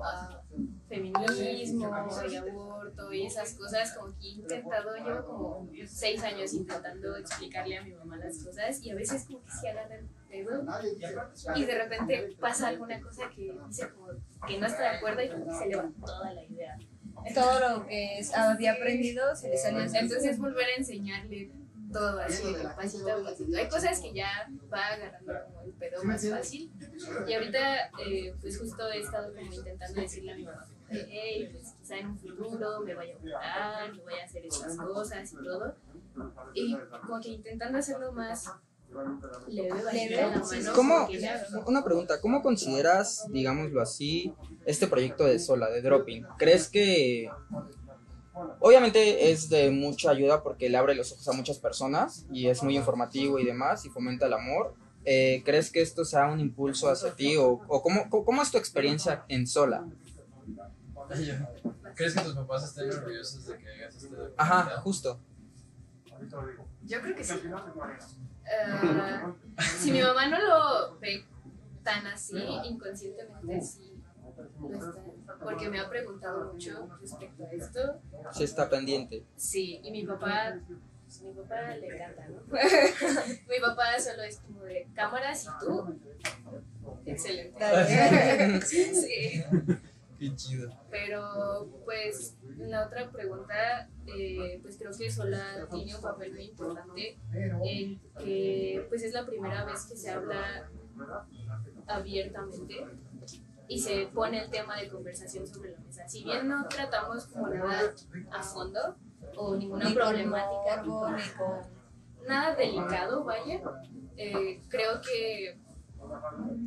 ah, 0.03 0.41
feminismo 0.87 1.89
y 2.29 2.35
aborto 2.35 3.13
y 3.13 3.25
esas 3.25 3.53
cosas, 3.55 3.95
como 3.95 4.17
que 4.17 4.27
he 4.27 4.31
intentado, 4.31 4.95
llevo 4.95 5.25
como 5.25 5.69
seis 5.85 6.23
años 6.23 6.53
intentando 6.53 7.15
explicarle 7.17 7.77
a 7.77 7.83
mi 7.83 7.93
mamá 7.93 8.17
las 8.17 8.43
cosas 8.43 8.81
y 8.81 8.91
a 8.91 8.95
veces 8.95 9.25
como 9.25 9.43
que 9.43 9.51
se 9.51 9.69
agarra 9.69 9.99
y 11.55 11.65
de 11.65 11.75
repente 11.75 12.35
pasa 12.39 12.67
alguna 12.67 12.99
cosa 13.01 13.29
que 13.29 13.55
dice 13.67 13.89
como 13.89 14.07
que 14.47 14.57
no 14.59 14.67
está 14.67 14.81
de 14.81 14.97
acuerdo 14.97 15.23
y 15.23 15.29
como 15.29 15.45
que 15.45 15.53
se 15.53 15.67
le 15.67 15.75
va 15.75 15.89
toda 16.05 16.33
la 16.33 16.43
idea. 16.43 16.77
Todo 17.33 17.59
lo 17.59 17.87
que 17.87 18.21
había 18.35 18.73
aprendido 18.73 19.35
se 19.35 19.49
le 19.49 19.57
salió. 19.57 19.79
Entonces 19.81 20.37
volver 20.37 20.65
a 20.67 20.75
enseñarle 20.77 21.51
todo 21.91 22.19
así, 22.19 22.53
de 22.53 22.63
pasito 22.63 23.11
a 23.11 23.23
pasito. 23.23 23.57
Hay 23.57 23.69
cosas 23.69 23.99
que 23.99 24.13
ya 24.13 24.49
va 24.71 24.87
agarrando 24.87 25.45
como 25.45 25.61
el 25.61 25.71
pedo 25.73 26.03
más 26.03 26.29
fácil. 26.29 26.71
Y 27.27 27.33
ahorita, 27.33 27.87
eh, 28.05 28.35
pues 28.41 28.59
justo 28.59 28.87
he 28.89 28.99
estado 28.99 29.33
como 29.33 29.53
intentando 29.53 30.01
decirle 30.01 30.31
a 30.31 30.35
mi 30.35 30.43
mamá, 30.43 30.65
hey, 30.89 31.49
pues 31.51 31.73
quizá 31.79 31.97
en 31.97 32.07
un 32.07 32.17
futuro 32.19 32.81
me 32.81 32.93
vaya 32.93 33.13
a 33.13 33.17
operar, 33.17 33.93
me 33.93 34.03
vaya 34.03 34.21
a 34.21 34.25
hacer 34.25 34.45
estas 34.45 34.77
cosas 34.77 35.31
y 35.31 35.35
todo. 35.35 35.75
Y 36.53 36.77
como 37.05 37.21
que 37.21 37.29
intentando 37.29 37.77
hacerlo 37.77 38.11
más 38.11 38.51
¿Cómo, 40.73 41.07
una 41.65 41.83
pregunta, 41.83 42.19
¿cómo 42.21 42.41
consideras, 42.41 43.25
digámoslo 43.31 43.81
así, 43.81 44.33
este 44.65 44.87
proyecto 44.87 45.23
de 45.25 45.39
Sola, 45.39 45.69
de 45.69 45.81
Dropping? 45.81 46.25
¿Crees 46.37 46.67
que 46.69 47.29
obviamente 48.59 49.31
es 49.31 49.49
de 49.49 49.71
mucha 49.71 50.11
ayuda 50.11 50.43
porque 50.43 50.69
le 50.69 50.77
abre 50.77 50.95
los 50.95 51.11
ojos 51.11 51.27
a 51.27 51.33
muchas 51.33 51.57
personas 51.59 52.25
y 52.31 52.47
es 52.47 52.63
muy 52.63 52.75
informativo 52.77 53.39
y 53.39 53.45
demás 53.45 53.85
y 53.85 53.89
fomenta 53.89 54.25
el 54.27 54.33
amor? 54.33 54.75
Eh, 55.05 55.41
¿Crees 55.45 55.71
que 55.71 55.81
esto 55.81 56.03
sea 56.03 56.27
un 56.27 56.39
impulso 56.39 56.89
hacia 56.89 57.13
ti 57.15 57.37
o, 57.37 57.47
o 57.67 57.81
cómo, 57.81 58.09
cómo- 58.09 58.41
es 58.41 58.51
tu 58.51 58.57
experiencia 58.57 59.23
en 59.29 59.47
Sola? 59.47 59.85
¿Crees 61.95 62.13
que 62.13 62.21
tus 62.21 62.35
papás 62.35 62.63
estén 62.65 62.91
orgullosos 62.91 63.45
de 63.47 63.57
que 63.57 63.69
hagas 63.69 63.95
este? 63.95 64.15
Ajá, 64.37 64.81
justo. 64.81 65.19
Yo 66.85 67.01
creo 67.01 67.15
que 67.15 67.23
sí. 67.23 67.33
Ah, 68.49 69.33
si 69.57 69.91
mi 69.91 70.01
mamá 70.01 70.27
no 70.27 70.39
lo 70.39 70.99
ve 70.99 71.25
tan 71.83 72.05
así, 72.07 72.37
inconscientemente 72.65 73.61
sí 73.61 73.97
lo 74.61 74.75
está. 74.75 75.03
Porque 75.43 75.69
me 75.69 75.79
ha 75.79 75.89
preguntado 75.89 76.53
mucho 76.53 76.89
respecto 76.99 77.43
a 77.45 77.51
esto. 77.51 78.01
Sí 78.33 78.43
está 78.43 78.69
pendiente. 78.69 79.25
Sí, 79.35 79.79
y 79.83 79.91
mi 79.91 80.05
papá, 80.05 80.57
pues, 81.05 81.21
mi 81.21 81.31
papá 81.31 81.75
le 81.75 81.87
encanta, 81.87 82.27
¿no? 82.27 82.41
mi 83.49 83.59
papá 83.61 83.99
solo 83.99 84.23
es 84.23 84.39
como 84.39 84.63
de 84.63 84.87
cámaras 84.93 85.45
y 85.45 85.65
tú. 85.65 85.99
Excelente. 87.05 88.61
Sí. 88.61 89.43
Qué 90.19 90.35
chido. 90.35 90.71
Pero, 90.89 91.67
pues, 91.85 92.37
la 92.57 92.87
otra 92.87 93.09
pregunta, 93.11 93.87
eh, 94.07 94.59
pues 94.63 94.77
creo 94.77 94.91
que 94.97 95.11
Sola 95.11 95.67
tiene 95.71 95.95
un 95.95 96.01
papel 96.01 96.33
muy 96.33 96.45
importante 96.45 97.19
en 97.33 97.99
que, 98.17 98.85
pues, 98.89 99.03
es 99.03 99.13
la 99.13 99.25
primera 99.25 99.63
vez 99.65 99.85
que 99.85 99.95
se 99.95 100.09
habla 100.09 100.69
abiertamente 101.87 102.85
y 103.67 103.79
se 103.79 104.07
pone 104.07 104.43
el 104.43 104.49
tema 104.49 104.77
de 104.79 104.89
conversación 104.89 105.45
sobre 105.45 105.71
la 105.71 105.79
mesa. 105.79 106.07
Si 106.07 106.23
bien 106.23 106.47
no 106.47 106.67
tratamos 106.67 107.25
como 107.27 107.49
nada 107.49 107.93
a 108.31 108.41
fondo 108.43 108.95
o 109.35 109.55
ninguna 109.55 109.85
Ni 109.85 109.93
con 109.93 110.03
problemática, 110.03 110.83
morbo, 110.83 111.11
ni 111.11 111.21
con- 111.37 112.27
nada 112.27 112.55
delicado, 112.55 113.23
vaya, 113.23 113.61
eh, 114.15 114.61
creo 114.69 115.01
que 115.01 115.59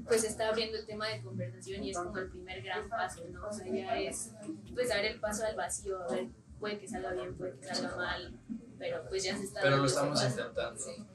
pues 0.07 0.25
está 0.25 0.49
abriendo 0.49 0.79
el 0.79 0.87
tema 0.87 1.09
de 1.09 1.23
conversación 1.23 1.85
y 1.85 1.91
es 1.91 1.99
como 1.99 2.17
el 2.19 2.31
primer 2.31 2.63
gran 2.63 2.89
paso, 2.89 3.25
¿no? 3.31 3.49
O 3.49 3.53
sea, 3.53 3.67
ya 3.67 3.99
es 3.99 4.33
pues 4.75 4.89
dar 4.89 5.05
el 5.05 5.21
paso 5.21 5.45
al 5.45 5.57
vacío, 5.57 6.03
a 6.03 6.13
ver, 6.13 6.29
puede 6.59 6.79
que 6.79 6.89
salga 6.89 7.13
bien, 7.13 7.35
puede 7.37 7.59
que 7.59 7.67
salga 7.67 7.97
mal, 7.97 8.39
pero 8.79 9.05
pues 9.09 9.25
ya 9.25 9.37
se 9.37 9.45
está 9.45 9.61
Pero 9.61 9.77
lo 9.79 9.87
estamos 9.87 10.21
paso. 10.21 10.41
intentando. 10.41 10.81
Sí. 10.81 11.07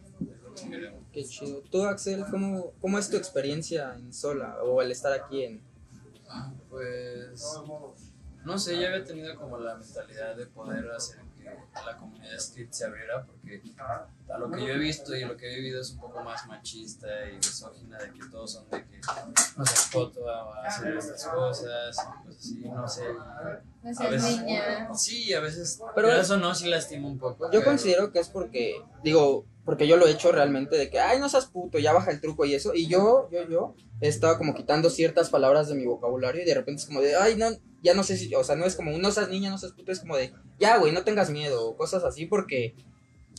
Qué 1.12 1.24
chido. 1.26 1.62
Tú, 1.70 1.84
Axel, 1.84 2.26
¿cómo, 2.32 2.72
cómo 2.80 2.98
es 2.98 3.10
tu 3.10 3.18
experiencia 3.18 3.94
en 3.96 4.14
Sola 4.14 4.64
o 4.64 4.82
el 4.82 4.92
estar 4.92 5.12
aquí 5.12 5.44
en... 5.44 5.62
Pues 6.70 7.44
no 8.46 8.58
sé, 8.58 8.80
ya 8.80 8.88
había 8.88 9.04
tenido 9.04 9.36
como 9.36 9.58
la 9.58 9.76
mentalidad 9.76 10.36
de 10.36 10.46
poder 10.46 10.90
hacer 10.92 11.20
la 11.86 11.98
comunidad 11.98 12.40
skate 12.40 12.72
se 12.74 12.86
abriera 12.86 13.26
porque 13.26 13.62
a 13.78 14.38
lo 14.38 14.50
que 14.52 14.62
yo 14.66 14.74
he 14.74 14.78
visto 14.78 15.16
y 15.16 15.24
lo 15.26 15.38
que 15.38 15.52
he 15.52 15.56
vivido 15.58 15.82
es 15.82 15.92
un 15.92 16.00
poco 16.00 16.24
más 16.24 16.46
machista 16.48 17.08
y 17.30 17.36
misógina 17.36 17.98
de 17.98 18.12
que 18.12 18.20
todos 18.32 18.54
son 18.54 18.70
de 18.70 18.84
que 18.86 19.00
no 19.58 19.66
se 19.66 19.76
foto 19.92 20.30
a 20.30 20.64
hacer 20.66 20.96
estas 20.98 21.26
cosas 21.28 21.98
pues 22.24 22.38
así, 22.38 22.56
no 22.70 22.88
sé. 22.88 23.04
No 23.84 23.94
seas 23.94 24.12
veces, 24.12 24.42
niña. 24.42 24.94
sí, 24.96 25.34
a 25.34 25.40
veces, 25.42 25.78
Pero- 25.80 26.08
pero 26.10 26.22
eso 26.22 26.38
no, 26.38 26.56
sí 26.56 26.68
lastima 26.68 27.08
un 27.08 27.20
poco. 27.20 27.46
Yo 27.46 27.60
pero- 27.60 27.66
considero 27.66 28.12
que 28.12 28.20
es 28.20 28.30
porque, 28.30 28.82
digo, 29.04 29.46
porque 29.66 29.88
yo 29.88 29.98
lo 29.98 30.08
he 30.08 30.12
hecho 30.12 30.32
realmente 30.32 30.78
de 30.78 30.90
que, 30.92 31.00
ay, 31.00 31.20
no 31.20 31.28
seas 31.28 31.48
puto, 31.48 31.80
ya 31.80 31.92
baja 31.92 32.12
el 32.12 32.22
truco 32.22 32.46
y 32.46 32.54
eso. 32.54 32.74
Y 32.76 32.88
yo, 32.88 33.28
yo, 33.32 33.50
yo, 33.50 33.76
he 34.00 34.08
estado 34.08 34.38
como 34.38 34.54
quitando 34.54 34.92
ciertas 34.92 35.30
palabras 35.30 35.68
de 35.68 35.76
mi 35.76 35.86
vocabulario 35.86 36.44
y 36.44 36.46
de 36.46 36.54
repente 36.54 36.82
es 36.82 36.88
como 36.88 37.02
de, 37.02 37.16
ay, 37.16 37.36
no, 37.36 37.48
ya 37.82 37.96
no 37.96 38.04
sé 38.04 38.16
si, 38.16 38.34
o 38.36 38.44
sea, 38.44 38.56
no 38.56 38.66
es 38.66 38.76
como, 38.76 38.94
un 38.94 39.02
no 39.02 39.12
seas 39.12 39.30
niña, 39.30 39.50
no 39.50 39.58
seas 39.58 39.74
puto, 39.74 39.92
es 39.92 40.00
como 40.00 40.16
de, 40.16 40.32
ya, 40.60 40.78
güey, 40.78 40.92
no 40.92 41.04
tengas 41.04 41.32
miedo, 41.32 41.68
o 41.68 41.76
cosas 41.76 42.04
así, 42.04 42.28
porque 42.28 42.76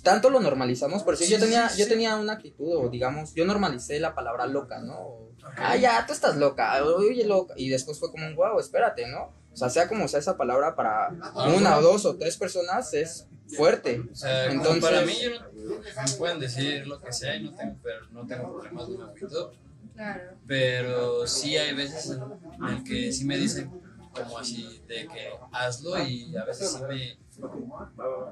tanto 0.02 0.28
lo 0.28 0.40
normalizamos. 0.40 1.04
Por 1.04 1.14
eso 1.14 1.24
yo 1.26 1.38
tenía, 1.38 1.68
sí, 1.68 1.80
yo 1.80 1.88
tenía 1.88 2.16
una 2.16 2.34
actitud, 2.34 2.76
o 2.76 2.88
digamos, 2.88 3.32
yo 3.34 3.44
normalicé 3.44 4.00
la 4.00 4.14
palabra 4.14 4.46
loca, 4.46 4.80
¿no? 4.80 4.98
O, 4.98 5.30
ah, 5.56 5.76
ya, 5.76 6.04
tú 6.06 6.12
estás 6.12 6.36
loca, 6.36 6.82
oye, 6.84 7.24
loca. 7.24 7.54
Y 7.56 7.68
después 7.68 8.00
fue 8.00 8.10
como 8.10 8.26
un 8.26 8.34
wow, 8.34 8.58
espérate, 8.58 9.06
¿no? 9.06 9.32
O 9.52 9.56
sea, 9.56 9.70
sea 9.70 9.88
como 9.88 10.06
sea 10.06 10.20
esa 10.20 10.36
palabra 10.36 10.76
para 10.76 11.08
una 11.56 11.78
o 11.78 11.82
dos 11.82 12.04
o 12.04 12.16
tres 12.16 12.36
personas 12.36 12.92
es 12.92 13.26
fuerte. 13.48 14.00
O 14.10 14.14
sea, 14.14 14.50
Entonces- 14.50 14.82
para 14.82 15.02
mí 15.02 15.14
yo 15.22 15.30
no, 15.40 15.78
me 15.78 16.12
pueden 16.18 16.40
decir 16.40 16.86
lo 16.86 17.00
que 17.00 17.12
sea 17.12 17.36
y 17.36 17.44
no 17.44 17.54
tengo, 17.54 17.76
pero 17.82 18.06
no 18.10 18.26
tengo 18.26 18.52
problemas, 18.54 18.88
no 18.88 18.98
me 18.98 19.04
agüito. 19.04 19.52
Claro. 19.94 20.32
Pero 20.46 21.26
sí 21.26 21.56
hay 21.56 21.74
veces 21.74 22.10
en, 22.10 22.22
en 22.64 22.76
el 22.76 22.84
que 22.84 23.12
sí 23.12 23.24
me 23.24 23.36
dicen 23.38 23.70
como 24.12 24.38
así 24.38 24.82
de 24.86 25.06
que 25.08 25.30
hazlo 25.52 26.02
y 26.02 26.36
a 26.36 26.44
veces 26.44 26.72
sí 26.72 26.82
me, 26.88 27.18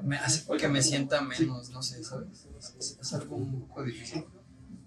me 0.02 0.16
hace 0.16 0.46
que 0.56 0.68
me 0.68 0.82
sienta 0.82 1.20
menos, 1.20 1.70
no 1.70 1.82
sé, 1.82 2.02
¿sabes? 2.04 2.46
Es, 2.78 2.98
es 3.00 3.12
algo 3.14 3.36
un 3.36 3.66
poco 3.66 3.82
difícil. 3.82 4.24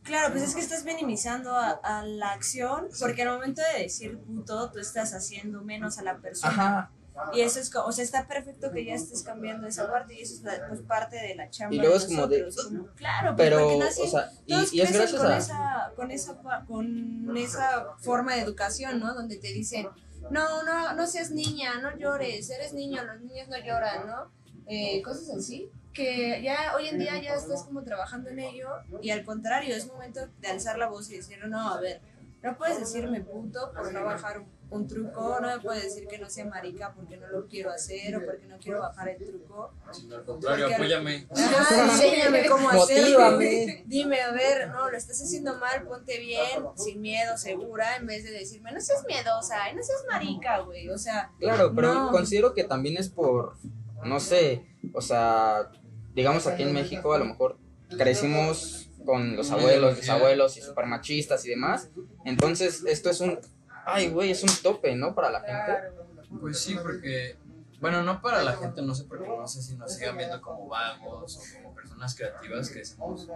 Claro, 0.04 0.32
pues 0.34 0.44
es 0.46 0.56
que 0.56 0.62
estás 0.62 0.86
minimizando 0.86 1.54
a, 1.54 1.72
a 1.84 2.04
la 2.06 2.32
acción, 2.32 2.88
porque 3.00 3.24
al 3.24 3.30
momento 3.30 3.62
de 3.76 3.84
decir 3.84 4.18
puto, 4.20 4.72
tú 4.72 4.80
estás 4.80 5.14
haciendo 5.14 5.62
menos 5.64 5.98
a 5.98 6.04
la 6.04 6.18
persona. 6.18 6.52
Ajá. 6.54 6.92
Y 7.34 7.42
eso 7.42 7.60
es, 7.60 7.74
o 7.76 7.92
sea, 7.92 8.04
está 8.04 8.28
perfecto 8.28 8.72
que 8.72 8.86
ya 8.86 8.94
estés 8.96 9.24
cambiando 9.24 9.68
esa 9.68 9.90
parte 9.92 10.14
y 10.14 10.22
eso 10.22 10.36
es 10.36 10.44
la- 10.44 10.68
pues, 10.68 10.82
parte 10.82 11.16
de 11.18 11.36
la 11.36 11.50
chamba. 11.50 11.76
Y 11.76 11.80
luego 11.80 11.96
es 11.96 12.06
como 12.06 12.28
de- 12.28 12.50
como- 12.56 12.88
claro, 12.96 13.36
pues, 13.36 13.50
Pero, 13.50 13.60
porque 13.60 13.78
nace- 13.78 14.02
o 14.04 14.08
sea, 14.08 14.32
y, 14.46 14.54
todos 14.54 14.74
y 14.74 14.82
es 14.82 14.92
gracias 14.94 15.22
con 15.22 15.32
a... 15.32 15.38
esa, 15.38 15.92
con 15.96 16.12
esa 16.12 16.38
con 16.68 17.38
esa 17.38 17.88
forma 18.00 18.36
de 18.36 18.42
educación, 18.42 19.00
¿no? 19.00 19.14
Donde 19.14 19.38
te 19.38 19.48
dicen, 19.48 19.88
no, 20.32 20.64
no, 20.64 20.94
no 20.94 21.08
seas 21.08 21.32
niña, 21.32 21.80
no 21.82 21.96
llores, 21.98 22.50
eres 22.50 22.74
niño, 22.74 23.04
los 23.04 23.22
niños 23.22 23.48
no 23.50 23.58
lloran, 23.58 24.08
¿no? 24.08 24.32
Eh, 24.68 25.02
cosas 25.02 25.30
así. 25.38 25.70
Que 25.94 26.42
ya 26.44 26.74
hoy 26.76 26.88
en 26.88 27.00
día 27.00 27.20
ya 27.22 27.34
estás 27.34 27.64
como 27.64 27.84
trabajando 27.84 28.30
en 28.30 28.40
ello 28.40 28.70
y 29.02 29.10
al 29.10 29.24
contrario, 29.26 29.76
es 29.76 29.88
momento 29.88 30.28
de 30.40 30.48
alzar 30.48 30.78
la 30.78 30.88
voz 30.88 31.10
y 31.10 31.16
decir, 31.18 31.40
no, 31.48 31.74
a 31.74 31.80
ver, 31.82 32.02
no 32.44 32.56
puedes 32.58 32.80
decirme 32.80 33.22
puto 33.22 33.72
por 33.74 33.92
no 33.92 34.04
bajar 34.06 34.40
un, 34.40 34.48
un 34.70 34.86
truco, 34.86 35.40
no 35.40 35.48
me 35.48 35.60
puedes 35.62 35.84
decir 35.84 36.08
que 36.08 36.18
no 36.18 36.30
sea 36.30 36.46
marica 36.46 36.94
porque 36.94 37.16
no 37.18 37.28
lo 37.28 37.48
quiero 37.48 37.72
hacer 37.72 38.18
o 38.18 38.26
porque 38.26 38.48
no 38.48 38.58
quiero 38.58 38.80
bajar 38.80 39.08
el 39.10 39.26
truco. 39.26 39.72
Sino 39.94 40.16
al 40.18 40.26
contrario, 40.26 40.66
Porque- 40.66 40.76
apóyame. 40.76 41.28
Ajá, 41.32 41.84
enséñame 41.94 42.46
cómo 42.48 42.70
hacerlo. 42.70 43.38
Dime, 43.86 44.22
a 44.22 44.32
ver, 44.32 44.68
no, 44.70 44.90
lo 44.92 44.98
estás 44.98 45.22
haciendo 45.22 45.56
mal, 45.58 45.84
ponte 45.88 46.20
bien, 46.20 46.66
sin 46.76 47.00
miedo, 47.02 47.38
segura, 47.38 47.96
en 47.96 48.08
vez 48.08 48.24
de 48.26 48.32
decirme, 48.32 48.72
no 48.74 48.82
seas 48.82 49.06
miedosa, 49.08 49.70
y 49.72 49.76
no 49.76 49.84
seas 49.84 50.04
marica, 50.10 50.60
güey. 50.60 50.90
O 50.90 50.98
sea, 50.98 51.32
Claro, 51.40 51.72
pero 51.74 51.94
No. 51.94 52.12
considero 52.12 52.54
que 52.54 52.64
también 52.66 52.98
es 52.98 53.08
por, 53.10 53.56
no 54.04 54.20
sé, 54.20 54.66
o 54.94 55.02
sea, 55.02 55.72
digamos 56.14 56.46
aquí 56.48 56.64
en 56.64 56.74
México 56.74 57.14
a 57.14 57.20
lo 57.20 57.26
mejor 57.26 57.58
crecimos 57.98 58.90
con 59.06 59.36
los 59.38 59.50
abuelos, 59.52 59.98
los 59.98 60.10
abuelos 60.10 60.58
y 60.58 60.62
super 60.62 60.86
machistas 60.88 61.46
y 61.46 61.50
demás. 61.50 61.90
Entonces, 62.26 62.84
esto 62.86 63.10
es 63.10 63.22
un, 63.22 63.40
ay, 63.88 64.10
güey, 64.10 64.32
es 64.32 64.44
un 64.44 64.50
tope, 64.62 64.96
¿no? 64.96 65.16
Para 65.16 65.32
la 65.32 65.42
gente. 65.42 65.92
Pues 66.40 66.60
sí, 66.60 66.78
porque, 66.82 67.38
bueno, 67.80 68.04
no 68.04 68.22
para 68.22 68.44
la 68.44 68.54
gente, 68.54 68.82
no 68.82 68.94
sé, 68.94 69.06
porque 69.06 69.28
no 69.28 69.48
sé 69.48 69.62
si 69.62 69.76
nos 69.76 69.94
sigan 69.94 70.18
viendo 70.18 70.42
como 70.42 70.68
vagos 70.68 71.38
o 71.38 71.56
como 71.56 71.74
personas 71.74 72.16
creativas 72.16 72.70
que 72.70 72.82
hacemos 72.82 73.28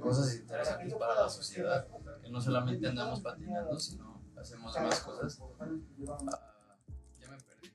cosas 0.00 0.34
interesantes 0.34 0.94
para 0.94 1.22
la 1.22 1.28
sociedad, 1.28 1.86
que 2.22 2.30
no 2.30 2.40
solamente 2.40 2.86
andamos 2.86 3.20
patinando, 3.20 3.78
sino 3.80 4.20
hacemos 4.38 4.78
más 4.78 5.00
cosas. 5.00 5.40
Ah, 5.40 6.38
ya 7.20 7.30
me 7.30 7.38
perdí. 7.38 7.72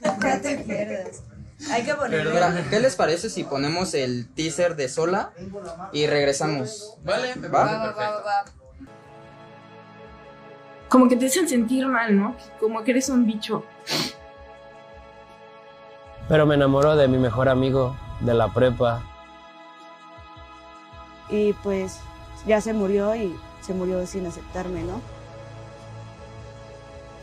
ya 0.22 0.40
te 0.42 0.58
pierdas. 0.58 1.22
Hay 1.70 1.84
que 1.84 1.94
ponerle. 1.94 2.32
Mira, 2.32 2.66
¿qué 2.70 2.80
les 2.80 2.94
parece 2.94 3.30
si 3.30 3.44
ponemos 3.44 3.94
el 3.94 4.28
teaser 4.34 4.76
de 4.76 4.88
Sola 4.88 5.32
y 5.92 6.06
regresamos? 6.06 6.98
Vale, 7.02 7.34
me 7.36 7.48
¿Va? 7.48 7.64
Va, 7.64 7.92
va, 7.92 8.22
va. 8.22 8.44
Como 10.88 11.08
que 11.08 11.16
te 11.16 11.26
hacen 11.26 11.48
sentir 11.48 11.86
mal, 11.86 12.16
¿no? 12.16 12.36
Como 12.60 12.82
que 12.82 12.92
eres 12.92 13.08
un 13.08 13.26
bicho. 13.26 13.64
Pero 16.28 16.46
me 16.46 16.54
enamoró 16.54 16.96
de 16.96 17.08
mi 17.08 17.18
mejor 17.18 17.48
amigo 17.48 17.96
de 18.20 18.34
la 18.34 18.52
prepa. 18.52 19.02
y 21.30 21.52
pues 21.52 22.00
ya 22.46 22.60
se 22.60 22.72
murió 22.72 23.14
y 23.14 23.36
se 23.60 23.74
murió 23.74 24.06
sin 24.06 24.26
aceptarme, 24.26 24.82
¿no? 24.82 25.00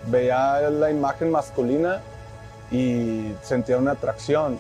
veía 0.07 0.69
la 0.69 0.91
imagen 0.91 1.31
masculina 1.31 2.01
y 2.71 3.33
sentía 3.41 3.77
una 3.77 3.91
atracción. 3.91 4.59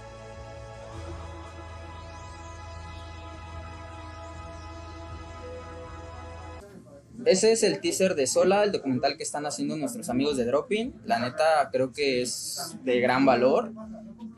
Ese 7.25 7.51
es 7.51 7.63
el 7.63 7.79
teaser 7.79 8.15
de 8.15 8.27
Sola, 8.27 8.63
el 8.63 8.71
documental 8.71 9.17
que 9.17 9.23
están 9.23 9.45
haciendo 9.45 9.75
nuestros 9.77 10.09
amigos 10.09 10.37
de 10.37 10.45
Dropping. 10.45 10.93
La 11.05 11.19
neta, 11.19 11.69
creo 11.71 11.91
que 11.91 12.21
es 12.21 12.75
de 12.83 12.99
gran 12.99 13.25
valor. 13.25 13.71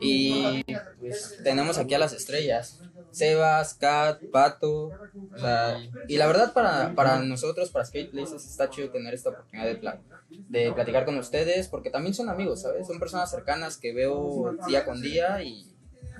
Y 0.00 0.64
pues 1.00 1.38
tenemos 1.42 1.76
aquí 1.78 1.94
a 1.94 1.98
las 1.98 2.12
estrellas. 2.12 2.80
Sebas, 3.10 3.74
Kat, 3.74 4.22
Pato. 4.30 4.90
o 5.34 5.38
sea, 5.38 5.78
y 6.08 6.16
la 6.18 6.26
verdad 6.26 6.52
para, 6.52 6.94
para 6.94 7.20
nosotros, 7.22 7.70
para 7.70 7.84
Skate 7.84 8.10
Places, 8.10 8.44
está 8.46 8.70
chido 8.70 8.90
tener 8.90 9.14
esta 9.14 9.30
oportunidad 9.30 9.66
de, 9.66 9.74
pla- 9.76 10.00
de 10.30 10.72
platicar 10.72 11.04
con 11.04 11.16
ustedes, 11.18 11.68
porque 11.68 11.90
también 11.90 12.14
son 12.14 12.28
amigos, 12.28 12.62
¿sabes? 12.62 12.86
Son 12.86 12.98
personas 13.00 13.30
cercanas 13.30 13.76
que 13.76 13.92
veo 13.92 14.54
día 14.68 14.84
con 14.84 15.00
día 15.00 15.42
y, 15.42 15.66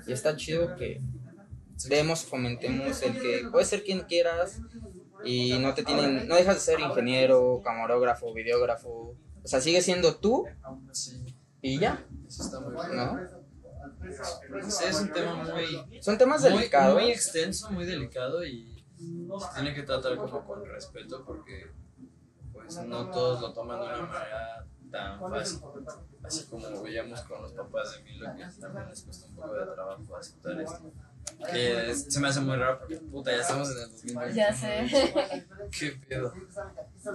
y 0.07 0.11
está 0.11 0.35
chido 0.35 0.75
que 0.75 0.99
demos, 1.87 2.25
fomentemos 2.25 3.01
el 3.03 3.13
que 3.19 3.43
puedes 3.51 3.69
ser 3.69 3.83
quien 3.83 4.01
quieras 4.01 4.59
y 5.23 5.57
no 5.59 5.73
te 5.73 5.83
tienen, 5.83 6.27
no 6.27 6.35
dejas 6.35 6.55
de 6.55 6.61
ser 6.61 6.79
ingeniero, 6.79 7.61
camarógrafo, 7.63 8.33
videógrafo, 8.33 9.15
o 9.43 9.47
sea, 9.47 9.61
sigue 9.61 9.81
siendo 9.81 10.15
tú 10.17 10.45
Sí, 10.91 11.23
y 11.61 11.79
ya, 11.79 12.05
eso 12.27 12.43
está 12.43 12.59
muy 12.59 12.73
bien. 12.73 12.95
¿no? 12.95 13.39
Sé, 14.69 14.89
es 14.89 15.01
un 15.01 15.11
tema 15.11 15.43
muy, 15.43 16.01
Son 16.01 16.17
temas 16.17 16.41
muy, 16.41 16.51
delicados. 16.51 17.01
muy 17.01 17.11
extenso, 17.11 17.69
muy 17.71 17.85
delicado 17.85 18.43
y 18.45 18.85
se 18.97 19.53
tiene 19.55 19.73
que 19.73 19.83
tratar 19.83 20.17
como 20.17 20.45
con 20.45 20.65
respeto 20.65 21.23
porque 21.25 21.71
pues 22.53 22.77
no 22.85 23.09
todos 23.11 23.41
lo 23.41 23.53
toman 23.53 23.79
de 23.79 23.85
una 23.85 23.97
manera 23.97 24.67
tan 24.91 25.19
fácil. 25.19 25.59
Así 26.23 26.45
como 26.47 26.83
veíamos 26.83 27.21
con 27.21 27.41
los 27.41 27.53
papás 27.53 27.97
de 27.97 28.03
Milo 28.03 28.25
que 28.35 28.59
también 28.59 28.89
les 28.89 29.03
cuesta 29.03 29.27
un 29.27 29.35
poco 29.35 29.53
de 29.53 29.65
trabajo 29.65 30.15
aceptar 30.17 30.61
esto. 30.61 30.91
Que 31.51 31.91
es- 31.91 32.05
se 32.13 32.19
me 32.19 32.27
hace 32.27 32.41
muy 32.41 32.55
raro 32.57 32.79
porque 32.79 32.97
puta, 32.97 33.31
ya 33.31 33.41
estamos 33.41 33.69
en 33.71 33.83
el 33.83 33.91
2020. 33.91 34.35
Ya 34.35 34.53
sé. 34.53 34.85
Qué 35.79 35.91
pedo. 36.07 36.33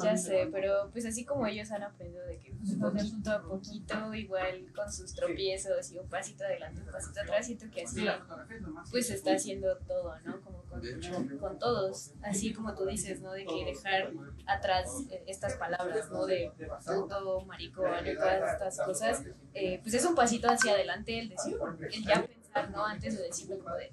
Ya 0.02 0.16
sé, 0.16 0.48
pero 0.52 0.88
pues 0.92 1.04
así 1.06 1.24
como 1.24 1.46
ellos 1.46 1.70
han 1.70 1.82
aprendido 1.82 2.24
de 2.26 2.38
que 2.38 2.52
pues, 2.52 2.74
poquito 2.76 3.30
a 3.30 3.42
poquito, 3.42 4.14
igual 4.14 4.66
con 4.74 4.90
sus 4.92 5.14
tropiezos 5.14 5.90
y 5.92 5.98
un 5.98 6.08
pasito 6.08 6.44
adelante, 6.44 6.80
un 6.80 6.90
pasito 6.90 7.20
atrás, 7.20 7.46
siento 7.46 7.66
que 7.70 7.82
así 7.82 8.06
pues 8.90 9.10
está 9.10 9.34
haciendo 9.34 9.76
todo, 9.78 10.14
¿no? 10.24 10.40
Como 10.42 10.62
con, 10.64 11.38
con 11.38 11.58
todos, 11.58 12.12
así 12.22 12.52
como 12.52 12.74
tú 12.74 12.86
dices, 12.86 13.20
¿no? 13.20 13.32
De 13.32 13.44
que 13.44 13.64
dejar 13.64 14.10
atrás 14.46 14.88
eh, 15.10 15.22
estas 15.26 15.54
palabras, 15.54 16.10
¿no? 16.10 16.24
De 16.26 16.50
puto, 16.86 17.40
maricón 17.42 18.06
y 18.06 18.14
todas 18.14 18.52
estas 18.52 18.78
cosas, 18.86 19.22
eh, 19.52 19.80
pues 19.82 19.94
es 19.94 20.04
un 20.04 20.14
pasito 20.14 20.48
hacia 20.48 20.72
adelante 20.72 21.18
el 21.18 21.28
decir, 21.28 21.56
el 21.92 22.04
ya 22.04 22.14
pensar, 22.26 22.43
¿no? 22.70 22.84
Antes 22.84 23.16
de 23.16 23.24
decirlo 23.24 23.58
como 23.58 23.74
de. 23.76 23.90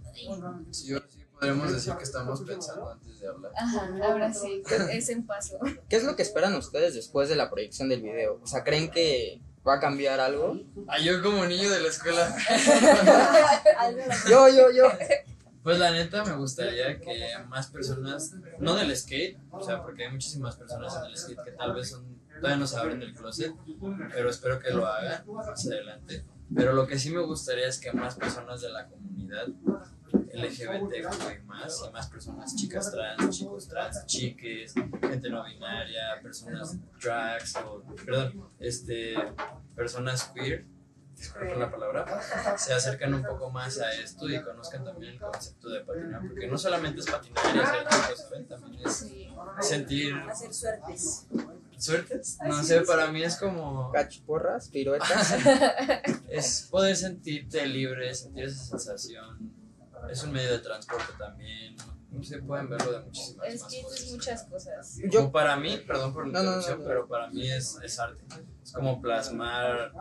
Sí, 0.71 0.93
ahora 0.93 1.05
sí 1.09 1.21
podremos 1.41 1.73
decir 1.73 1.93
que 1.95 2.03
estamos 2.03 2.41
pensando 2.41 2.91
antes 2.91 3.19
de 3.19 3.27
hablar. 3.27 3.51
ajá, 3.57 3.89
ahora 4.03 4.31
sí, 4.31 4.61
es 4.91 5.09
un 5.09 5.25
paso. 5.25 5.59
¿Qué 5.89 5.95
es 5.95 6.03
lo 6.03 6.15
que 6.15 6.21
esperan 6.21 6.53
ustedes 6.55 6.93
después 6.93 7.29
de 7.29 7.35
la 7.35 7.49
proyección 7.49 7.89
del 7.89 8.03
video? 8.03 8.39
O 8.43 8.47
sea, 8.47 8.63
¿creen 8.63 8.91
que 8.91 9.41
va 9.67 9.75
a 9.75 9.79
cambiar 9.79 10.19
algo? 10.19 10.59
Ah, 10.87 10.99
yo 10.99 11.21
como 11.23 11.43
niño 11.45 11.69
de 11.71 11.81
la 11.81 11.87
escuela. 11.87 12.35
Yo, 14.29 14.47
yo, 14.49 14.71
yo. 14.71 14.83
Pues 15.63 15.79
la 15.79 15.91
neta 15.91 16.23
me 16.25 16.35
gustaría 16.35 16.99
que 16.99 17.27
más 17.47 17.67
personas, 17.67 18.33
no 18.59 18.75
del 18.75 18.95
skate, 18.95 19.37
o 19.51 19.63
sea, 19.63 19.81
porque 19.81 20.05
hay 20.05 20.11
muchísimas 20.11 20.55
personas 20.55 20.95
en 20.95 21.05
el 21.05 21.17
skate 21.17 21.43
que 21.43 21.51
tal 21.51 21.73
vez 21.73 21.89
son, 21.89 22.19
todavía 22.27 22.57
no 22.57 22.65
se 22.65 22.77
abren 22.77 22.99
del 22.99 23.13
closet, 23.13 23.53
pero 24.11 24.29
espero 24.29 24.59
que 24.59 24.71
lo 24.71 24.87
hagan 24.87 25.23
más 25.27 25.65
adelante. 25.67 26.25
Pero 26.53 26.73
lo 26.73 26.85
que 26.87 26.99
sí 26.99 27.11
me 27.11 27.21
gustaría 27.21 27.67
es 27.67 27.79
que 27.79 27.91
más 27.91 28.15
personas 28.15 28.61
de 28.61 28.69
la 28.69 28.87
comunidad 28.87 29.47
LGBT 30.33 31.05
más, 31.45 31.83
y 31.87 31.91
más 31.91 32.07
personas, 32.09 32.55
chicas 32.55 32.91
trans, 32.91 33.37
chicos 33.37 33.67
trans, 33.67 34.05
chiques, 34.05 34.73
gente 34.73 35.29
no 35.29 35.43
binaria, 35.43 36.19
personas 36.21 36.77
drags, 37.01 37.55
o, 37.57 37.83
perdón, 38.05 38.49
este, 38.59 39.15
personas 39.75 40.31
queer, 40.33 40.65
disculpen 41.15 41.59
la 41.59 41.71
palabra, 41.71 42.57
se 42.57 42.73
acercan 42.73 43.13
un 43.13 43.23
poco 43.23 43.49
más 43.51 43.79
a 43.79 43.91
esto 43.93 44.29
y 44.29 44.41
conozcan 44.41 44.83
también 44.83 45.13
el 45.13 45.19
concepto 45.19 45.69
de 45.69 45.81
patinar, 45.81 46.21
porque 46.27 46.47
no 46.47 46.57
solamente 46.57 46.99
es 47.01 47.07
patinar 47.07 47.55
y 47.55 47.59
hacer 47.59 48.17
¿saben? 48.17 48.47
También 48.47 48.87
es 48.87 49.05
sentir 49.61 50.15
Hacer 50.29 50.53
suertes. 50.53 51.27
Suertes. 51.81 52.37
No 52.45 52.63
sé, 52.63 52.81
para 52.81 53.11
mí 53.11 53.23
es 53.23 53.35
como 53.37 53.91
Cachiporras, 53.91 54.69
piruetas. 54.69 55.35
es 56.29 56.67
poder 56.69 56.95
sentirte 56.95 57.65
libre, 57.65 58.13
sentir 58.13 58.45
esa 58.45 58.63
sensación. 58.63 59.51
Es 60.09 60.23
un 60.23 60.31
medio 60.31 60.51
de 60.51 60.59
transporte 60.59 61.13
también. 61.17 61.75
No 62.09 62.21
sé, 62.23 62.39
pueden 62.41 62.69
verlo 62.69 62.91
de 62.91 62.99
muchísimas 63.05 63.47
Es 63.47 63.61
más 63.61 63.71
que 63.71 63.79
es 63.79 63.85
cosas. 63.85 64.11
muchas 64.11 64.43
cosas. 64.43 64.97
Yo, 65.09 65.19
Como 65.19 65.31
para 65.31 65.55
mí, 65.55 65.77
perdón 65.87 66.13
por 66.13 66.27
la 66.27 66.33
No, 66.33 66.39
no, 66.39 66.51
no, 66.51 66.57
interrupción, 66.57 66.79
no. 66.81 66.87
pero 66.87 67.07
para 67.07 67.29
mí 67.29 67.49
es, 67.49 67.77
es 67.81 67.99
arte. 67.99 68.21
Es 68.61 68.73
como 68.73 69.01
plasmar, 69.01 69.93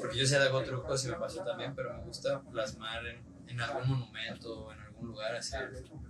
porque 0.00 0.18
yo 0.18 0.26
sé 0.26 0.36
hago 0.38 0.62
trucos 0.62 1.04
y 1.04 1.08
me 1.08 1.16
pasó 1.16 1.44
también, 1.44 1.74
pero 1.74 1.92
me 1.98 2.04
gusta 2.04 2.40
plasmar 2.40 3.06
en, 3.06 3.22
en 3.46 3.60
algún 3.60 3.88
monumento 3.90 4.60
o 4.60 4.72
en 4.72 4.80
algún 4.80 5.08
lugar, 5.08 5.34
así, 5.36 5.54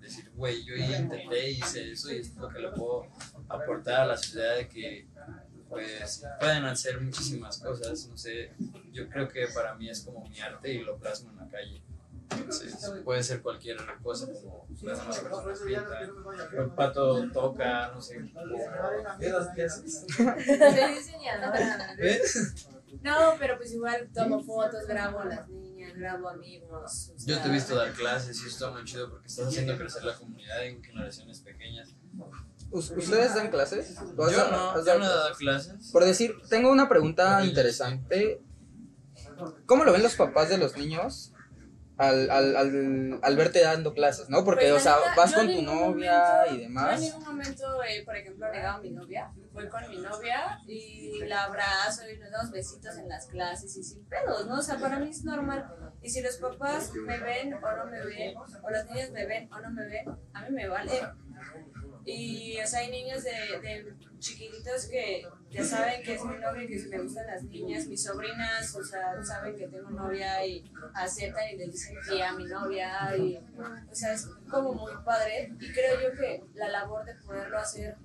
decir, 0.01 0.31
güey, 0.37 0.65
yo 0.65 0.77
intenté, 0.77 1.51
hice 1.51 1.91
eso 1.91 2.13
y 2.13 2.19
esto 2.19 2.35
es 2.35 2.41
lo 2.43 2.49
que 2.49 2.59
le 2.61 2.71
puedo 2.71 3.07
aportar 3.49 4.03
a 4.03 4.07
la 4.07 4.17
sociedad 4.17 4.55
de 4.55 4.69
que 4.69 5.09
pues 5.71 6.25
pueden 6.39 6.65
hacer 6.65 7.01
muchísimas 7.01 7.59
cosas, 7.59 8.07
no 8.09 8.19
sé, 8.19 8.53
yo 8.93 9.09
creo 9.09 9.29
que 9.29 9.47
para 9.49 9.75
mí 9.77 9.89
es 9.89 10.01
como 10.01 10.29
mi 10.29 10.39
arte 10.41 10.73
y 10.75 10.83
lo 10.83 10.99
plasmo 10.99 11.31
en 11.31 11.37
la 11.37 11.49
calle. 11.49 11.83
Entonces, 12.33 12.93
puede 13.05 13.23
ser 13.25 13.43
cualquier 13.43 13.77
cosa, 14.03 14.27
como 14.33 14.67
las 14.83 14.99
demás 14.99 15.19
personas 15.19 15.59
pintan, 15.61 16.59
el 16.59 16.71
pato 16.71 17.29
toca, 17.33 17.91
no 17.93 18.01
sé. 18.01 18.21
¿Ves? 21.99 22.67
No, 23.03 23.35
pero 23.39 23.57
pues 23.57 23.73
igual 23.73 24.09
tomo 24.13 24.43
fotos, 24.43 24.87
grabo 24.87 25.21
a 25.21 25.25
las 25.25 25.49
niñas, 25.49 25.97
grabo 25.97 26.29
amigos. 26.29 27.13
o 27.15 27.27
Yo 27.27 27.41
te 27.41 27.49
he 27.49 27.53
visto 27.53 27.75
dar 27.75 27.93
clases 27.93 28.43
y 28.43 28.49
esto 28.49 28.71
muy 28.73 28.85
chido 28.85 29.09
porque 29.11 29.27
estás 29.27 29.49
haciendo 29.49 29.77
crecer 29.77 30.05
la 30.05 30.15
comunidad 30.15 30.65
en 30.67 30.83
generaciones 30.83 31.41
pequeñas. 31.41 31.95
¿Us- 32.71 32.91
¿Ustedes 32.93 33.35
dan 33.35 33.51
clases? 33.51 33.97
¿O 34.17 34.25
has 34.25 34.33
Yo 34.33 34.39
dado- 34.39 34.51
no, 34.53 34.71
has 34.71 34.77
yo 34.79 34.85
dado 34.85 34.99
no 35.01 35.05
he 35.05 35.09
dado 35.09 35.35
clases. 35.37 35.91
Por 35.91 36.05
decir, 36.05 36.35
tengo 36.49 36.71
una 36.71 36.89
pregunta 36.89 37.45
interesante. 37.45 38.41
¿Cómo 39.67 39.85
lo 39.85 39.93
ven 39.93 40.03
los 40.03 40.17
papás 40.17 40.49
de 40.49 40.59
los 40.59 40.77
niños 40.77 41.33
al, 41.97 42.31
al, 42.31 42.57
al, 42.57 43.21
al 43.23 43.37
verte 43.37 43.61
dando 43.61 43.93
clases, 43.93 44.29
no? 44.31 44.45
Porque, 44.45 44.69
Pues, 44.71 44.81
o 44.81 44.83
sea, 44.83 44.97
neta, 44.97 45.15
vas 45.17 45.35
con 45.35 45.47
tu 45.47 45.63
novia 45.63 46.19
momento- 46.19 46.47
y 46.47 46.49
Yo 46.49 46.55
en 46.55 46.61
demás. 46.61 47.01
ningún 47.01 47.25
momento, 47.25 47.83
eh, 47.85 48.03
por 48.05 48.17
ejemplo, 48.17 48.47
he 48.47 48.53
negado 48.53 48.79
a 48.79 48.81
mi 48.81 48.91
novia. 48.91 49.31
Fue 49.53 49.69
con 49.69 49.89
mi 49.91 49.99
novia 49.99 50.59
y 50.67 51.21
la 51.27 51.45
abrazo 51.45 52.03
y 52.09 52.19
nos 52.19 52.31
damos 52.31 52.51
besitos 52.53 52.97
en 52.97 53.09
las 53.09 53.27
clases 53.27 53.77
y 53.77 53.83
sin 53.85 54.05
pedos, 54.07 54.47
¿no? 54.47 54.59
O 54.59 54.63
sea, 54.63 54.79
para 54.79 54.99
mí 54.99 55.11
es 55.11 55.25
normal. 55.25 55.67
Y 56.03 56.09
si 56.09 56.23
los 56.23 56.37
papás 56.37 56.93
me 56.95 57.19
ven 57.19 57.53
o 57.55 57.61
no 57.61 57.85
me 57.87 58.05
ven, 58.07 58.35
o 58.37 58.71
los 58.71 58.85
niños 58.87 59.11
me 59.11 59.27
ven 59.27 59.53
o 59.53 59.61
no 59.61 59.71
me 59.71 59.87
ven, 59.87 60.09
a 60.33 60.43
mí 60.43 60.55
me 60.55 60.69
vale. 60.69 60.93
Y, 62.05 62.59
o 62.61 62.67
sea, 62.67 62.81
hay 62.81 62.91
niños 62.91 63.23
de, 63.23 63.31
de 63.61 63.95
chiquititos 64.19 64.87
que 64.87 65.27
ya 65.51 65.65
saben 65.65 66.03
que 66.03 66.15
es 66.15 66.25
mi 66.25 66.37
novia, 66.37 66.67
que 66.67 66.79
me 66.89 67.03
gustan 67.03 67.27
las 67.27 67.43
niñas, 67.43 67.87
mis 67.87 68.03
sobrinas, 68.03 68.75
o 68.75 68.85
sea, 68.85 69.23
saben 69.23 69.57
que 69.57 69.69
tengo 69.69 69.91
novia 69.91 70.45
y 70.47 70.71
aceptan 70.95 71.51
y 71.53 71.57
le 71.57 71.67
dicen 71.67 71.97
tía 72.09 72.31
a 72.31 72.35
mi 72.35 72.45
novia, 72.45 73.17
y, 73.17 73.37
o 73.37 73.95
sea, 73.95 74.13
es 74.13 74.27
como 74.49 74.75
muy 74.75 74.93
padre. 75.05 75.53
Y 75.61 75.73
creo 75.73 76.01
yo 76.01 76.19
que 76.19 76.45
la 76.55 76.69
labor 76.69 77.05
de 77.05 77.15
poderlo 77.15 77.59
hacer 77.59 77.97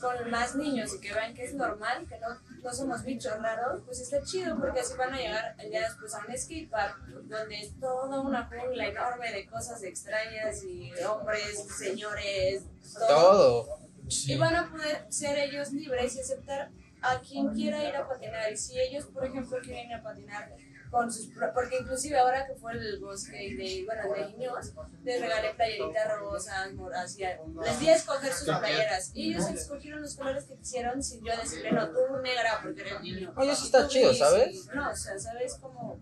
con 0.00 0.30
más 0.30 0.54
niños 0.54 0.94
y 0.94 1.00
que 1.00 1.12
vean 1.12 1.34
que 1.34 1.44
es 1.44 1.54
normal, 1.54 2.06
que 2.08 2.18
no, 2.18 2.28
no 2.62 2.72
somos 2.72 3.02
bichos 3.04 3.36
raros, 3.40 3.82
pues 3.84 4.00
está 4.00 4.22
chido 4.22 4.58
porque 4.58 4.80
así 4.80 4.94
van 4.96 5.12
a 5.14 5.18
llegar 5.18 5.56
día 5.56 5.82
después 5.82 6.14
a 6.14 6.18
un 6.26 6.36
skatepark 6.36 7.06
donde 7.24 7.60
es 7.60 7.78
toda 7.80 8.20
una 8.20 8.46
jungla 8.46 8.86
enorme 8.86 9.32
de 9.32 9.46
cosas 9.46 9.82
extrañas 9.82 10.62
y 10.64 10.92
hombres, 11.02 11.66
señores, 11.76 12.64
Todo. 13.08 13.78
y 14.06 14.36
van 14.36 14.56
a 14.56 14.70
poder 14.70 15.06
ser 15.08 15.38
ellos 15.38 15.72
libres 15.72 16.16
y 16.16 16.20
aceptar 16.20 16.70
a 17.02 17.20
quien 17.20 17.50
quiera 17.50 17.84
ir 17.84 17.96
a 17.96 18.08
patinar. 18.08 18.52
Y 18.52 18.56
si 18.56 18.80
ellos, 18.80 19.06
por 19.06 19.26
ejemplo, 19.26 19.58
quieren 19.62 19.90
ir 19.90 19.94
a 19.94 20.02
patinar 20.02 20.50
con 20.94 21.12
sus... 21.12 21.26
pro- 21.34 21.52
Porque 21.52 21.78
inclusive 21.80 22.16
ahora 22.18 22.46
que 22.46 22.54
fue 22.54 22.72
el 22.72 23.00
bosque 23.00 23.36
de, 23.56 23.84
bueno, 23.84 24.14
de 24.14 24.32
niños, 24.36 24.72
les 25.02 25.20
regalé 25.20 25.54
playeritas 25.54 26.18
rosas, 26.18 26.72
moras, 26.74 27.16
les 27.18 27.80
di 27.80 27.88
a 27.88 27.96
escoger 27.96 28.32
sus 28.32 28.48
playeras. 28.56 29.10
Y 29.14 29.30
ellos 29.32 29.50
escogieron 29.50 30.00
los 30.02 30.14
colores 30.16 30.44
que 30.44 30.54
quisieron 30.56 31.02
sin 31.02 31.24
yo 31.24 31.32
decirle, 31.36 31.72
no, 31.72 31.88
tú 31.88 31.98
negra 32.22 32.60
porque 32.62 32.80
eres 32.82 33.00
niño. 33.00 33.32
Oye, 33.36 33.52
eso 33.52 33.64
está 33.64 33.88
chido, 33.88 34.08
gris", 34.10 34.18
¿sabes? 34.20 34.54
y- 34.54 34.76
No, 34.76 34.90
o 34.90 34.94
sea, 34.96 35.18
¿sabes? 35.18 35.54
Como... 35.60 36.00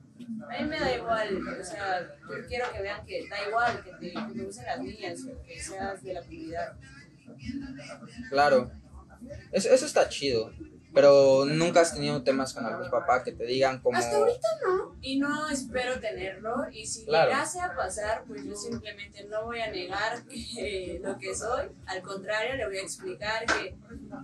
A 0.51 0.61
mí 0.63 0.69
me 0.69 0.79
da 0.79 0.95
igual, 0.95 1.39
o 1.61 1.65
sea, 1.65 2.01
yo 2.03 2.47
quiero 2.47 2.71
que 2.73 2.83
vean 2.83 3.05
que 3.07 3.27
da 3.29 3.49
igual, 3.49 3.83
que 3.83 3.91
te, 3.93 4.13
que 4.13 4.35
te 4.39 4.45
gusten 4.45 4.65
las 4.67 4.81
niñas, 4.81 5.19
que 5.47 5.61
seas 5.63 6.03
de 6.03 6.13
la 6.15 6.21
comunidad. 6.21 6.73
Claro. 8.31 8.71
Eso, 9.53 9.69
eso 9.71 9.87
está 9.87 10.09
chido. 10.09 10.53
Pero 10.95 11.45
nunca 11.47 11.81
has 11.81 11.95
tenido 11.95 12.23
temas 12.23 12.53
con 12.53 12.67
algún 12.67 12.91
papá 12.91 13.25
que 13.25 13.33
te 13.33 13.45
digan 13.45 13.81
como... 13.81 13.97
Hasta 13.97 14.17
ahorita 14.17 14.49
no. 14.67 14.95
Y 15.01 15.19
no 15.19 15.49
espero 15.49 15.99
tenerlo. 15.99 16.67
Y 16.71 16.87
si 16.87 17.07
Claro. 17.07 17.31
llegase 17.31 17.61
a 17.61 17.75
pasar, 17.75 18.25
pues 18.27 18.45
yo 18.45 18.55
simplemente 18.55 19.25
no 19.25 19.47
voy 19.47 19.61
a 19.61 19.71
negar 19.71 20.23
que, 20.29 21.01
lo 21.03 21.17
que 21.19 21.35
soy. 21.35 21.69
Al 21.87 22.03
contrario, 22.03 22.57
le 22.57 22.67
voy 22.67 22.79
a 22.79 22.83
explicar 22.83 23.47
que 23.47 23.75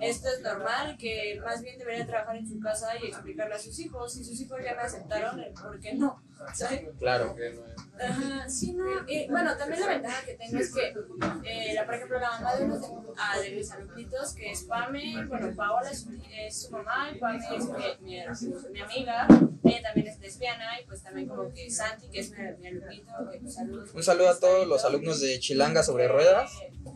esto 0.00 0.28
es 0.28 0.42
normal, 0.42 0.96
que 0.98 1.40
más 1.44 1.62
bien 1.62 1.78
debería 1.78 2.06
trabajar 2.06 2.36
en 2.36 2.46
su 2.46 2.60
casa 2.60 2.88
y 3.02 3.06
explicarle 3.06 3.54
a 3.54 3.58
sus 3.58 3.78
hijos. 3.78 4.12
Si 4.12 4.24
sus 4.24 4.38
hijos 4.40 4.58
ya 4.62 4.74
me 4.74 4.82
aceptaron, 4.82 5.42
¿por 5.62 5.80
qué 5.80 5.94
no? 5.94 6.22
¿Sabes? 6.54 6.82
Claro. 6.98 7.36
Ajá, 8.00 8.48
sí, 8.48 8.72
no. 8.74 8.84
Y, 9.08 9.28
bueno, 9.28 9.56
también 9.56 9.80
la 9.80 9.86
ventaja 9.88 10.24
que 10.24 10.34
tengo 10.34 10.58
es 10.58 10.72
que, 10.72 10.94
eh, 11.44 11.74
la, 11.74 11.84
por 11.84 11.94
ejemplo, 11.94 12.20
la 12.20 12.30
mamá 12.30 12.54
de 12.56 12.64
uno 12.64 12.78
de, 12.78 12.86
ah, 13.16 13.40
de 13.40 13.50
mis 13.50 13.70
alumnitos, 13.72 14.34
que 14.34 14.50
es 14.52 14.62
Pame, 14.64 15.26
bueno, 15.26 15.54
Paola 15.56 15.90
es, 15.90 16.00
su- 16.02 16.16
es 16.32 16.62
su 16.62 16.70
mamá 16.70 17.10
y 17.12 17.18
Pame 17.18 17.38
es 17.38 17.64
mi, 17.64 18.12
mi, 18.12 18.20
mi 18.72 18.80
amiga, 18.80 19.26
ella 19.64 19.82
también 19.82 20.06
es 20.06 20.18
lesbiana 20.20 20.80
y 20.80 20.86
pues 20.86 21.02
también 21.02 21.26
como 21.28 21.52
que 21.52 21.68
Santi, 21.70 22.08
que 22.08 22.20
es 22.20 22.30
mi, 22.30 22.38
mi 22.60 22.66
alumnito, 22.68 23.12
que 23.32 23.38
pues 23.40 23.54
saludos. 23.54 23.90
Un 23.92 24.02
saludo 24.04 24.28
a 24.30 24.38
todos 24.38 24.66
los 24.68 24.84
alumnos 24.84 25.20
de 25.20 25.38
Chilanga 25.40 25.82
sobre 25.82 26.06
ruedas. 26.06 26.52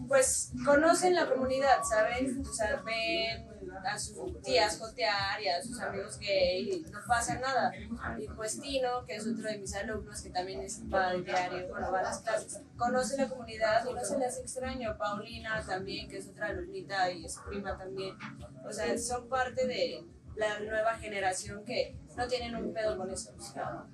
Pues 0.06 0.52
conocen 0.64 1.14
la 1.14 1.28
comunidad, 1.28 1.82
¿saben? 1.82 2.42
O 2.48 2.52
sea, 2.52 2.80
ven 2.84 3.48
a 3.76 3.98
sus 3.98 4.42
tías 4.42 4.78
jotear 4.78 5.40
y 5.42 5.48
a 5.48 5.62
sus 5.62 5.80
amigos 5.80 6.18
gay 6.18 6.70
y 6.70 6.90
no 6.90 7.00
pasa 7.06 7.38
nada. 7.38 7.72
Y 8.18 8.28
pues 8.28 8.60
Tino, 8.60 9.04
que 9.06 9.16
es 9.16 9.26
otro 9.26 9.48
de 9.48 9.58
mis 9.58 9.74
alumnos 9.74 10.20
que 10.20 10.30
también 10.30 10.60
es, 10.60 10.82
va 10.92 11.12
diario, 11.14 11.68
bueno, 11.68 11.90
va 11.90 12.00
a 12.00 12.02
las 12.02 12.20
clases, 12.20 12.60
conoce 12.76 13.16
la 13.16 13.28
comunidad 13.28 13.84
y 13.88 13.94
no 13.94 14.04
se 14.04 14.18
le 14.18 14.26
hace 14.26 14.40
extraño. 14.40 14.96
Paulina 14.96 15.64
también, 15.66 16.08
que 16.08 16.18
es 16.18 16.28
otra 16.28 16.48
alumnita 16.48 17.10
y 17.10 17.24
es 17.24 17.38
prima 17.46 17.76
también. 17.76 18.16
O 18.64 18.72
sea, 18.72 18.96
son 18.98 19.28
parte 19.28 19.66
de 19.66 20.04
la 20.36 20.60
nueva 20.60 20.94
generación 20.94 21.64
que 21.64 21.96
no 22.16 22.26
tienen 22.26 22.56
un 22.56 22.72
pedo 22.72 22.96
con 22.96 23.10
eso. 23.10 23.32
o 23.38 23.42
sea, 23.42 23.84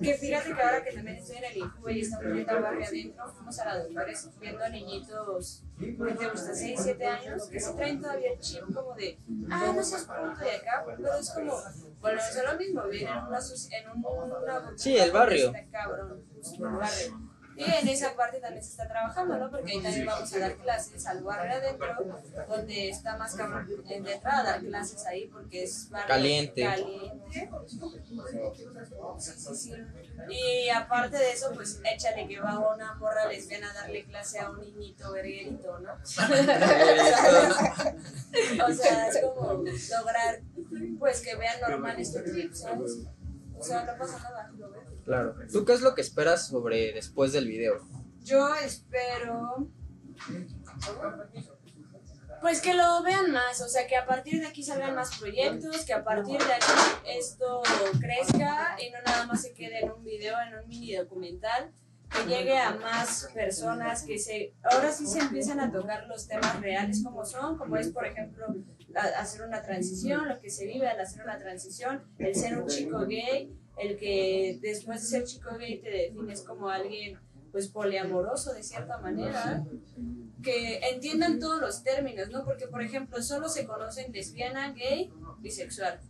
que 0.00 0.14
fíjate 0.14 0.54
que 0.54 0.62
ahora 0.62 0.84
que 0.84 0.92
también 0.92 1.16
estoy 1.16 1.36
en 1.36 1.44
el 1.44 1.56
INCUBE 1.56 1.92
y 1.92 2.00
estamos 2.00 2.32
viendo 2.32 2.52
al 2.52 2.62
barrio 2.62 2.86
adentro, 2.86 3.32
fuimos 3.32 3.58
a 3.58 3.64
la 3.64 3.78
doctores 3.78 4.30
viendo 4.40 4.64
a 4.64 4.68
niñitos 4.68 5.64
que 5.78 6.14
te 6.14 6.28
gusta 6.28 6.54
6, 6.54 6.80
7 6.82 7.06
años, 7.06 7.48
que 7.48 7.60
se 7.60 7.74
traen 7.74 8.00
todavía 8.00 8.32
el 8.32 8.38
chip 8.38 8.62
como 8.72 8.94
de, 8.94 9.18
ah, 9.50 9.72
no 9.74 9.82
seas 9.82 10.04
punto 10.04 10.40
de 10.44 10.56
acá, 10.56 10.84
pero 10.86 11.14
es 11.14 11.30
como, 11.30 11.56
bueno, 12.00 12.20
es 12.20 12.42
lo 12.44 12.58
mismo, 12.58 12.82
vienen 12.88 13.16
en 13.16 13.24
una, 13.24 13.38
en 13.38 13.90
un, 13.90 14.04
una 14.04 14.72
Sí, 14.76 14.96
el 14.96 15.10
barrio. 15.10 15.54
Está 15.54 15.70
cabrón, 15.70 16.24
justo 16.34 16.66
el 16.66 16.72
barrio. 16.72 17.31
Y 17.56 17.64
en 17.64 17.88
esa 17.88 18.14
parte 18.16 18.40
también 18.40 18.64
se 18.64 18.70
está 18.70 18.88
trabajando, 18.88 19.36
¿no? 19.36 19.50
Porque 19.50 19.72
ahí 19.72 19.82
también 19.82 20.06
vamos 20.06 20.32
a 20.32 20.38
dar 20.38 20.56
clases 20.56 21.06
al 21.06 21.22
barrio 21.22 21.52
adentro, 21.52 21.94
donde 22.48 22.88
está 22.88 23.16
más 23.16 23.34
cabrón 23.34 23.68
en 23.88 24.04
de 24.04 24.14
entrada 24.14 24.42
dar 24.42 24.60
clases 24.60 25.04
ahí 25.06 25.28
porque 25.28 25.64
es 25.64 25.90
barrio 25.90 26.08
Caliente. 26.08 26.62
caliente. 26.62 27.50
Sí, 29.18 29.32
sí, 29.36 29.54
sí. 29.54 29.74
Y 30.28 30.68
aparte 30.70 31.18
de 31.18 31.32
eso, 31.32 31.52
pues 31.54 31.80
échale 31.84 32.26
que 32.26 32.40
va 32.40 32.74
una 32.74 32.94
morra 32.94 33.26
lesbiana 33.26 33.70
a 33.70 33.74
darle 33.74 34.04
clase 34.04 34.38
a 34.38 34.48
un 34.50 34.60
niñito 34.60 35.12
verguerito, 35.12 35.78
¿no? 35.80 35.92
o 38.66 38.72
sea, 38.72 39.08
es 39.08 39.20
como 39.20 39.52
lograr, 39.52 40.40
pues 40.98 41.20
que 41.20 41.36
vean 41.36 41.60
normal 41.60 42.00
este 42.00 42.22
trip, 42.22 42.54
¿sabes? 42.54 43.00
O 43.58 43.62
sea, 43.62 43.84
no 43.84 43.98
pasa 43.98 44.18
nada. 44.18 44.50
lo 44.56 44.70
ven. 44.70 44.91
Claro. 45.04 45.34
¿Tú 45.52 45.64
qué 45.64 45.72
es 45.72 45.80
lo 45.80 45.94
que 45.94 46.00
esperas 46.00 46.46
sobre 46.48 46.92
después 46.92 47.32
del 47.32 47.46
video? 47.48 47.86
Yo 48.22 48.54
espero. 48.56 49.68
Pues 52.40 52.60
que 52.60 52.74
lo 52.74 53.02
vean 53.04 53.30
más, 53.30 53.60
o 53.60 53.68
sea, 53.68 53.86
que 53.86 53.96
a 53.96 54.04
partir 54.04 54.40
de 54.40 54.48
aquí 54.48 54.64
salgan 54.64 54.96
más 54.96 55.16
proyectos, 55.16 55.84
que 55.84 55.92
a 55.92 56.02
partir 56.02 56.38
de 56.38 56.52
aquí 56.52 56.72
esto 57.06 57.62
crezca 58.00 58.76
y 58.84 58.90
no 58.90 58.98
nada 59.06 59.26
más 59.26 59.42
se 59.42 59.54
quede 59.54 59.80
en 59.84 59.92
un 59.92 60.02
video, 60.02 60.34
en 60.48 60.58
un 60.58 60.68
mini 60.68 60.96
documental, 60.96 61.70
que 62.10 62.26
llegue 62.28 62.58
a 62.58 62.72
más 62.74 63.28
personas, 63.32 64.02
que 64.02 64.18
se, 64.18 64.54
ahora 64.64 64.90
sí 64.90 65.06
se 65.06 65.20
empiezan 65.20 65.60
a 65.60 65.70
tocar 65.70 66.06
los 66.08 66.26
temas 66.26 66.60
reales 66.60 67.02
como 67.04 67.24
son, 67.24 67.56
como 67.56 67.76
es, 67.76 67.90
por 67.90 68.06
ejemplo, 68.06 68.44
a- 68.96 69.20
hacer 69.20 69.42
una 69.42 69.62
transición, 69.62 70.28
lo 70.28 70.40
que 70.40 70.50
se 70.50 70.66
vive 70.66 70.88
al 70.88 71.00
hacer 71.00 71.22
una 71.22 71.38
transición, 71.38 72.02
el 72.18 72.34
ser 72.34 72.58
un 72.58 72.66
chico 72.66 73.06
gay, 73.06 73.56
el 73.78 73.96
que 73.98 74.58
después 74.60 75.00
de 75.02 75.06
ser 75.08 75.24
chico 75.24 75.50
gay 75.58 75.78
te 75.80 75.90
defines 75.90 76.42
como 76.42 76.68
alguien 76.68 77.18
pues 77.50 77.68
poliamoroso 77.68 78.52
de 78.54 78.62
cierta 78.62 78.96
manera, 78.98 79.62
que 80.42 80.78
entiendan 80.90 81.38
todos 81.38 81.60
los 81.60 81.82
términos, 81.82 82.30
¿no? 82.30 82.44
Porque, 82.44 82.66
por 82.66 82.80
ejemplo, 82.82 83.22
solo 83.22 83.46
se 83.48 83.66
conocen 83.66 84.10
lesbiana, 84.10 84.72
gay, 84.72 85.12
bisexual. 85.40 86.00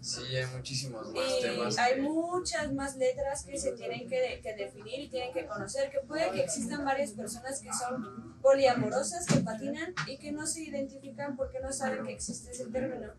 Sí, 0.00 0.22
hay 0.36 0.46
muchísimos 0.54 1.12
más 1.12 1.24
Y 1.38 1.42
temas. 1.42 1.78
hay 1.78 1.94
que- 1.96 2.02
muchas 2.02 2.72
más 2.74 2.96
letras 2.96 3.44
que 3.44 3.58
se 3.58 3.72
tienen 3.72 4.08
que, 4.08 4.20
de- 4.20 4.40
que 4.40 4.54
definir 4.54 5.00
y 5.00 5.08
tienen 5.08 5.32
que 5.32 5.46
conocer, 5.46 5.90
que 5.90 5.98
puede 6.06 6.30
que 6.30 6.42
existan 6.44 6.84
varias 6.84 7.10
personas 7.12 7.60
que 7.60 7.70
son 7.72 8.38
poliamorosas, 8.40 9.26
que 9.26 9.40
patinan 9.40 9.94
y 10.06 10.16
que 10.18 10.30
no 10.32 10.46
se 10.46 10.62
identifican 10.62 11.36
porque 11.36 11.58
no 11.60 11.72
saben 11.72 12.04
que 12.04 12.12
existe 12.12 12.50
ese 12.52 12.66
término, 12.66 13.12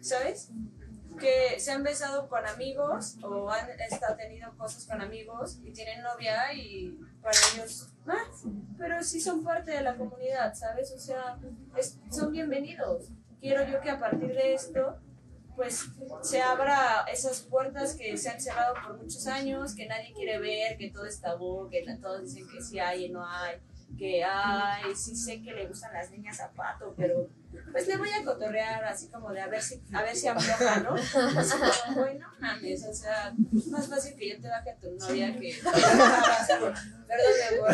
¿sabes? 0.00 0.50
Que 1.18 1.58
se 1.58 1.72
han 1.72 1.82
besado 1.82 2.28
con 2.28 2.46
amigos 2.46 3.16
o 3.22 3.50
han 3.50 3.68
estado 3.80 4.16
tenido 4.16 4.56
cosas 4.56 4.86
con 4.86 5.00
amigos 5.00 5.58
y 5.64 5.72
tienen 5.72 6.02
novia 6.02 6.52
y 6.54 6.96
para 7.22 7.36
ellos, 7.54 7.88
ah, 8.06 8.14
pero 8.78 9.02
sí 9.02 9.20
son 9.20 9.42
parte 9.42 9.72
de 9.72 9.80
la 9.82 9.96
comunidad, 9.96 10.54
¿sabes? 10.54 10.92
O 10.92 10.98
sea, 10.98 11.38
es- 11.76 11.98
son 12.10 12.30
bienvenidos. 12.32 13.08
Quiero 13.40 13.66
yo 13.68 13.80
que 13.80 13.90
a 13.90 13.98
partir 13.98 14.32
de 14.34 14.54
esto 14.54 14.98
pues 15.56 15.86
se 16.22 16.40
abra 16.40 17.04
esas 17.12 17.40
puertas 17.40 17.96
que 17.96 18.16
se 18.16 18.28
han 18.28 18.40
cerrado 18.40 18.74
por 18.86 18.96
muchos 18.96 19.26
años, 19.26 19.74
que 19.74 19.86
nadie 19.86 20.12
quiere 20.14 20.38
ver, 20.38 20.78
que 20.78 20.90
todo 20.90 21.04
es 21.04 21.20
tabú, 21.20 21.68
que 21.68 21.84
todos 22.00 22.22
dicen 22.22 22.46
que 22.48 22.62
sí 22.62 22.78
hay 22.78 23.06
y 23.06 23.08
no 23.08 23.26
hay, 23.26 23.56
que 23.98 24.22
ay, 24.22 24.94
sí 24.94 25.16
sé 25.16 25.42
que 25.42 25.52
le 25.52 25.66
gustan 25.66 25.92
las 25.92 26.12
niñas 26.12 26.36
zapato, 26.36 26.94
pero 26.96 27.28
pues 27.72 27.86
le 27.88 27.96
voy 27.96 28.08
a 28.10 28.24
cotorrear 28.24 28.84
así 28.84 29.08
como 29.08 29.32
de 29.32 29.40
a 29.40 29.48
ver 29.48 29.62
si, 29.62 29.82
a 29.92 30.02
ver 30.02 30.16
si 30.16 30.28
afloja, 30.28 30.80
¿no? 30.80 30.94
Así 30.94 31.54
como, 31.86 32.00
güey, 32.00 32.18
no 32.18 32.26
mames, 32.40 32.84
o 32.86 32.94
sea, 32.94 33.34
es 33.56 33.66
más 33.68 33.88
fácil 33.88 34.14
que 34.16 34.30
yo 34.30 34.40
te 34.40 34.48
baje 34.48 34.70
a 34.70 34.76
tu 34.76 34.90
novia 34.96 35.36
que... 35.38 35.54
Perdón, 35.62 36.74
mi 37.36 37.42
amor. 37.56 37.70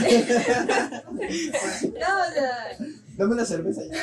No, 2.01 2.09
o 2.21 2.33
sea... 2.33 2.77
Dame 3.17 3.33
una 3.35 3.45
cerveza 3.45 3.83
ya. 3.91 3.99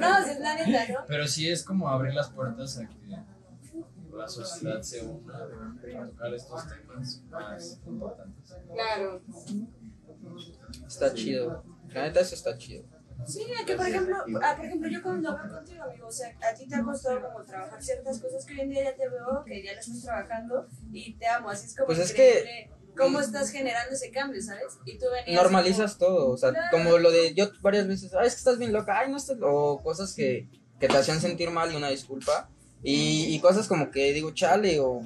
No, 0.00 0.24
si 0.24 0.30
es 0.30 0.40
la 0.40 0.54
neta, 0.54 0.92
¿no? 0.92 1.00
Pero 1.08 1.26
sí 1.26 1.50
es 1.50 1.64
como 1.64 1.88
abrir 1.88 2.14
las 2.14 2.30
puertas 2.30 2.78
a 2.78 2.86
que 2.88 3.02
la 4.12 4.28
sociedad 4.28 4.82
se 4.82 5.02
una 5.04 5.38
a 5.38 5.48
tocar 6.06 6.34
estos 6.34 6.62
temas 6.68 7.22
más 7.30 7.80
importantes. 7.86 8.54
Claro. 8.72 9.22
Está 10.86 11.14
chido. 11.14 11.64
La 11.94 12.02
neta, 12.02 12.20
eso 12.20 12.34
está 12.34 12.56
chido. 12.58 12.84
Sí, 13.26 13.44
que 13.66 13.76
por 13.76 13.86
ejemplo, 13.86 14.16
ah, 14.42 14.54
por 14.56 14.64
ejemplo, 14.66 14.88
yo 14.88 15.00
cuando 15.02 15.30
hablo 15.30 15.54
contigo, 15.54 15.84
amigo, 15.84 16.08
o 16.08 16.12
sea, 16.12 16.28
a 16.50 16.54
ti 16.54 16.66
te 16.66 16.74
ha 16.74 16.82
costado 16.82 17.22
como 17.22 17.44
trabajar 17.44 17.80
ciertas 17.80 18.18
cosas 18.18 18.44
que 18.44 18.54
hoy 18.54 18.60
en 18.62 18.70
día 18.70 18.84
ya 18.84 18.96
te 18.96 19.08
veo, 19.08 19.44
que 19.46 19.62
ya 19.62 19.74
las 19.74 19.86
estás 19.86 20.02
trabajando 20.02 20.66
y 20.92 21.14
te 21.14 21.26
amo, 21.28 21.50
así 21.50 21.66
es 21.66 21.76
como 21.76 21.86
Pues 21.86 21.98
es 22.00 22.10
increíble 22.10 22.70
cómo 22.96 23.20
estás 23.20 23.50
generando 23.50 23.94
ese 23.94 24.10
cambio, 24.10 24.42
¿sabes? 24.42 24.76
Y 24.84 24.98
tú 24.98 25.06
venías 25.12 25.40
Normalizas 25.40 25.98
todo, 25.98 26.30
o 26.30 26.36
sea, 26.36 26.50
Claro. 26.50 26.66
como 26.72 26.98
lo 26.98 27.10
de 27.12 27.32
yo 27.34 27.50
varias 27.60 27.86
veces, 27.86 28.12
ay, 28.14 28.26
es 28.26 28.34
que 28.34 28.38
estás 28.38 28.58
bien 28.58 28.72
loca, 28.72 28.98
ay, 28.98 29.10
no 29.10 29.16
estás, 29.18 29.36
o 29.40 29.80
cosas 29.82 30.14
que, 30.14 30.48
que 30.80 30.88
te 30.88 30.96
hacían 30.96 31.20
sentir 31.20 31.50
mal 31.50 31.72
y 31.72 31.76
una 31.76 31.90
disculpa, 31.90 32.50
y, 32.82 33.26
y 33.34 33.38
cosas 33.40 33.68
como 33.68 33.92
que 33.92 34.12
digo, 34.12 34.32
chale, 34.32 34.80
o 34.80 35.00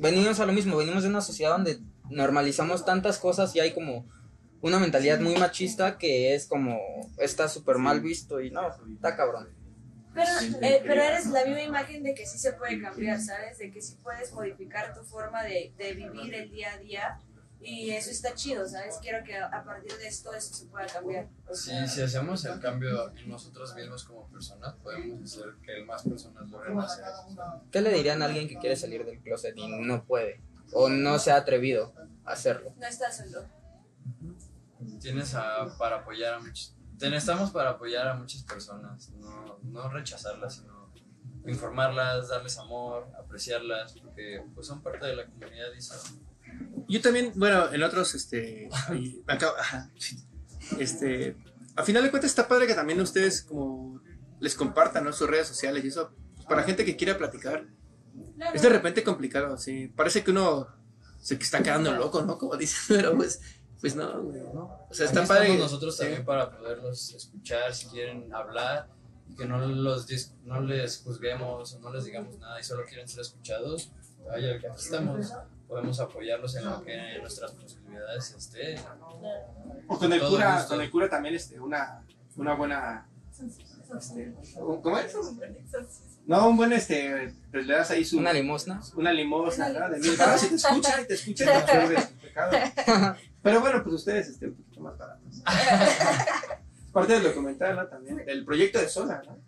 venimos 0.00 0.40
a 0.40 0.46
lo 0.46 0.52
mismo, 0.52 0.76
venimos 0.76 1.04
de 1.04 1.08
una 1.08 1.20
sociedad 1.20 1.52
donde 1.52 1.78
normalizamos 2.10 2.84
tantas 2.84 3.18
cosas 3.18 3.54
y 3.54 3.60
hay 3.60 3.72
como 3.72 4.06
una 4.60 4.78
mentalidad 4.78 5.20
muy 5.20 5.36
machista 5.36 5.98
que 5.98 6.34
es 6.34 6.46
como, 6.46 6.78
está 7.18 7.48
súper 7.48 7.78
mal 7.78 8.00
visto 8.00 8.40
y 8.40 8.50
no, 8.50 8.68
está 8.92 9.16
cabrón. 9.16 9.48
Pero, 10.14 10.30
eh, 10.62 10.82
pero 10.84 11.02
eres 11.02 11.26
la 11.26 11.44
viva 11.44 11.62
imagen 11.62 12.02
de 12.02 12.14
que 12.14 12.26
sí 12.26 12.38
se 12.38 12.52
puede 12.54 12.80
cambiar, 12.80 13.20
¿sabes? 13.20 13.58
De 13.58 13.70
que 13.70 13.80
sí 13.80 13.96
puedes 14.02 14.32
modificar 14.32 14.92
tu 14.94 15.04
forma 15.04 15.44
de, 15.44 15.72
de 15.76 15.92
vivir 15.92 16.34
el 16.34 16.50
día 16.50 16.72
a 16.72 16.78
día. 16.78 17.20
Y 17.60 17.90
eso 17.90 18.10
está 18.10 18.34
chido, 18.34 18.66
¿sabes? 18.68 18.98
Quiero 19.02 19.22
que 19.24 19.36
a 19.36 19.62
partir 19.64 19.92
de 19.96 20.06
esto 20.06 20.32
eso 20.32 20.54
se 20.54 20.66
pueda 20.66 20.86
cambiar. 20.86 21.28
O 21.48 21.54
Sí, 21.54 21.72
si 21.88 22.02
hacemos 22.02 22.44
el 22.44 22.60
cambio 22.60 23.12
en 23.16 23.28
nosotros 23.28 23.74
mismos 23.74 24.04
como 24.04 24.28
personas, 24.28 24.74
podemos 24.76 25.22
hacer 25.22 25.54
que 25.64 25.84
más 25.84 26.02
personas 26.02 26.48
logren 26.48 26.78
hacer 26.78 27.04
eso. 27.04 27.62
¿Qué 27.70 27.80
le 27.80 27.92
dirían 27.92 28.22
a 28.22 28.26
alguien 28.26 28.48
que 28.48 28.58
quiere 28.58 28.76
salir 28.76 29.04
del 29.04 29.20
closet 29.20 29.56
y 29.56 29.68
no 29.68 30.04
puede? 30.04 30.40
O 30.72 30.88
no 30.88 31.18
se 31.18 31.32
ha 31.32 31.36
atrevido 31.36 31.92
a 32.24 32.32
hacerlo. 32.32 32.72
no 32.76 32.86
estás 32.86 33.16
solo. 33.18 33.57
Tienes 35.00 35.34
a, 35.34 35.76
para 35.78 35.96
apoyar 35.96 36.34
a 36.34 36.38
muchos. 36.40 36.74
Estamos 37.00 37.50
para 37.52 37.70
apoyar 37.70 38.08
a 38.08 38.14
muchas 38.14 38.42
personas, 38.42 39.10
no, 39.10 39.58
no 39.62 39.88
rechazarlas, 39.88 40.56
sino 40.56 40.92
informarlas, 41.46 42.28
darles 42.28 42.58
amor, 42.58 43.08
apreciarlas, 43.18 43.94
porque 44.02 44.42
pues 44.54 44.66
son 44.66 44.82
parte 44.82 45.06
de 45.06 45.14
la 45.16 45.26
comunidad 45.26 45.72
y 45.76 45.80
son 45.80 45.98
Yo 46.88 47.00
también, 47.00 47.32
bueno, 47.36 47.72
en 47.72 47.82
otros, 47.82 48.14
este, 48.14 48.68
acá- 49.26 49.52
este, 50.78 51.36
a 51.76 51.82
final 51.84 52.02
de 52.02 52.10
cuentas 52.10 52.30
está 52.30 52.48
padre 52.48 52.66
que 52.66 52.74
también 52.74 53.00
ustedes 53.00 53.42
como 53.42 54.00
les 54.40 54.54
compartan, 54.54 55.04
¿no? 55.04 55.12
Sus 55.12 55.28
redes 55.28 55.46
sociales 55.48 55.84
y 55.84 55.88
eso, 55.88 56.12
pues, 56.34 56.46
para 56.46 56.62
gente 56.64 56.84
que 56.84 56.96
quiera 56.96 57.16
platicar. 57.16 57.66
Es 58.52 58.62
de 58.62 58.68
repente 58.68 59.02
complicado, 59.04 59.56
sí. 59.56 59.88
Parece 59.88 60.22
que 60.24 60.30
uno 60.32 60.66
se 61.20 61.34
está 61.34 61.62
quedando 61.62 61.92
loco, 61.94 62.22
¿no? 62.22 62.38
Como 62.38 62.56
dicen, 62.56 62.78
pero 62.96 63.16
pues, 63.16 63.40
pues 63.80 63.94
no, 63.96 64.22
güey, 64.22 64.40
¿no? 64.54 64.86
O 64.90 64.94
sea, 64.94 65.06
está 65.06 65.20
Aquí 65.20 65.28
padre. 65.28 65.56
nosotros 65.58 65.94
sí. 65.96 66.02
también 66.02 66.24
para 66.24 66.50
poderlos 66.50 67.14
escuchar 67.14 67.74
si 67.74 67.86
quieren 67.86 68.32
hablar 68.34 68.88
y 69.30 69.36
que 69.36 69.44
no 69.46 69.58
los 69.66 70.08
dis- 70.08 70.32
no 70.44 70.60
les 70.60 70.98
juzguemos 71.02 71.74
o 71.74 71.80
no 71.80 71.92
les 71.92 72.04
digamos 72.04 72.38
nada 72.38 72.58
y 72.60 72.64
solo 72.64 72.84
quieren 72.86 73.06
ser 73.08 73.20
escuchados. 73.20 73.92
Vaya, 74.26 74.54
aquí 74.56 74.66
estamos. 74.76 75.32
Podemos 75.68 76.00
apoyarlos 76.00 76.56
en 76.56 76.64
lo 76.64 76.82
que 76.82 76.94
en 76.94 77.20
nuestras 77.20 77.52
posibilidades 77.52 78.30
esté. 78.32 78.76
O 79.86 79.98
con 79.98 80.12
el 80.12 80.18
Todo 80.20 80.30
cura, 80.30 80.54
gusto. 80.56 80.68
con 80.74 80.80
el 80.80 80.90
cura 80.90 81.08
también, 81.10 81.34
este, 81.34 81.60
una, 81.60 82.02
una 82.36 82.54
buena, 82.54 83.06
este, 83.98 84.32
¿cómo 84.82 84.98
es? 84.98 85.14
No, 86.26 86.48
un 86.48 86.56
buen, 86.56 86.72
este, 86.72 87.34
pues 87.50 87.66
le 87.66 87.74
das 87.74 87.90
ahí 87.90 88.04
su... 88.04 88.18
¿Una 88.18 88.32
limosna? 88.32 88.80
Una 88.96 89.12
limosna, 89.12 89.68
¿no? 89.70 89.88
De 89.90 89.98
mil 89.98 90.16
baros, 90.16 90.42
y 90.44 90.48
te 90.48 90.54
escucha, 90.56 91.00
y 91.00 91.06
te 91.06 91.14
escucha 91.14 91.44
y 91.44 91.66
te 91.66 92.08
pecado. 92.28 93.16
Pero 93.42 93.60
bueno, 93.60 93.82
pues 93.82 93.94
ustedes, 93.96 94.28
este, 94.28 94.46
un 94.48 94.54
poquito 94.54 94.80
más 94.80 94.98
baratos. 94.98 95.34
Es 95.36 95.42
parte 96.92 97.12
del 97.14 97.22
documental, 97.24 97.76
¿no? 97.76 97.86
También, 97.86 98.16
del 98.24 98.44
proyecto 98.44 98.78
de 98.78 98.88
Sola, 98.88 99.22
¿no? 99.26 99.38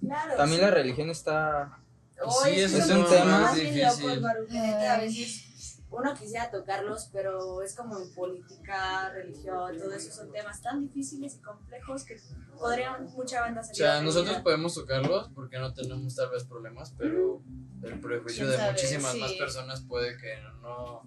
Claro. 0.00 0.36
También 0.36 0.60
la 0.62 0.70
religión 0.70 1.10
está... 1.10 1.78
Oye, 2.24 2.54
Sí, 2.54 2.60
es, 2.62 2.74
eso 2.74 2.92
es 2.92 2.98
un 2.98 3.06
tema 3.08 3.40
más 3.40 3.54
difícil. 3.54 3.82
locos, 4.22 4.54
a 4.54 4.98
veces 4.98 5.44
uno 5.90 6.14
quisiera 6.14 6.50
tocarlos, 6.50 7.08
pero 7.12 7.62
es 7.62 7.74
como 7.76 7.96
en 7.98 8.12
política, 8.12 9.08
religión, 9.10 9.78
todo 9.78 9.92
eso 9.92 10.12
son 10.12 10.30
temas 10.32 10.60
tan 10.60 10.80
difíciles 10.80 11.36
y 11.36 11.38
complejos 11.40 12.04
que 12.04 12.16
podrían 12.58 13.04
mucha 13.12 13.40
banda 13.40 13.60
O 13.60 13.64
salir 13.64 13.76
sea, 13.76 13.92
ofendida. 13.94 14.02
nosotros 14.14 14.42
podemos 14.42 14.74
tocarlos 14.74 15.30
porque 15.34 15.58
no 15.58 15.72
tenemos 15.72 16.14
tal 16.16 16.30
vez 16.30 16.44
problemas, 16.44 16.92
pero 16.98 17.40
el 17.84 18.00
prejuicio 18.00 18.44
¿Quién 18.46 18.50
de 18.50 18.56
sabe? 18.56 18.72
muchísimas 18.72 19.12
Sí. 19.12 19.20
más 19.20 19.32
personas 19.34 19.80
puede 19.82 20.16
que 20.18 20.34
no 20.60 21.02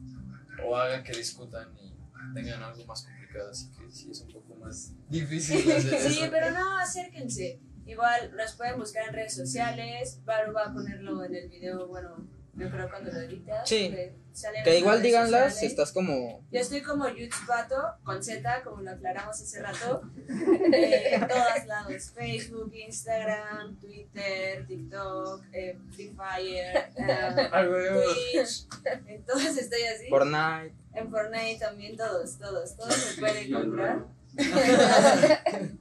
o 0.66 0.76
haga 0.78 1.04
que 1.04 1.12
discutan 1.14 1.78
y 1.78 1.91
tengan 2.34 2.64
algo 2.64 2.86
más 2.86 3.04
complicado, 3.04 3.50
así 3.52 3.70
que 3.72 3.92
sí 3.92 4.12
es 4.12 4.22
un 4.22 4.32
poco 4.34 4.56
más 4.56 4.94
difícil 5.10 5.72
hacer 5.72 6.00
Sí, 6.00 6.22
eso. 6.24 6.32
pero 6.32 6.52
no, 6.52 6.78
acérquense. 6.80 7.60
Igual 7.86 8.36
nos 8.36 8.54
pueden 8.54 8.78
buscar 8.80 9.08
en 9.08 9.14
redes 9.14 9.36
sociales. 9.36 10.20
Baru 10.24 10.54
va 10.54 10.66
a 10.66 10.74
ponerlo 10.74 11.24
en 11.26 11.36
el 11.36 11.50
video, 11.50 11.88
bueno, 11.88 12.28
yo 12.54 12.70
creo 12.70 12.90
cuando 12.90 13.12
lo 13.12 13.20
edita. 13.22 13.66
Sí. 13.66 13.90
que 13.90 14.16
sale 14.34 14.60
en 14.60 14.64
Que 14.64 14.80
igual 14.80 15.02
díganlas 15.02 15.58
si 15.60 15.66
estás 15.66 15.92
como... 15.92 16.46
Yo 16.52 16.60
estoy 16.60 16.82
como 16.82 17.10
Yutsbato, 17.10 17.76
con 18.04 18.24
Z, 18.24 18.64
como 18.64 18.82
lo 18.82 18.92
aclaramos 18.92 19.42
hace 19.42 19.62
rato, 19.62 20.04
eh, 20.74 21.16
en 21.16 21.28
todos 21.28 21.66
lados, 21.66 22.12
Facebook, 22.16 22.72
Instagram, 22.74 23.78
Twitter, 23.80 24.66
TikTok, 24.68 25.44
eh, 25.52 25.78
Free 25.92 26.16
Fire, 26.16 26.78
eh, 26.96 28.34
Twitch, 28.34 28.68
en 29.08 29.26
todos 29.26 29.58
estoy 29.58 29.82
así, 29.84 30.08
Fortnite. 30.10 30.76
En 30.94 31.10
Fortnite 31.10 31.60
también, 31.60 31.96
todos, 31.98 32.38
todos, 32.38 32.76
todos 32.76 33.16
me 33.16 33.22
pueden 33.22 33.48
encontrar. 33.54 34.06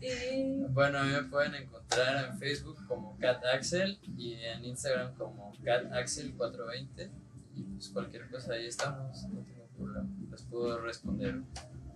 y 0.00 0.64
Bueno, 0.70 0.98
a 0.98 1.04
mí 1.04 1.12
me 1.12 1.22
pueden 1.24 1.54
encontrar 1.54 2.30
en 2.30 2.38
Facebook 2.38 2.78
como 2.86 3.16
CatAxel 3.18 3.98
y 4.16 4.34
en 4.34 4.64
Instagram 4.64 5.14
como 5.14 5.52
CatAxel420 5.62 7.10
y 7.54 7.62
pues 7.62 7.88
cualquier 7.90 8.28
cosa 8.30 8.54
ahí 8.54 8.66
estamos, 8.66 9.24
no 9.28 9.40
tengo 9.40 9.66
problema, 9.76 10.08
les 10.30 10.42
puedo 10.42 10.80
responder. 10.80 11.42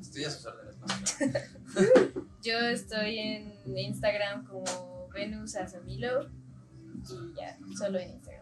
Estoy 0.01 0.25
a 0.25 0.31
sus 0.31 0.45
órdenes 0.47 0.79
más. 0.79 1.19
Yo 2.43 2.59
estoy 2.59 3.19
en 3.19 3.77
Instagram 3.77 4.45
como 4.47 5.09
Venus 5.09 5.57
Asamilo 5.57 6.29
y 7.09 7.35
ya, 7.35 7.59
solo 7.77 7.99
en 7.99 8.11
Instagram. 8.11 8.36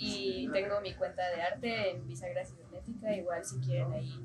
Y 0.00 0.48
tengo 0.52 0.80
mi 0.80 0.94
cuenta 0.94 1.28
de 1.30 1.42
arte 1.42 1.90
en 1.90 2.06
Bisagra 2.06 2.44
Cibernética, 2.46 3.14
igual 3.16 3.44
si 3.44 3.58
quieren 3.58 3.92
ahí 3.92 4.24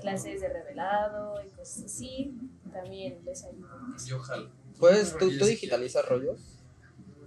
clases 0.00 0.40
de 0.40 0.48
revelado 0.48 1.42
y 1.44 1.50
cosas 1.50 1.84
así, 1.84 2.34
también 2.72 3.18
les 3.24 3.44
ayudo. 3.44 3.68
Y 4.08 4.12
ojalá. 4.12 4.48
¿Puedes, 4.78 5.16
tú, 5.18 5.30
tú 5.38 5.44
digitalizas 5.44 6.08
rollos? 6.08 6.40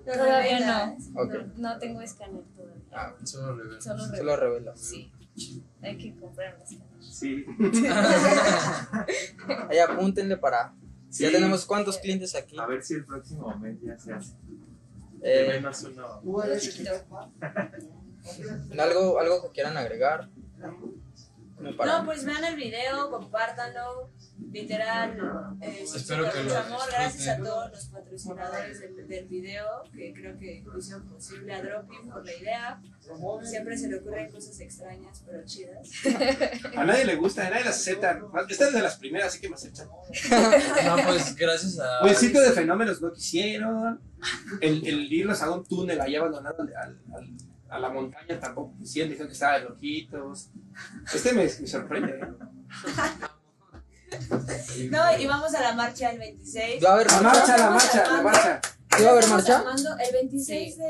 Todavía 0.06 0.60
no, 0.60 0.98
Ok. 1.24 1.34
no, 1.56 1.74
no 1.74 1.80
tengo 1.80 2.02
escáner 2.02 2.42
todavía. 2.56 2.82
Ah, 2.92 3.14
Solo 3.24 3.56
revelo. 3.56 3.82
Solo 3.82 4.04
se 4.04 4.12
revelo. 4.12 4.32
lo 4.32 4.38
revelas. 4.38 4.80
Sí, 4.80 5.12
hay 5.82 5.98
que 5.98 6.16
comprar 6.16 6.56
un 6.56 6.62
escáner. 6.64 6.88
Sí. 7.00 7.46
Ahí 9.70 9.78
apúntenle 9.80 10.38
para... 10.38 10.74
Sí. 11.10 11.24
Ya 11.24 11.32
tenemos 11.32 11.66
cuántos 11.66 11.98
clientes 12.00 12.34
aquí. 12.36 12.58
A 12.58 12.66
ver 12.66 12.82
si 12.84 12.96
el 12.96 13.06
próximo 13.06 13.56
mes 13.60 13.80
ya 13.82 13.98
se 14.00 14.14
hace. 14.14 14.34
Eh. 15.24 15.64
¿Algo, 18.78 19.20
algo 19.20 19.42
que 19.44 19.52
quieran 19.52 19.78
agregar? 19.78 20.30
Para- 21.78 22.00
No, 22.00 22.06
pues 22.06 22.26
vean 22.26 22.44
el 22.44 22.56
video, 22.56 23.10
compártanlo. 23.10 24.12
Literal, 24.52 25.18
eh, 25.62 25.84
Espero 25.84 26.30
que 26.32 26.44
mucho 26.44 26.58
amor. 26.58 26.82
Gracias 26.92 27.28
a 27.40 27.42
todos 27.42 27.72
los 27.72 27.86
patrocinadores 27.88 28.80
del, 28.82 29.08
del 29.08 29.26
video 29.28 29.66
que 29.92 30.14
creo 30.14 30.38
que 30.38 30.64
hicieron 30.78 31.08
posible 31.08 31.54
a 31.54 31.62
Dropping 31.62 32.10
por 32.10 32.26
la 32.26 32.34
idea. 32.36 32.82
Siempre 33.44 33.78
se 33.78 33.88
le 33.88 33.98
ocurren 34.00 34.30
cosas 34.32 34.60
extrañas 34.60 35.24
pero 35.26 35.44
chidas. 35.46 35.90
A 36.76 36.84
nadie 36.86 37.06
le 37.06 37.16
gusta, 37.16 37.48
a 37.48 37.50
nadie 37.50 37.66
las 37.66 37.78
acepta. 37.78 38.20
Esta 38.50 38.68
es 38.68 38.74
de 38.74 38.82
las 38.82 38.98
primeras, 38.98 39.28
así 39.30 39.42
que 39.42 39.50
me 39.50 39.56
aceptan. 39.56 39.88
No, 40.86 40.96
pues 41.08 41.36
gracias 41.36 41.80
a. 41.80 42.02
O 42.04 42.08
el 42.08 42.16
sitio 42.16 42.42
de 42.42 42.52
fenómenos 42.52 43.02
no 43.02 43.12
quisieron. 43.12 44.00
El, 44.62 44.86
el 44.88 45.12
irnos 45.12 45.42
a 45.42 45.52
un 45.52 45.66
túnel 45.66 46.00
allá 46.00 46.20
abandonado 46.20 46.62
al, 46.62 46.74
al- 46.76 47.00
al- 47.16 47.53
a 47.74 47.80
la 47.80 47.90
montaña 47.90 48.40
tampoco 48.40 48.74
quisieron. 48.78 49.10
Dijeron 49.10 49.28
que 49.28 49.34
estaba 49.34 49.60
de 49.60 49.66
loquitos. 49.66 50.50
Este 51.14 51.34
me, 51.34 51.44
me 51.44 51.50
sorprende. 51.68 52.20
¿eh? 52.20 52.28
No, 54.92 55.18
y 55.20 55.26
vamos 55.26 55.54
a 55.56 55.62
la 55.62 55.74
marcha 55.74 56.12
el 56.12 56.20
26. 56.20 56.84
¿Va 56.84 56.90
a 56.90 56.94
haber 56.94 57.12
La 57.12 57.22
marcha? 57.22 57.58
la 57.58 57.70
marcha, 57.72 58.12
la 58.12 58.22
marcha. 58.22 58.62
¿Sí 58.96 59.04
va 59.04 59.10
a 59.10 59.14
haber 59.14 59.28
marcha? 59.28 59.58
armando 59.60 59.90
el 59.98 60.14
26 60.14 60.78
de, 60.78 60.84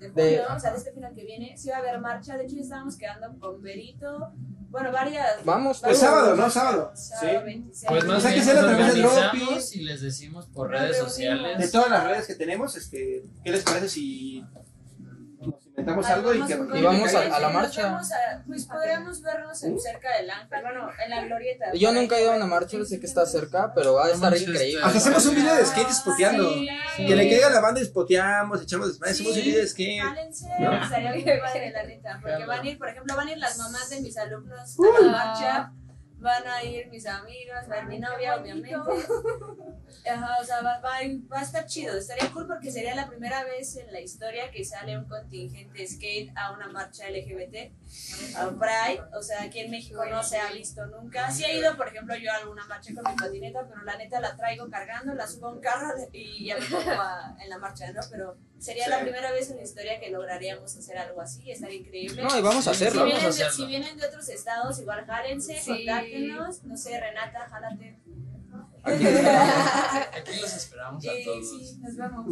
de 0.00 0.08
julio, 0.10 0.12
De- 0.24 0.40
o 0.40 0.58
sea, 0.58 0.72
de 0.72 0.78
este 0.78 0.92
final 0.92 1.14
que 1.14 1.24
viene, 1.24 1.56
sí 1.56 1.68
va 1.70 1.76
a 1.76 1.78
haber 1.78 2.00
marcha. 2.00 2.36
De 2.36 2.44
hecho, 2.44 2.56
ya 2.56 2.62
estábamos 2.62 2.96
quedando 2.96 3.38
con 3.38 3.62
Berito. 3.62 4.32
Bueno, 4.70 4.90
varias. 4.92 5.44
Vamos, 5.44 5.82
El 5.84 5.94
sábado, 5.94 6.34
¿no? 6.34 6.50
Sábado. 6.50 6.92
Sábado 6.94 7.38
Sí. 7.40 7.44
26. 7.44 7.86
Pues 7.88 8.04
más 8.04 8.18
O 8.18 8.20
sea, 8.20 8.34
que 8.34 8.42
sea 8.42 8.52
a 8.60 8.66
través 8.66 8.94
de 8.94 9.00
Dropi. 9.00 9.42
y 9.74 9.80
les 9.84 10.00
decimos 10.02 10.46
por 10.48 10.70
redes 10.70 10.98
sociales. 10.98 11.58
De 11.58 11.68
todas 11.68 11.90
las 11.90 12.04
redes 12.04 12.26
que 12.26 12.34
tenemos, 12.34 12.76
este, 12.76 13.24
¿qué 13.44 13.50
les 13.52 13.62
parece 13.62 13.88
si 13.88 14.44
inventamos 15.78 16.06
algo 16.06 16.34
y 16.34 16.42
que 16.44 16.54
Y 16.54 16.82
vamos 16.82 17.14
a- 17.14 17.36
a 17.36 17.40
la 17.40 17.48
marcha. 17.50 17.98
a- 17.98 18.42
pues 18.46 18.64
podríamos 18.66 19.22
vernos 19.22 19.62
en- 19.62 19.78
cerca 19.80 20.16
del 20.16 20.28
Ángel, 20.30 20.60
bueno, 20.62 20.90
en 21.04 21.10
la 21.10 21.24
glorieta. 21.24 21.72
Yo 21.74 21.92
nunca 21.92 22.16
he 22.18 22.22
ido 22.22 22.32
a 22.32 22.36
una 22.36 22.46
marcha, 22.46 22.76
sé 22.84 22.98
que 22.98 23.06
está 23.06 23.24
cerca, 23.26 23.72
pero 23.74 23.94
va 23.94 24.06
a 24.06 24.10
estar 24.10 24.36
increíble. 24.36 24.80
Hasta 24.82 24.98
hacemos 24.98 25.26
un 25.26 25.34
video 25.36 25.54
de 25.54 25.64
skate 25.64 25.90
spoteando. 25.92 26.50
Sí. 26.96 27.06
Que 27.06 27.14
le 27.16 27.28
caiga 27.28 27.46
a 27.46 27.50
la 27.50 27.60
banda 27.60 27.80
y 27.80 27.84
spoteamos, 27.84 28.62
echamos 28.62 28.88
desmadre, 28.88 29.12
hacemos 29.12 29.36
un 29.36 29.42
video 29.44 29.60
de 29.60 29.68
skate. 29.68 30.02
Jálense, 30.02 30.46
¿No? 30.58 30.82
estaría 30.82 31.12
bien 31.12 31.40
padre, 31.40 31.70
la 31.70 31.82
neta. 31.84 32.18
Porque 32.20 32.44
van 32.44 32.60
a 32.60 32.68
ir, 32.68 32.78
por 32.78 32.88
ejemplo, 32.88 33.16
van 33.16 33.28
a 33.28 33.32
ir 33.32 33.38
las 33.38 33.58
mamás 33.58 33.90
de 33.90 34.00
mis 34.00 34.16
alumnos 34.16 34.74
Uh. 34.78 34.84
a 34.96 35.00
la 35.06 35.12
marcha. 35.12 35.72
Van 36.20 36.46
a 36.48 36.64
ir 36.64 36.88
mis 36.88 37.06
amigos, 37.06 37.56
va 37.70 37.78
a 37.80 37.82
mi 37.84 37.98
novia, 38.00 38.36
obviamente. 38.36 38.74
Ajá, 40.10 40.36
o 40.40 40.44
sea, 40.44 40.62
va, 40.62 40.80
va 40.80 40.98
va 41.32 41.38
a 41.40 41.42
estar 41.42 41.64
chido. 41.66 41.96
Estaría 41.96 42.30
cool 42.32 42.46
porque 42.46 42.70
sería 42.72 42.94
la 42.94 43.08
primera 43.08 43.44
vez 43.44 43.76
en 43.76 43.92
la 43.92 44.00
historia 44.00 44.50
que 44.50 44.64
sale 44.64 44.98
un 44.98 45.04
contingente 45.04 45.86
skate 45.86 46.32
a 46.36 46.52
una 46.52 46.68
marcha 46.68 47.08
LGBT. 47.08 47.72
A 48.36 48.50
Pride, 48.50 49.02
o 49.16 49.22
sea, 49.22 49.42
aquí 49.42 49.60
en 49.60 49.70
México 49.70 50.04
no 50.06 50.22
se 50.22 50.38
ha 50.38 50.50
visto 50.52 50.84
nunca. 50.86 51.30
Sí 51.30 51.44
he 51.44 51.58
ido, 51.58 51.76
por 51.76 51.88
ejemplo, 51.88 52.16
yo 52.16 52.32
a 52.32 52.36
alguna 52.36 52.64
marcha 52.66 52.92
con 52.94 53.04
mi 53.10 53.16
patineta, 53.16 53.66
pero 53.68 53.82
la 53.84 53.96
neta 53.96 54.20
la 54.20 54.36
traigo 54.36 54.68
cargando, 54.68 55.14
la 55.14 55.26
subo 55.26 55.48
a 55.48 55.52
un 55.52 55.60
carro 55.60 55.94
y 56.12 56.46
ya 56.46 56.56
me 56.58 56.66
pongo 56.66 56.90
a- 57.00 57.36
en 57.40 57.48
la 57.48 57.58
marcha, 57.58 57.92
¿no? 57.92 58.00
Pero 58.10 58.36
sería 58.58 58.84
Sí. 58.84 58.90
la 58.90 59.00
primera 59.00 59.32
vez 59.32 59.50
en 59.50 59.56
la 59.56 59.62
historia 59.62 59.98
que 60.00 60.10
lograríamos 60.10 60.76
hacer 60.76 60.98
algo 60.98 61.20
así, 61.20 61.50
estaría 61.50 61.78
increíble. 61.78 62.22
No, 62.22 62.38
y 62.38 62.42
vamos 62.42 62.66
a 62.66 62.74
Si 62.74 62.84
hacerlo. 62.84 63.02
Vamos 63.02 63.14
a 63.14 63.18
vienen, 63.18 63.22
de, 63.38 63.44
hacerlo. 63.44 63.52
si 63.52 63.66
vienen 63.66 63.96
de 63.98 64.06
otros 64.06 64.28
estados, 64.28 64.78
igual 64.80 65.04
jálense, 65.06 65.58
Sí. 65.60 65.66
contáctenos. 65.86 66.62
No 66.64 66.76
sé, 66.76 67.00
Renata, 67.00 67.48
jálate. 67.50 67.98
Aquí, 68.84 69.04
aquí 70.18 70.40
los 70.40 70.54
esperamos 70.54 71.04
a 71.06 71.10
todos. 71.24 71.50
sí, 71.50 71.78
nos 71.80 71.96
vemos. 71.96 72.26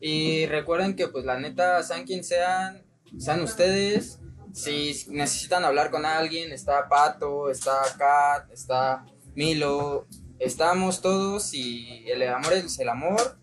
Y 0.00 0.46
recuerden 0.46 0.96
que 0.96 1.08
pues 1.08 1.24
la 1.24 1.38
neta, 1.38 1.82
sean 1.82 2.04
quien 2.04 2.24
sean, 2.24 2.82
sean 3.18 3.40
ustedes. 3.40 4.18
Si 4.52 5.06
necesitan 5.08 5.64
hablar 5.64 5.90
con 5.90 6.04
alguien, 6.04 6.52
está 6.52 6.88
Pato, 6.88 7.48
está 7.50 7.80
Kat, 7.96 8.50
está 8.52 9.06
Milo, 9.34 10.06
estamos 10.38 11.00
todos 11.00 11.54
y 11.54 12.04
el 12.10 12.22
amor 12.28 12.52
es 12.52 12.78
el 12.78 12.88
amor. 12.90 13.38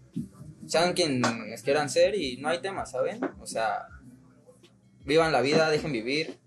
Sean 0.69 0.93
quienes 0.93 1.63
quieran 1.63 1.89
ser 1.89 2.13
y 2.15 2.37
no 2.37 2.47
hay 2.49 2.59
tema, 2.61 2.85
¿saben? 2.85 3.19
O 3.41 3.47
sea, 3.47 3.87
vivan 5.03 5.31
la 5.31 5.41
vida, 5.41 5.69
dejen 5.69 5.91
vivir. 5.91 6.37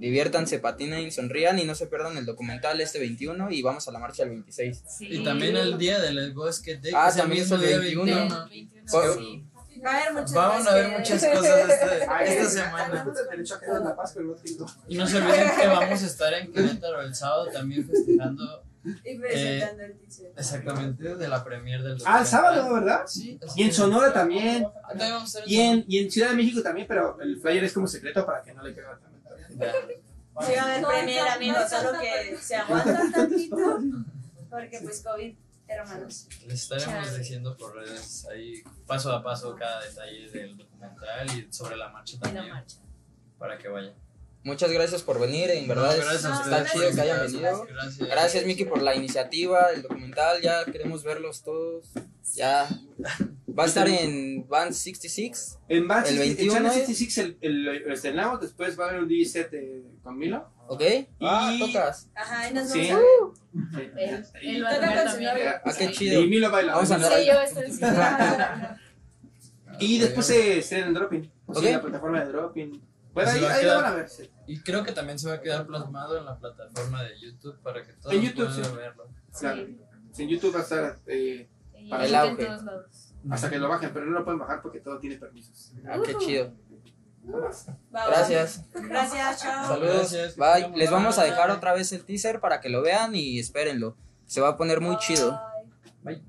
Diviértanse, 0.00 0.58
patinen, 0.60 1.10
sonrían 1.10 1.58
y 1.58 1.64
no 1.64 1.74
se 1.74 1.86
pierdan 1.86 2.16
el 2.18 2.26
documental 2.26 2.80
este 2.80 2.98
21 3.00 3.50
y 3.50 3.62
vamos 3.62 3.88
a 3.88 3.92
la 3.92 3.98
marcha 3.98 4.22
el 4.24 4.30
26. 4.30 4.84
Y 5.00 5.24
también 5.24 5.56
el 5.56 5.76
día 5.78 5.98
del 6.00 6.34
Skate 6.52 6.80
Day. 6.82 6.92
Ah, 6.94 7.12
también 7.16 7.42
es 7.44 7.50
el 7.50 7.60
día 7.60 7.78
21. 7.78 8.48
21. 8.48 8.84
Por- 8.90 9.14
Sí. 9.18 9.44
Va 9.84 9.92
a 9.92 9.98
haber 10.00 10.12
muchas 10.14 10.32
Vamos 10.34 10.66
a 10.66 10.74
ver 10.74 10.98
muchas 10.98 11.24
cosas 11.24 11.70
este- 11.70 11.96
esta 12.02 12.24
es- 12.24 12.52
semana. 12.52 13.06
Y 14.88 14.96
no 14.96 15.06
se 15.06 15.16
olviden 15.18 15.50
que 15.60 15.66
vamos 15.68 16.02
a 16.02 16.06
estar 16.06 16.34
en 16.34 16.52
Querétaro 16.52 17.00
el 17.02 17.14
sábado 17.14 17.46
también 17.52 17.86
festejando 17.86 18.64
Y 19.04 19.18
presentando 19.18 19.82
el 19.82 19.98
teaser. 19.98 20.32
exactamente 20.36 21.16
de 21.16 21.28
la 21.28 21.44
premier 21.44 21.82
del 21.82 21.98
Ah, 22.06 22.20
el 22.20 22.26
sábado, 22.26 22.72
¿verdad? 22.74 23.06
Sí. 23.06 23.38
Y 23.56 23.62
en 23.64 23.72
Sonora 23.72 24.12
también. 24.12 24.66
También 24.88 25.12
Y 25.46 25.60
en, 25.60 25.84
y 25.88 25.98
en 25.98 26.10
Ciudad 26.10 26.30
de 26.30 26.36
México 26.36 26.62
también, 26.62 26.86
pero 26.86 27.20
el 27.20 27.40
flyer 27.40 27.64
es 27.64 27.72
como 27.72 27.86
secreto 27.86 28.24
para 28.24 28.42
que 28.42 28.54
no 28.54 28.62
le 28.62 28.74
caiga 28.74 28.98
también. 28.98 29.22
Sí, 30.40 30.52
va 30.56 30.62
a 30.62 30.64
haber 30.66 30.86
premier, 30.86 31.26
amigos, 31.28 31.68
solo 31.68 31.98
que 31.98 32.36
se 32.36 32.54
aguantan 32.56 33.12
tantito. 33.12 33.56
Porque 34.48 34.78
pues 34.82 35.02
COVID, 35.02 35.34
hermanos. 35.66 36.28
Les 36.46 36.62
estaremos 36.62 37.06
Chale. 37.06 37.18
diciendo 37.18 37.56
por 37.56 37.74
redes 37.74 38.26
ahí 38.30 38.62
paso 38.86 39.12
a 39.12 39.22
paso 39.22 39.54
cada 39.56 39.82
detalle 39.82 40.30
del 40.30 40.56
documental 40.56 41.26
y 41.36 41.52
sobre 41.52 41.76
la 41.76 41.88
marcha 41.88 42.14
En 42.14 42.20
la 42.20 42.26
también 42.32 42.54
marcha. 42.54 42.76
para 43.38 43.58
que 43.58 43.68
vayan. 43.68 43.94
Muchas 44.44 44.70
gracias 44.70 45.02
por 45.02 45.20
venir, 45.20 45.50
en 45.50 45.66
verdad 45.68 45.90
No, 45.90 46.04
gracias 46.04 46.24
a 46.24 46.34
es- 46.34 46.40
está 46.40 46.58
por 46.58 46.66
chido 46.70 46.90
que 46.94 47.00
hayan 47.00 47.20
venido. 47.26 47.64
Gracias. 47.66 48.08
Gracias 48.08 48.46
Miki 48.46 48.64
por 48.64 48.80
la 48.82 48.94
iniciativa, 48.94 49.66
el 49.74 49.82
documental, 49.82 50.40
ya 50.40 50.64
queremos 50.64 51.02
verlos 51.04 51.42
todos. 51.42 51.90
Ya 52.34 52.68
va 53.58 53.64
a 53.64 53.66
estar 53.66 53.88
en 53.88 54.46
Band 54.48 54.72
66. 54.72 55.58
En 55.68 55.88
Bad 55.88 56.06
El 56.06 56.16
60 56.18 56.22
en 56.22 56.28
21 56.36 56.52
Channel 56.54 56.70
es- 56.70 56.74
66 56.86 57.18
el, 57.18 57.38
el, 57.40 57.64
lo 57.88 57.92
estrenamos, 57.94 58.40
después 58.40 58.78
va 58.78 58.86
a 58.86 58.88
haber 58.90 59.02
un 59.02 59.08
DJ 59.08 59.24
set 59.28 59.50
con 60.02 60.16
Milo. 60.16 60.48
¿Ok? 60.68 60.82
Ah, 61.20 61.52
Y- 61.54 61.58
tocas. 61.58 62.08
Ajá, 62.14 62.48
y 62.50 62.54
nos 62.54 62.68
vamos 62.68 62.72
Sí. 62.72 62.88
Él, 63.96 64.24
Y- 64.42 64.56
él 64.56 64.64
va 64.64 64.68
a 64.70 64.74
Toca 64.76 64.86
con 64.88 64.98
su 65.12 65.16
novio. 65.16 65.28
también. 65.28 65.48
Ah, 65.64 65.72
qué 65.76 65.84
Y 65.84 65.92
chido. 65.92 66.22
Milo 66.22 66.50
baila. 66.50 66.74
Vamos 66.74 66.90
a 66.90 66.94
andar 66.94 67.12
Sí, 67.18 67.26
yo 67.26 67.32
a 67.32 67.42
así. 69.78 69.84
Y 69.86 69.98
después 69.98 70.26
se 70.26 70.58
estrena 70.58 70.86
en 70.88 70.94
Dropping. 70.94 71.32
Ok. 71.46 71.58
Sí, 71.60 71.66
en 71.66 71.72
la 71.72 71.82
plataforma 71.82 72.20
de 72.24 72.26
Dropping. 72.32 72.87
Ahí, 73.26 73.64
lo 73.64 73.74
van 73.76 73.84
a 73.84 73.90
ver. 73.92 74.08
sí. 74.08 74.30
Y 74.46 74.60
creo 74.60 74.84
que 74.84 74.92
también 74.92 75.18
se 75.18 75.28
va 75.28 75.34
a 75.36 75.40
quedar 75.40 75.66
plasmado 75.66 76.16
en 76.18 76.24
la 76.24 76.38
plataforma 76.38 77.02
de 77.02 77.18
YouTube 77.20 77.58
para 77.62 77.82
que 77.84 77.92
todos 77.94 78.14
En 78.14 78.22
YouTube, 78.22 78.46
puedan 78.46 78.64
sí. 78.64 78.76
verlo. 78.76 79.08
Claro. 79.38 79.66
Sí, 80.12 80.22
en 80.22 80.28
YouTube 80.28 80.54
va 80.54 80.58
a 80.60 80.62
estar 80.62 80.98
eh, 81.06 81.48
Para 81.90 82.04
el 82.06 82.10
en 82.14 82.20
auge. 82.20 82.44
todos 82.44 82.62
lados. 82.64 83.14
hasta 83.30 83.50
que 83.50 83.58
lo 83.58 83.68
bajen, 83.68 83.90
pero 83.92 84.06
no 84.06 84.12
lo 84.12 84.24
pueden 84.24 84.40
bajar 84.40 84.62
porque 84.62 84.80
todo 84.80 84.98
tiene 84.98 85.16
permisos. 85.16 85.72
Ah, 85.86 85.98
qué 86.04 86.14
chido. 86.16 86.52
Gracias. 87.92 88.64
Gracias, 88.72 89.42
chao. 89.42 89.68
Saludos. 89.68 90.12
Gracias. 90.12 90.36
Bye. 90.36 90.76
Les 90.76 90.90
vamos 90.90 91.18
a 91.18 91.24
dejar 91.24 91.50
otra 91.50 91.74
vez 91.74 91.92
el 91.92 92.04
teaser 92.04 92.40
para 92.40 92.60
que 92.60 92.68
lo 92.70 92.80
vean 92.82 93.14
y 93.14 93.38
espérenlo. 93.38 93.96
Se 94.26 94.40
va 94.40 94.48
a 94.50 94.56
poner 94.56 94.80
muy 94.80 94.96
chido. 94.98 95.38
Bye. 96.02 96.22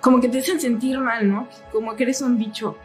Como 0.00 0.20
que 0.20 0.28
te 0.28 0.38
hacen 0.38 0.60
sentir 0.60 0.98
mal, 1.00 1.28
¿no? 1.28 1.48
Como 1.72 1.96
que 1.96 2.04
eres 2.04 2.22
un 2.22 2.38
bicho. 2.38 2.76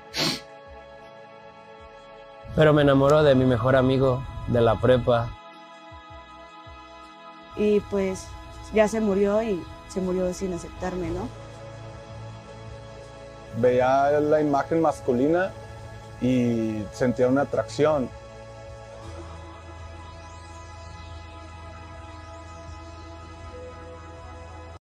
Pero 2.56 2.74
me 2.74 2.84
enamoró 2.84 3.24
de 3.24 3.36
mi 3.36 3.46
mejor 3.46 3.76
amigo 3.76 4.24
de 4.48 4.62
la 4.62 4.76
prepa. 4.76 5.30
Y 7.56 7.80
pues 7.80 8.28
ya 8.74 8.88
se 8.88 9.00
murió 9.00 9.42
y 9.42 9.64
se 9.88 10.02
murió 10.02 10.34
sin 10.34 10.54
aceptarme, 10.54 11.10
¿no? 11.10 11.28
Veía 13.58 14.20
la 14.20 14.42
imagen 14.42 14.82
masculina 14.82 15.52
y 16.22 16.84
sentía 16.92 17.28
una 17.28 17.42
atracción. 17.42 18.10